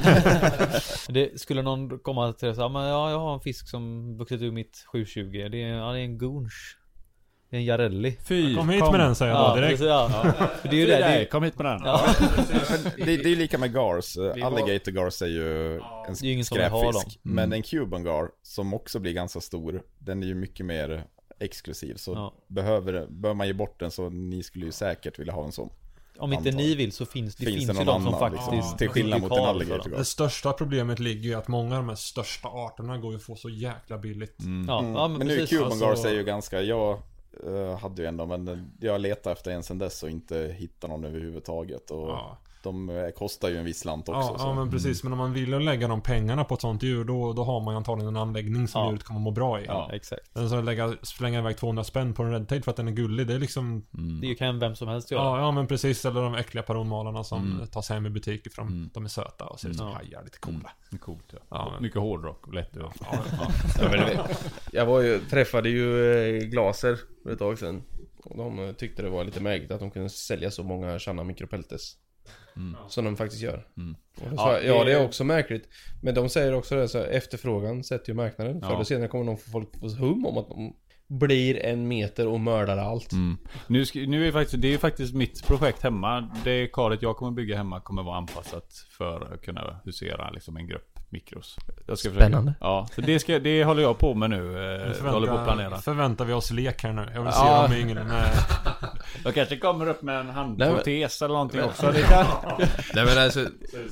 [1.15, 4.43] det, skulle någon komma till och säga, men ja, jag har en fisk som vuxit
[4.43, 5.49] ur mitt 720.
[5.51, 6.19] Det är, ja, det är en
[7.51, 8.17] Det är en jarelli.
[8.25, 9.71] Fy, Kom hit med den säger jag Ja, då direkt.
[9.73, 10.09] precis, ja.
[10.63, 10.97] För det är ju det.
[10.97, 11.81] det är, kom hit med den.
[11.85, 12.01] ja.
[12.97, 14.17] Det, det är ju lika med gars.
[14.19, 15.81] Alligator gars är ju en
[16.21, 16.93] Det är ingen skräpfisk.
[16.93, 17.03] dem.
[17.35, 21.05] Men en Cuban gar, som också blir ganska stor, den är ju mycket mer
[21.41, 21.95] exklusiv.
[21.95, 22.35] Så Ja.
[22.49, 25.71] behöver, behöver man ge bort den så ni skulle ju säkert vilja ha en sån.
[26.19, 26.59] Om inte Antar.
[26.63, 28.89] ni vill så finns det Finns finns, det ju de som annan, faktiskt liksom, till
[28.89, 29.91] skillnad mot en alligator.
[29.91, 33.23] Det största problemet ligger ju att många av de här största arterna går ju att
[33.23, 34.35] få så jäkla billigt.
[34.39, 34.45] Ja,
[34.79, 34.95] Mm.
[34.95, 35.51] ja men, men, nu precis.
[35.59, 36.99] Cuban Alltså, Gars är ju ganska, jag
[37.47, 41.05] eh, hade ju ändå, men jag letade efter en sen dess och inte hittade någon
[41.05, 41.91] överhuvudtaget.
[41.91, 42.39] Och Ja.
[42.67, 44.21] De eh, kostar ju en viss slant också.
[44.33, 44.45] Ja, så.
[44.45, 45.03] ja men precis.
[45.03, 47.75] Men om man vill lägga de pengarna på ett sånt djur då, då har man
[47.75, 48.89] ju antagligen en anläggning som Ja.
[48.91, 49.65] djuret kommer må bra i.
[49.67, 50.35] Ja, exakt.
[50.35, 53.27] Den som lägga, slänga iväg 200 spänn på en redtail för att den är gullig,
[53.27, 53.87] det är liksom...
[54.23, 55.23] Det kan vem som helst göra.
[55.23, 56.05] Ja, ja men precis.
[56.05, 57.67] Eller de äckliga paronmalarna som Mm.
[57.67, 58.91] tas hem i butiker för de, Mm.
[58.95, 59.97] de är söta och ser ut som Mm.
[59.97, 60.71] hajar, lite coola.
[60.93, 61.39] Är Coolt ja.
[61.51, 62.71] Ja, men- Mycket hårdrock och lätt.
[62.77, 62.93] Ja,
[63.81, 64.19] Ja, men
[64.73, 67.83] jag var ju, träffade ju eh, Glaser för ett tag sedan.
[68.25, 71.93] Och de tyckte det var lite märkligt att de kunde sälja så många Channa Micropeltes.
[72.89, 73.67] Som de faktiskt gör.
[73.77, 73.97] Mm.
[74.21, 75.69] Och då Ja, ja, det- det är också märkligt.
[76.03, 78.61] Men de säger också det, så här, efterfrågan sätter ju marknaden.
[78.61, 78.75] Förr Ja.
[78.75, 80.77] eller senare kommer de få folk på hum om att de
[81.09, 83.13] blir en meter och mördar allt.
[83.13, 83.37] Mm.
[83.67, 86.31] Nu, nu är faktiskt, det är faktiskt mitt projekt hemma.
[86.45, 90.67] Det karet jag kommer bygga hemma kommer vara anpassat för att kunna husera liksom en
[90.67, 91.57] grupp mikros.
[91.87, 92.55] Jag ska försöka- Spännande.
[92.61, 94.57] Ja, så det, ska, det håller jag på med nu.
[94.57, 95.79] Eh, jag håller på att planera.
[95.79, 97.07] förväntar vi oss lek här nu.
[97.15, 97.69] Jag vill se Ja.
[97.75, 98.29] yngeln med...
[99.25, 101.91] Jag kanske kommer upp med en Nej, handprotes eller någonting också.
[101.93, 102.27] Det kan...
[102.95, 103.47] Nej men alltså,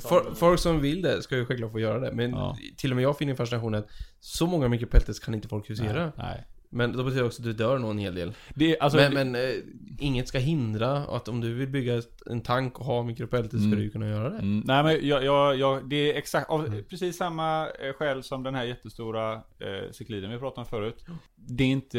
[0.08, 2.12] for, folk som vill det ska ju självklart få göra det.
[2.12, 2.56] Men Ja.
[2.76, 3.88] till och med jag finner fascinationen att
[4.20, 6.12] så många Micropeltes kan inte folk husera.
[6.16, 6.44] Nej.
[6.74, 8.32] Men då betyder det också att du dör nog en hel del.
[8.54, 9.54] Det, alltså, men det- men eh,
[9.98, 13.78] inget ska hindra att om du vill bygga en tank och ha mikropeltes ska Mm.
[13.78, 14.38] du kunna göra det.
[14.38, 18.42] Mm, nej men jag, jag, jag, det är exakt av precis samma eh, skäl som
[18.42, 21.04] den här jättestora eh, cykliden vi pratade om förut.
[21.36, 21.98] Det är inte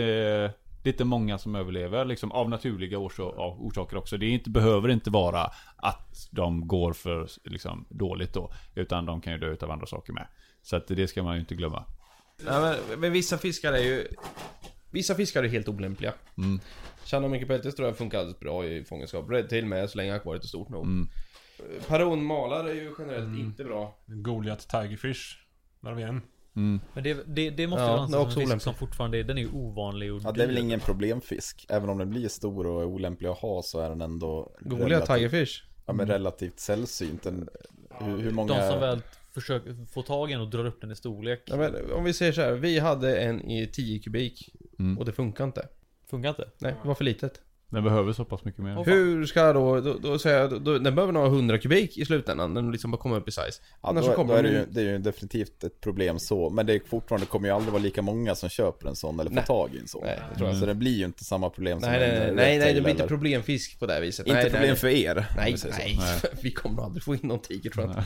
[0.83, 4.17] det är inte många som överlever liksom av naturliga orsa- av orsaker också.
[4.17, 8.51] Det inte, behöver inte vara att de går för liksom, dåligt då.
[8.75, 10.27] Utan de kan ju dö utav andra saker med.
[10.61, 11.83] Så att det ska man ju inte glömma.
[12.37, 14.07] Nej, men, men vissa fiskar är ju...
[14.91, 16.13] Vissa fiskar är helt olämpliga.
[16.37, 16.59] Mm.
[17.05, 19.29] Channa Micropeltes tror jag funkar alldeles bra i fångenskap.
[19.29, 20.85] Redtail med så länge akvariet är stort nog.
[20.85, 21.09] Mm.
[21.87, 23.97] Paronmalar är ju generellt inte bra.
[24.05, 25.37] Goliath Tigerfish.
[25.81, 26.21] Där har vi en.
[26.55, 26.79] Mm.
[26.93, 28.61] Men det, det, det måste Ja, också en fisk olämpligt.
[28.61, 31.65] som fortfarande är, den är ju ovanlig och Ja, det är väl ingen problemfisk.
[31.69, 35.15] Även om den blir stor och är olämplig att ha så är den ändå relativt,
[35.15, 35.63] Tigerfish.
[35.85, 37.23] ja, men relativt sällsynt.
[37.23, 37.49] Den,
[37.99, 38.53] hur, hur många...
[38.53, 39.01] De som väl
[39.35, 41.41] försöker få tag i den och drar upp den i storlek.
[41.45, 44.55] Ja, men om vi säger så här, vi hade en i 10 kubik
[44.97, 45.67] Och det funkar inte.
[46.09, 46.49] Funkar inte?
[46.57, 47.41] Nej, det var för litet.
[47.75, 48.83] Den behöver så pass mycket mer.
[48.85, 51.57] Hur ska jag då, då, då säger jag, då, då, den behöver nog ha 100
[51.57, 53.61] kubik i slutändan, den liksom bara kommer upp i size.
[53.81, 56.19] Ja, Annars då, så kommer då är det, ju, det är ju definitivt ett problem
[56.19, 56.49] så.
[56.49, 59.29] Men det är fortfarande kommer ju aldrig vara lika många som köper en sån eller
[59.29, 59.45] får Nej.
[59.45, 60.01] tag i en sån.
[60.05, 60.57] Nej, tror jag.
[60.57, 62.81] Så det blir ju inte samma problem som Nej, nej, en nej, nej, nej, det
[62.81, 64.27] blir inte problemfisk på det här viset.
[64.27, 65.25] Inte nej, problem nej, för er.
[65.37, 65.97] Nej, nej.
[66.41, 68.03] Vi kommer nog aldrig få in någon tiger tror jag.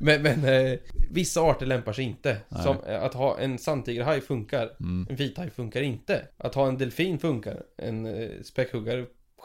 [0.00, 0.78] Men, men eh,
[1.10, 2.36] vissa arter lämpar sig inte.
[2.48, 4.70] Som eh, att ha en sandtigerhaj funkar.
[4.80, 5.06] Mm.
[5.10, 6.22] En vithaj funkar inte.
[6.38, 7.62] Att ha en delfin funkar.
[7.76, 8.99] En eh, späckhuggare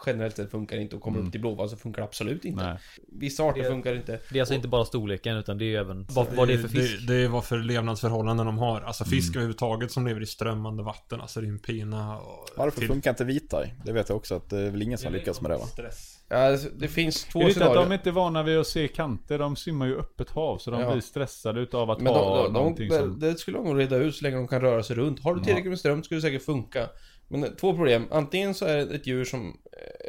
[0.06, 2.64] generellt sett funkar inte och kommer upp till blåval så funkar det absolut inte.
[2.64, 2.78] Nej.
[3.20, 4.20] Vissa arter Det- funkar inte.
[4.30, 6.68] Det är alltså inte bara storleken utan det är även vad, vad det är för
[6.68, 7.08] fisk.
[7.08, 8.82] Det, det är vad för levnadsförhållanden de har.
[8.82, 9.38] Alltså fisk Mm.
[9.38, 11.22] överhuvudtaget som lever i strömmande vatten.
[11.22, 12.48] Alltså det är en pina och...
[12.58, 13.76] Varför till- funkar inte vithaj?
[13.86, 15.66] Det vet jag också att det är väl ingen som lyckas med det va?
[15.66, 16.12] Stress.
[16.30, 17.90] Ja, alltså, det finns två Är det inte att scenarier.
[17.90, 19.40] de inte är vana vid att se kanter?
[19.40, 20.92] De simmar ju öppet hav så de Ja.
[20.92, 23.20] blir stressade utav att Men ha de, de, någonting de, som...
[23.20, 25.24] det skulle de reda ut så länge de kan röra sig runt.
[25.24, 26.90] Har du tillräckligt med ström skulle det säkert funka.
[27.28, 28.08] Men två problem.
[28.12, 29.58] Antingen så är det ett djur som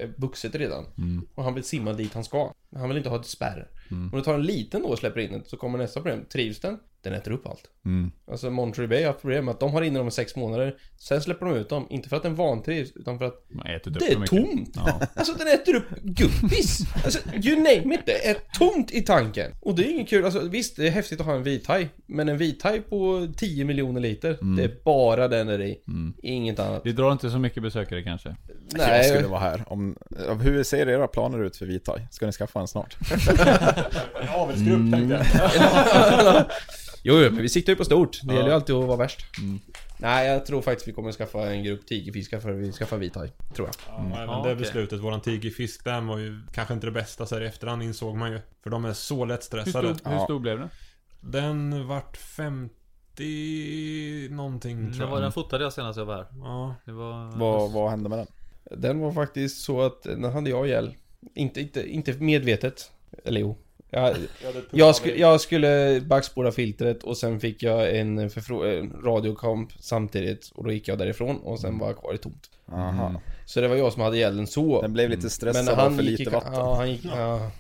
[0.01, 0.85] är vuxet redan.
[0.99, 1.27] Mm.
[1.35, 2.53] Och han vill simma dit han ska.
[2.77, 3.69] Han vill inte ha ett spärr.
[3.91, 6.25] Om du tar en liten då och släpper in den så kommer nästa problem.
[6.33, 6.79] Trivs den?
[7.03, 7.71] Den äter upp allt.
[7.85, 8.11] Mm.
[8.31, 10.77] Alltså Monterey Bay har haft problem med att de har inne dem i sex månader.
[10.99, 11.87] Sen släpper de ut dem.
[11.91, 13.47] Inte för att den vantrivs utan för att
[13.85, 14.73] det är tomt!
[14.75, 15.01] Ja.
[15.15, 16.81] Alltså den äter upp guppis!
[17.05, 19.53] Alltså you name it, det är tomt i tanken!
[19.61, 22.29] Och det är inget kul, alltså visst det är häftigt att ha en vithaj Men
[22.29, 25.81] en vithaj på 10 miljoner liter, det är bara den är i
[26.23, 28.37] Inget annat Det drar inte så mycket besökare kanske.
[28.71, 29.65] Jag Nej, skulle vara här.
[29.67, 29.97] Om,
[30.41, 32.09] hur ser era planer ut för vithaj?
[32.11, 32.97] Ska ni skaffa en snart?
[34.23, 36.45] En avelsgrupp tänkte jag.
[37.07, 39.21] jo, jo, men vi siktar ju på stort, det gäller ju alltid att vara värst
[39.99, 43.69] Nej, jag tror faktiskt vi kommer skaffa en grupp tigerfiskar för vi skaffar vithaj, tror
[43.69, 44.55] jag Ja, men Ja, det okej.
[44.57, 48.17] beslutet, våran tigerfisk, den var ju kanske inte det bästa så här i efterhand insåg
[48.17, 48.41] man ju.
[48.63, 49.95] För de är så Hur lättstressade.
[49.95, 50.69] stor, hur stor blev den?
[51.21, 55.23] Den vart 50 någonting Den, tror var, jag.
[55.23, 56.27] den fotade jag senast jag var här.
[56.33, 56.75] Ja.
[56.85, 57.39] Det var...
[57.39, 58.27] Vad, vad hände med den?
[58.81, 60.95] Den var faktiskt så att den hade jag ihjäl
[61.35, 62.91] Inte, inte, inte medvetet
[63.25, 63.57] Eller jo
[63.91, 64.17] jag,
[64.71, 70.65] jag, sku, jag skulle backspåra filtret och sen fick jag en, en radiokamp samtidigt och
[70.65, 72.51] då gick jag därifrån och sen var jag kvar i tomt.
[72.73, 73.21] Aha.
[73.45, 74.83] Så det var jag som hade ihjäl den så.
[74.83, 76.53] Den blev lite stressad Men han för lite i, vatten.
[76.55, 77.51] Ja, han gick, ja.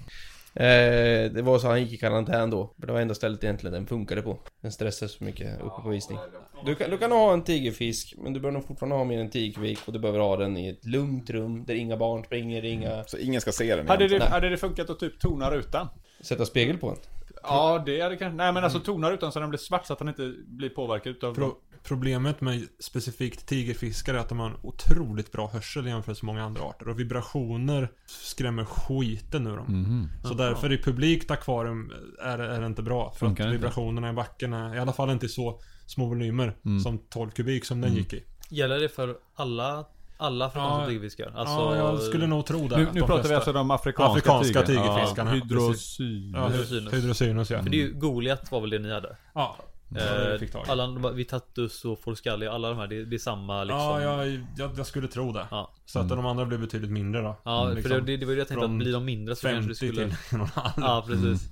[0.56, 2.74] Eh, det var så han gick i karantän då.
[2.80, 4.38] För det var enda stället egentligen den funkade på.
[4.60, 6.18] Den stressade så mycket uppe på visning.
[6.64, 9.52] Du kan, du kan ha en tigerfisk, men du bör nog fortfarande ha än 10
[9.52, 13.04] kubik och du behöver ha den i ett lugnt rum där inga barn springer, inga...
[13.04, 14.20] Så ingen ska se den Hade egentligen.
[14.20, 15.88] det, hade det funkat att typ tona rutan?
[16.26, 16.98] Sätta spegel på den.
[17.42, 18.36] Ja, det hade kanske...
[18.36, 21.12] Nej men alltså tona rutan så den blir svart så att den inte blir påverkad
[21.12, 21.34] utav...
[21.34, 26.26] Pro problemet med specifikt tigerfiskar är att de har en otroligt bra hörsel jämfört med
[26.34, 26.88] många andra arter.
[26.88, 29.66] Och vibrationer skrämmer skiten ur dem.
[29.66, 30.08] Mhm.
[30.22, 31.92] Så därför i publikt akvarium
[32.22, 33.10] är, är det inte bra.
[33.12, 33.58] För Funkar att inte.
[33.58, 36.80] vibrationerna i backen är i alla fall inte i så små volymer Mm.
[36.80, 38.24] som 12 kubik som den gick i.
[38.48, 39.86] Gäller det för alla,
[40.16, 41.32] alla afrikanska Ja, tigerfiskar?
[41.36, 42.76] Alltså, ja, jag skulle nog tro det.
[42.76, 44.82] Nu, nu de pratar vi alltså om afrikanska, Afrikanska tiger.
[44.82, 46.32] tigerfiskarna, Ja, hydrosyn.
[46.36, 46.92] Ja, Hydrosynus.
[46.94, 47.62] hydrosynus ja.
[47.62, 49.16] För det är ju Goliat var väl det ni hade?
[49.34, 49.56] Ja.
[49.96, 53.80] Eh, alla, de här- Vitatus och Forskalli, alla de här, det, det är samma liksom.
[53.80, 55.46] Ja, jag, jag, jag skulle tro det.
[55.50, 55.72] Ja.
[55.86, 57.36] Så att de andra blir betydligt mindre då.
[57.44, 59.36] Ja, för Liksom det, det, det var ju det jag tänkte att blir de mindre
[59.36, 59.92] så kanske 50 det skulle...
[60.10, 60.72] till en och en halv.
[60.76, 61.50] Ja, precis.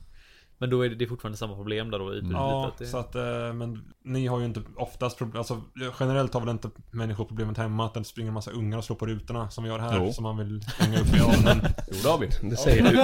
[0.64, 2.86] Men då är det, det är fortfarande samma problem där då i Ja, att det...
[2.86, 5.62] så att, eh, men ni har ju inte oftast problem, alltså
[6.00, 8.96] generellt har väl inte människor problemet hemma att det springer en massa ungar och slår
[8.96, 10.12] på rutorna som vi har här, Jo.
[10.12, 11.60] som man vill hänga upp i öronen.
[11.88, 12.48] Jo, det har vi.
[12.50, 12.96] Det säger du.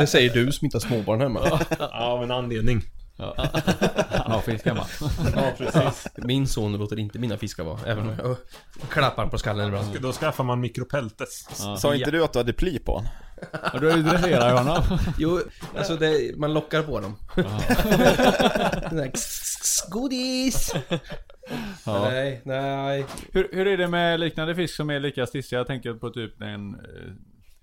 [0.00, 1.40] det, säger du som inte har småbarn hemma.
[1.78, 2.82] ja, av en anledning.
[3.16, 3.34] Ja,
[4.10, 4.86] ja gammal.
[5.36, 6.06] Ja, precis.
[6.16, 8.36] Min son låter inte mina fiskar vara, även om jag
[8.90, 10.00] klappar på skallen ibland.
[10.02, 11.48] Då skaffar man mikropeltes.
[11.80, 13.08] Sa inte du att du hade ply på den?
[13.52, 14.82] Ja, du har ju honom.
[15.18, 15.40] Jo,
[15.76, 17.16] alltså det, man lockar på dem.
[19.90, 20.74] Godis!
[21.84, 22.08] Ja.
[22.10, 23.06] Nej, nej.
[23.32, 25.60] Hur, hur är det med liknande fisk som är lika stissiga?
[25.60, 26.80] Jag tänker på typ en eh,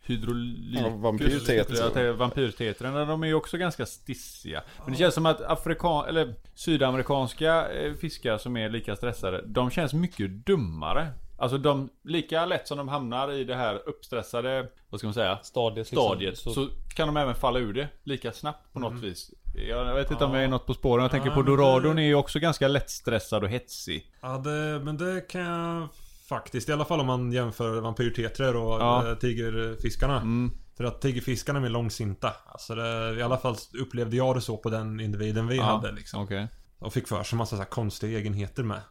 [0.10, 1.48] hydrolykus.
[1.96, 4.64] Ja, Vampyrtetrarna, de är ju också ganska stissiga.
[4.84, 9.70] Men det känns som att afrikan eller sydamerikanska eh, fiskar som är lika stressade, de
[9.70, 11.08] känns mycket dummare.
[11.40, 15.40] Alltså de, lika lätt som de hamnar i det här uppstressade, vad ska man säga?
[15.44, 15.98] Stadiet, liksom.
[16.10, 16.38] Stadiet.
[16.38, 19.02] Så, kan de även falla ur det lika snabbt på något Mm.
[19.04, 19.32] vis.
[19.70, 21.02] Jag vet inte om jag är något på spåren.
[21.02, 24.12] Jag tänker Ja, på men det- Doradon är ju också ganska lättstressad och hetsig.
[24.22, 25.88] Ja, det, men det kan jag
[26.30, 29.08] faktiskt, i alla fall om man jämför vampyrtetror och Ja.
[29.10, 30.16] eh, tigerfiskarna.
[30.22, 30.52] Mm.
[30.78, 32.34] För att tigerfiskarna är mer långsinta.
[32.46, 36.24] Alltså det, i alla fall upplevde jag det så på den individen vi hade liksom.
[36.24, 36.48] Okej.
[36.80, 38.82] Och fick för sig massa så här konstiga egenheter med.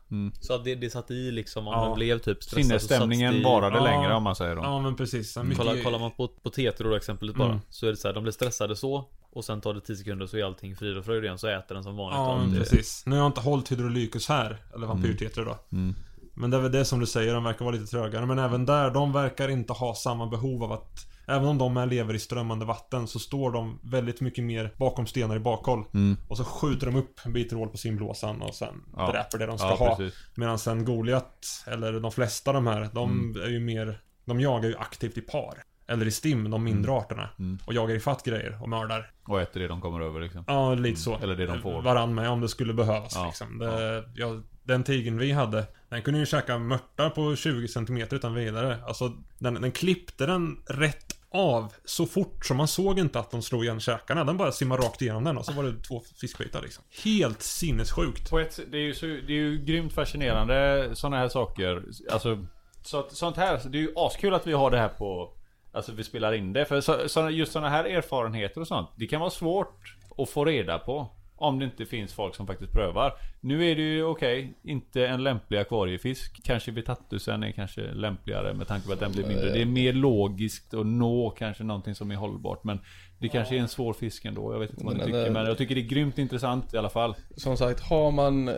[0.40, 1.84] Så att det, det satt i liksom om Ja.
[1.84, 3.84] den blev typ stressad så Sinnesstämningen i- varade Ja.
[3.84, 4.62] längre om man säger då.
[4.62, 5.32] Ja men precis.
[5.32, 5.58] Så mycket...
[5.58, 7.60] Kollar, kollar man på, på tetror exemplet bara Mm.
[7.70, 10.26] Så är det så här, de blir stressade så Och sen tar det 10 sekunder
[10.26, 12.58] så är allting frid och fröjd igen Så äter den som vanligt Ja men det-
[12.58, 13.02] precis.
[13.06, 14.62] Nu har jag inte hållit hydrolykus här.
[14.74, 15.58] Eller vampyrtetror då.
[15.76, 15.94] Mm.
[16.34, 18.26] Men det är väl det som du säger, de verkar vara lite trögare.
[18.26, 22.14] Men även där, de verkar inte ha samma behov av att Även om de lever
[22.14, 25.84] i strömmande vatten så står de väldigt mycket mer bakom stenar i bakhåll.
[25.94, 26.16] Mm.
[26.28, 29.10] Och så skjuter de upp en bit hål på sin blåsan och sen Ja.
[29.12, 29.98] dräper det de ska Ja, ha.
[30.34, 33.42] Medan sen Goliat, eller de flesta de här, de Mm.
[33.42, 35.62] är ju mer De jagar ju aktivt i par.
[35.86, 37.28] Eller i stim, de mindre arterna.
[37.38, 37.58] Mm.
[37.64, 39.10] Och jagar ifatt grejer och mördar.
[39.28, 40.44] Och äter det de kommer över liksom.
[40.46, 41.10] Ja, lite så.
[41.10, 41.22] Mm.
[41.22, 41.82] Eller det de får.
[41.82, 43.58] Varann med om det skulle behövas Ja, liksom.
[43.58, 48.34] Det, ja, den tigern vi hade, den kunde ju käka mörtar på 20 cm utan
[48.34, 48.78] vidare.
[48.86, 53.42] Alltså, den, den klippte den rätt av så fort så man såg inte att de
[53.42, 54.24] slog igen käkarna.
[54.24, 56.84] Den bara simmade rakt igenom den och så var det två fiskbitar liksom.
[57.04, 58.30] Helt sinnessjukt.
[58.30, 61.84] På ett, det, är ju så, det är ju grymt fascinerande sådana här saker.
[62.10, 62.46] Alltså,
[62.82, 65.34] så, sånt här, det är ju askul att vi har det här på...
[65.72, 66.64] Alltså vi spelar in det.
[66.64, 68.90] För så, så, just sådana här erfarenheter och sånt.
[68.96, 71.17] Det kan vara svårt att få reda på.
[71.38, 73.12] Om det inte finns folk som faktiskt prövar.
[73.40, 76.42] Nu är det ju okej, inte en lämplig akvariefisk.
[76.44, 79.52] Kanske vitatusen är kanske lämpligare med tanke på att den blir mindre.
[79.52, 82.64] Det är mer logiskt att nå kanske någonting som är hållbart.
[82.64, 82.80] Men
[83.18, 84.52] det kanske är en svår fisk ändå.
[84.52, 85.30] Jag vet inte vad ni tycker.
[85.30, 87.14] Men jag tycker det är grymt intressant i alla fall.
[87.36, 88.48] Som sagt, har man,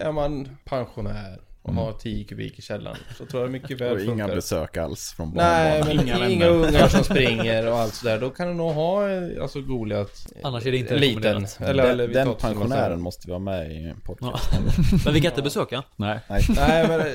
[0.00, 1.84] är man pensionär och Mm.
[1.84, 4.34] har 10 kubik i källaren så tror jag mycket väl Och inga funkar.
[4.34, 6.18] besök alls från Nej, barnbarnen.
[6.20, 8.20] men Inga ungar som springer och allt sådär.
[8.20, 11.22] Då kan du nog ha eh, alltså Goliat Annars är det inte liten.
[11.22, 11.60] rekommenderat.
[11.60, 13.94] Eller, eller Den, den pensionären måste vara med i en Ja.
[14.04, 14.50] podcast.
[15.04, 15.82] Men vi kan inte besöka.
[15.96, 16.18] Nej.
[16.28, 17.06] Nej men eh,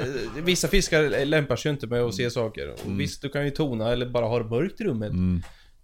[0.44, 2.70] vissa fiskar lämpar sig ju inte med att se saker.
[2.74, 2.98] Och Mm.
[2.98, 5.12] Visst, du kan ju tona eller bara ha det mörkt i rummet.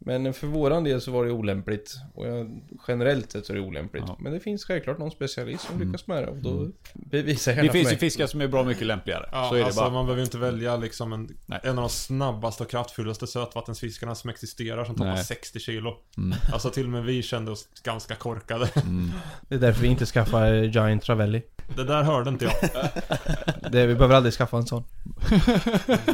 [0.07, 1.95] Men för våran del så var det olämpligt.
[2.13, 4.03] Och jag, generellt sett så är det olämpligt.
[4.07, 4.17] Ja.
[4.19, 6.27] Men det finns självklart någon specialist som lyckas med det.
[6.27, 9.29] Och då bevisar jag Det finns ju fiskar som är bra mycket lämpligare.
[9.31, 9.89] Ja, så är det alltså bara.
[9.89, 14.29] man behöver ju inte välja liksom en, en av de snabbaste och kraftfullaste sötvattensfiskarna som
[14.29, 15.23] existerar som toppar Nej.
[15.23, 15.93] 60 kilo.
[16.17, 16.37] Mm.
[16.53, 18.69] Alltså till och med vi kände oss ganska korkade.
[19.47, 21.41] Det är därför vi inte skaffar Giant Travelli.
[21.75, 22.53] Det där hörde inte jag.
[23.71, 24.83] Det, vi behöver aldrig skaffa en sån.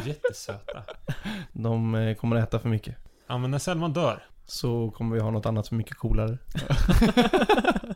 [0.04, 0.82] Jättesöta.
[1.52, 2.96] De eh, kommer att äta för mycket.
[3.32, 4.24] Ja men när Selma dör.
[4.46, 6.38] Så kommer vi ha något annat som är mycket coolare.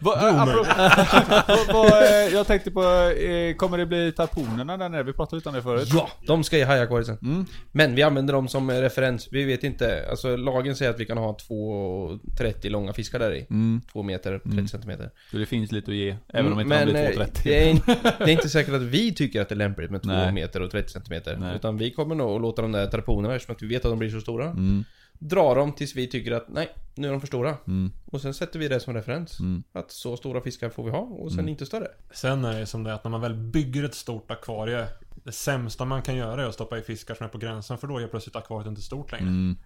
[2.32, 5.02] jag tänkte på, eh, kommer det bli tarponerna där nere?
[5.02, 5.88] Vi pratade lite om det förut.
[5.92, 6.10] Ja!
[6.26, 7.44] De ska i hajakvariet Mm.
[7.72, 9.28] Men vi använder dem som referens.
[9.32, 10.06] Vi vet inte.
[10.10, 13.46] Alltså lagen säger att vi kan ha 2,30 långa fiskar där i.
[13.50, 13.80] Mm.
[13.92, 15.10] 2 meter, 30 centimeter.
[15.30, 16.16] Så det finns lite att ge.
[16.28, 17.40] Även om inte Men de blir eh, 2,30.
[17.44, 20.02] det är, inte, det är inte säkert att vi tycker att det är lämpligt med
[20.02, 20.32] 2 Nej.
[20.32, 21.36] meter och 30 centimeter.
[21.36, 21.56] Nej.
[21.56, 23.98] Utan vi kommer nog att låta de där tarponerna, eftersom att vi vet att de
[23.98, 24.44] blir så stora.
[24.44, 24.84] Mm.
[25.18, 27.56] Dra dem tills vi tycker att nej, nu är de för stora.
[27.66, 27.92] Mm.
[28.04, 29.40] Och sen sätter vi det som referens.
[29.40, 29.62] Mm.
[29.72, 31.48] Att så stora fiskar får vi ha och sen Mm.
[31.48, 31.88] inte större.
[32.10, 34.86] Sen är det som det att när man väl bygger ett stort akvarie
[35.24, 37.86] Det sämsta man kan göra är att stoppa i fiskar som är på gränsen för
[37.86, 39.26] då är plötsligt akvariet inte stort längre.
[39.28, 39.56] Mm.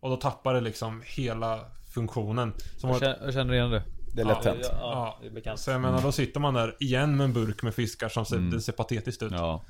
[0.00, 1.60] Och då tappar det liksom hela
[1.94, 2.52] funktionen.
[2.76, 3.82] Som Jag känner, jag känner igen det.
[4.14, 4.58] Det är lätt hänt.
[4.62, 5.18] Ja, Ja.
[5.22, 5.60] det är bekant.
[5.60, 8.36] Så jag menar, då sitter man där igen med en burk med fiskar som ser,
[8.36, 8.50] Mm.
[8.50, 9.32] det ser patetiskt ut.
[9.32, 9.62] Ja.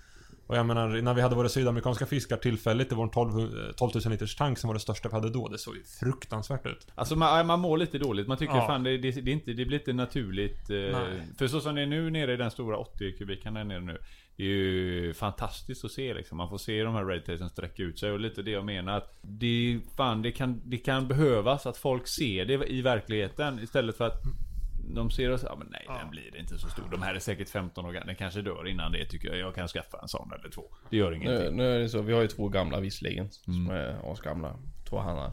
[0.47, 4.13] Och jag menar, när vi hade våra sydamerikanska fiskar tillfälligt i vår 12, 12 000
[4.13, 5.49] liters tank som var det största vi hade då.
[5.49, 6.87] Det såg ju fruktansvärt ut.
[6.95, 8.29] Alltså man, man mår lite dåligt.
[8.29, 8.67] Man tycker Ja.
[8.67, 10.71] fan det, det, det, inte, det blir inte naturligt.
[10.71, 11.23] Eh, Nej.
[11.39, 13.99] för så som det är nu nere i den stora 80 kubiken där nere nu.
[14.37, 16.39] Det är ju fantastiskt att se liksom.
[16.39, 19.19] Man får se de här redtailsen sträcka ut sig och lite det jag menar att
[19.23, 24.07] det, fan, det, kan, det kan behövas att folk ser det i verkligheten istället för
[24.07, 24.23] att
[24.89, 26.89] de ser oss, ja men nej den blir inte så stor.
[26.91, 28.07] De här är säkert 15 år gamla.
[28.07, 29.39] Den kanske dör innan det tycker jag.
[29.39, 30.63] Jag kan skaffa en sån eller två.
[30.91, 31.57] Det gör Nu, ingenting.
[31.57, 33.31] nu är det så, vi har ju två gamla visserligen.
[33.31, 33.77] Som Mm.
[33.77, 34.57] är asgamla.
[34.89, 35.33] Två hannar.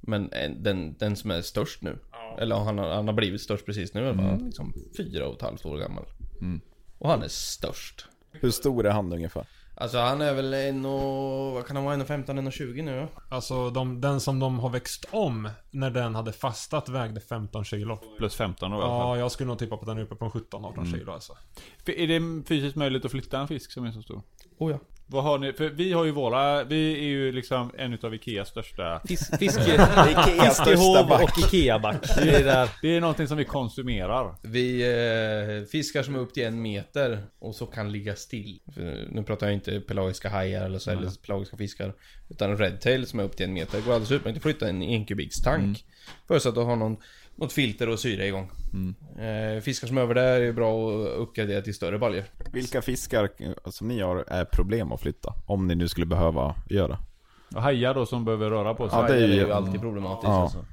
[0.00, 1.98] Men en, den, den som är störst nu.
[2.38, 4.08] Eller han har, han har blivit störst precis nu.
[4.08, 4.18] Mm.
[4.18, 6.04] Han liksom fyra och ett halvt år gammal.
[6.40, 6.60] Mm.
[6.98, 8.06] Och han är störst.
[8.32, 9.46] Hur stor är han ungefär?
[9.80, 11.52] Alltså han är väl en och...
[11.54, 11.96] Vad kan han vara?
[11.96, 13.08] 1,15, 1,20 nu.
[13.28, 17.96] Alltså de, den som de har växt om när den hade fastat vägde 15 kilo.
[18.18, 19.00] Plus 15 år i alla fall.
[19.00, 20.92] Ja, jag skulle nog tippa på att den är uppe på en 17-18 Mm.
[20.92, 21.36] kilo alltså.
[21.84, 24.22] För Är det fysiskt möjligt att flytta en fisk som är så stor?
[24.58, 24.78] Oh ja.
[25.10, 25.52] Vad har ni?
[25.52, 29.62] För vi har ju våra, vi är ju liksom en utav Ikeas största Fisk, fiske,
[30.26, 32.16] fiskehov och Ikea-back.
[32.16, 32.70] Det är där.
[32.82, 34.34] Det är någonting som vi konsumerar.
[34.42, 38.60] Vi eh, fiskar som är upp till en meter och så kan ligga still.
[38.74, 41.94] För nu pratar jag inte pelagiska hajar eller så, eller pelagiska fiskar.
[42.28, 43.80] Utan redtail som är upp till en meter.
[43.80, 45.84] går alldeles utmärkt att flytta en enkubiks tank.
[46.28, 46.96] Förutsatt att ha någon,
[47.38, 48.50] något filter och syre igång.
[49.18, 52.24] Eh, fiskar som är över där är bra att uppgradera till större baljor.
[52.52, 53.30] Vilka fiskar
[53.70, 55.34] som ni har är problem att flytta?
[55.46, 56.98] Om ni nu skulle behöva göra.
[57.54, 58.98] Och hajar då som behöver röra på sig.
[58.98, 60.42] Ja, det är ju- alltid problematiskt Ja.
[60.42, 60.64] alltså.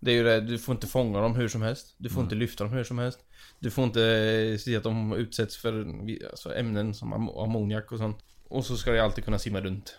[0.00, 1.94] Det är ju det, du får inte fånga dem hur som helst.
[1.98, 3.18] Du får inte lyfta dem hur som helst.
[3.58, 5.86] Du får inte se att de utsätts för
[6.30, 8.18] alltså, ämnen som am- ammoniak och sånt.
[8.48, 9.98] Och så ska det alltid kunna simma runt.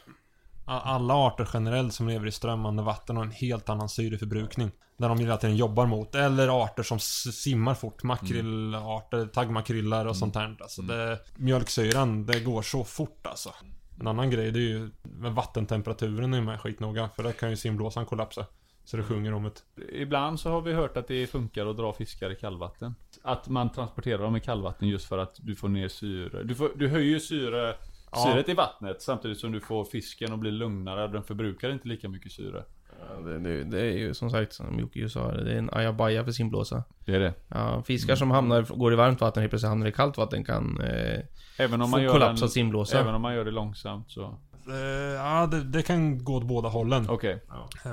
[0.79, 4.71] Alla arter generellt som lever i strömmande vatten har en helt annan syreförbrukning.
[4.97, 6.15] Där de hela tiden jobbar mot.
[6.15, 8.03] Eller arter som simmar fort.
[8.03, 10.57] Makrillarter, taggmakrillar och sånt där.
[10.61, 13.53] Alltså det, mjölksyran, det går så fort alltså.
[13.99, 14.91] En annan grej det är ju
[15.29, 17.09] vattentemperaturen är med skitnoga.
[17.15, 18.45] För där kan ju simblåsan kollapsa.
[18.83, 19.63] Så det sjunger om ett...
[19.93, 22.95] Ibland så har vi hört att det funkar att dra fiskar i kallvatten.
[23.21, 26.43] Att man transporterar dem i kallvatten just för att du får ner syre.
[26.43, 27.75] Du, får, du höjer syre,
[28.11, 28.31] Ja.
[28.33, 31.07] syret i vattnet samtidigt som du får fisken att bli lugnare.
[31.07, 32.63] Den förbrukar inte lika mycket syre.
[33.09, 36.23] Ja, det, det, det är ju som sagt, som Jocke sa, det är en ajabaja
[36.23, 36.83] för simblåsa.
[37.05, 37.33] Det är det.
[37.47, 40.81] Ja, fiskar som hamnar, går i varmt vatten helt plötsligt hamnar i kallt vatten kan
[40.81, 41.19] eh,
[41.57, 42.99] Även om få man gör kollaps av simblåsa.
[42.99, 44.37] Även om man gör det långsamt så.
[44.67, 44.75] Eh,
[45.15, 47.09] ja, det, det kan gå åt båda hållen.
[47.09, 47.43] Okej.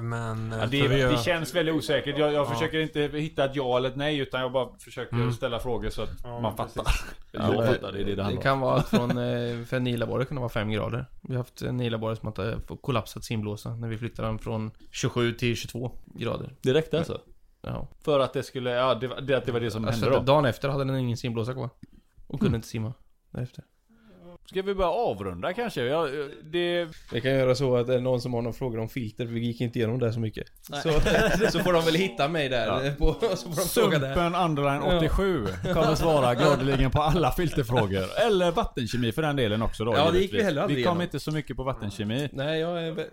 [0.02, 0.52] Men...
[0.52, 2.18] eh, Ja, det, för vi har- det känns väldigt osäkert.
[2.18, 2.50] Jag, jag Ja.
[2.50, 5.32] försöker inte hitta ett ja eller ett nej utan jag bara försöker Mm.
[5.32, 6.84] ställa frågor så att Ja, man fattar.
[7.32, 9.84] Ja, jag det- fattar, det är det det Det kan vara från, eh, för en
[9.84, 11.06] nilabborre kan det vara 5 grader.
[11.22, 15.32] Vi har haft en nilabborre som har kollapsat simblåsa när vi flyttade den från 27
[15.32, 16.54] till 22 grader.
[16.62, 17.20] Det räckte alltså?
[17.62, 17.88] Ja.
[18.04, 20.24] För att det skulle, ja det, var- det, det var det som Alltså, hände då?
[20.24, 21.70] dagen efter hade den ingen simblåsa kvar.
[22.26, 22.92] Och kunde inte simma
[23.30, 23.64] därefter.
[24.50, 25.82] Ska vi börja avrunda kanske?
[25.84, 26.08] Ja,
[26.42, 26.88] det...
[27.12, 29.32] Vi kan göra så att det är någon som har några frågor om filter, för
[29.32, 30.46] vi gick inte igenom det så mycket.
[30.62, 30.92] Så,
[31.50, 32.92] så får de väl hitta mig där, Ja.
[32.98, 34.14] på, och så får de fråga där.
[34.14, 38.04] Sumpen underline 87 kommer svara gladeligen på alla filterfrågor.
[38.26, 39.94] Eller vattenkemi för den delen också då.
[39.96, 41.02] Ja, det gick vi heller aldrig Vi kom igenom.
[41.02, 42.28] inte så mycket på vattenkemi.
[42.32, 43.06] Nej, jag är...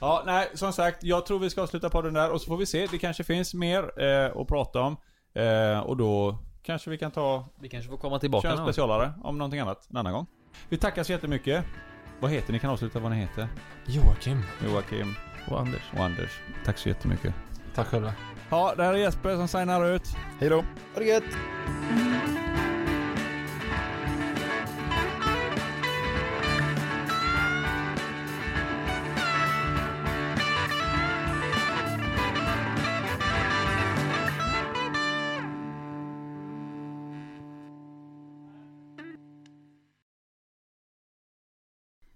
[0.00, 1.04] Ja, nej, som sagt.
[1.04, 2.86] Jag tror vi ska avsluta på den där och så får vi se.
[2.90, 4.96] Det kanske finns mer eh, att prata om.
[5.34, 8.66] Eh, och då kanske vi kan ta Vi kanske får komma tillbaka köra en någon
[8.68, 10.26] specialare om någonting annat en annan gång.
[10.68, 11.64] Vi tackar så jättemycket.
[12.20, 12.58] Vad heter ni?
[12.58, 13.48] Kan avsluta vad ni heter.
[13.86, 14.42] Joakim.
[14.64, 15.14] Joakim
[15.48, 15.82] Och Anders.
[15.96, 16.30] och Anders.
[16.64, 17.34] Tack så jättemycket.
[17.74, 18.14] Tack själva.
[18.50, 20.16] Ja, det här är Jesper som signar ut.
[20.40, 20.56] Hej då!
[20.56, 21.24] Ha det gött!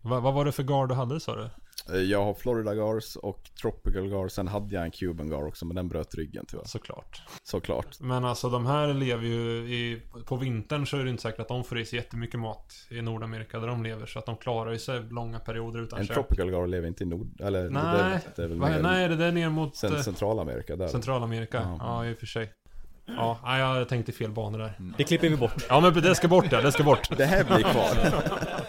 [0.04, 1.48] Va, vad var det för gar du hade sa du?
[1.94, 4.28] Eh, Jag har Florida Gars och Tropical Gar.
[4.28, 6.64] Sen hade jag en Cuban Gar också, men den bröt ryggen tyvärr.
[6.64, 7.22] Såklart.
[7.42, 8.00] Såklart.
[8.00, 9.40] Men alltså de här lever ju
[9.74, 10.02] i...
[10.24, 13.02] På vintern så är det inte säkert att de får i sig jättemycket mat i
[13.02, 14.06] Nordamerika där de lever.
[14.06, 16.14] Så att de klarar ju sig långa perioder utan En käk.
[16.14, 17.40] Tropical Gar lever inte i Nord...
[17.40, 17.82] Eller Nej.
[17.82, 20.88] det, det är väl mer nej, är det där ner mot cent- eh, Centralamerika där.
[20.88, 21.60] Centralamerika?
[21.62, 21.76] Ja.
[21.80, 22.52] Ja, i och för sig.
[23.06, 24.78] Ja, jag tänkte fel banor där.
[24.98, 25.64] Det klipper vi bort.
[25.68, 27.16] Ja, men det ska bort ja, det ska bort.
[27.16, 27.88] Det här blir kvar.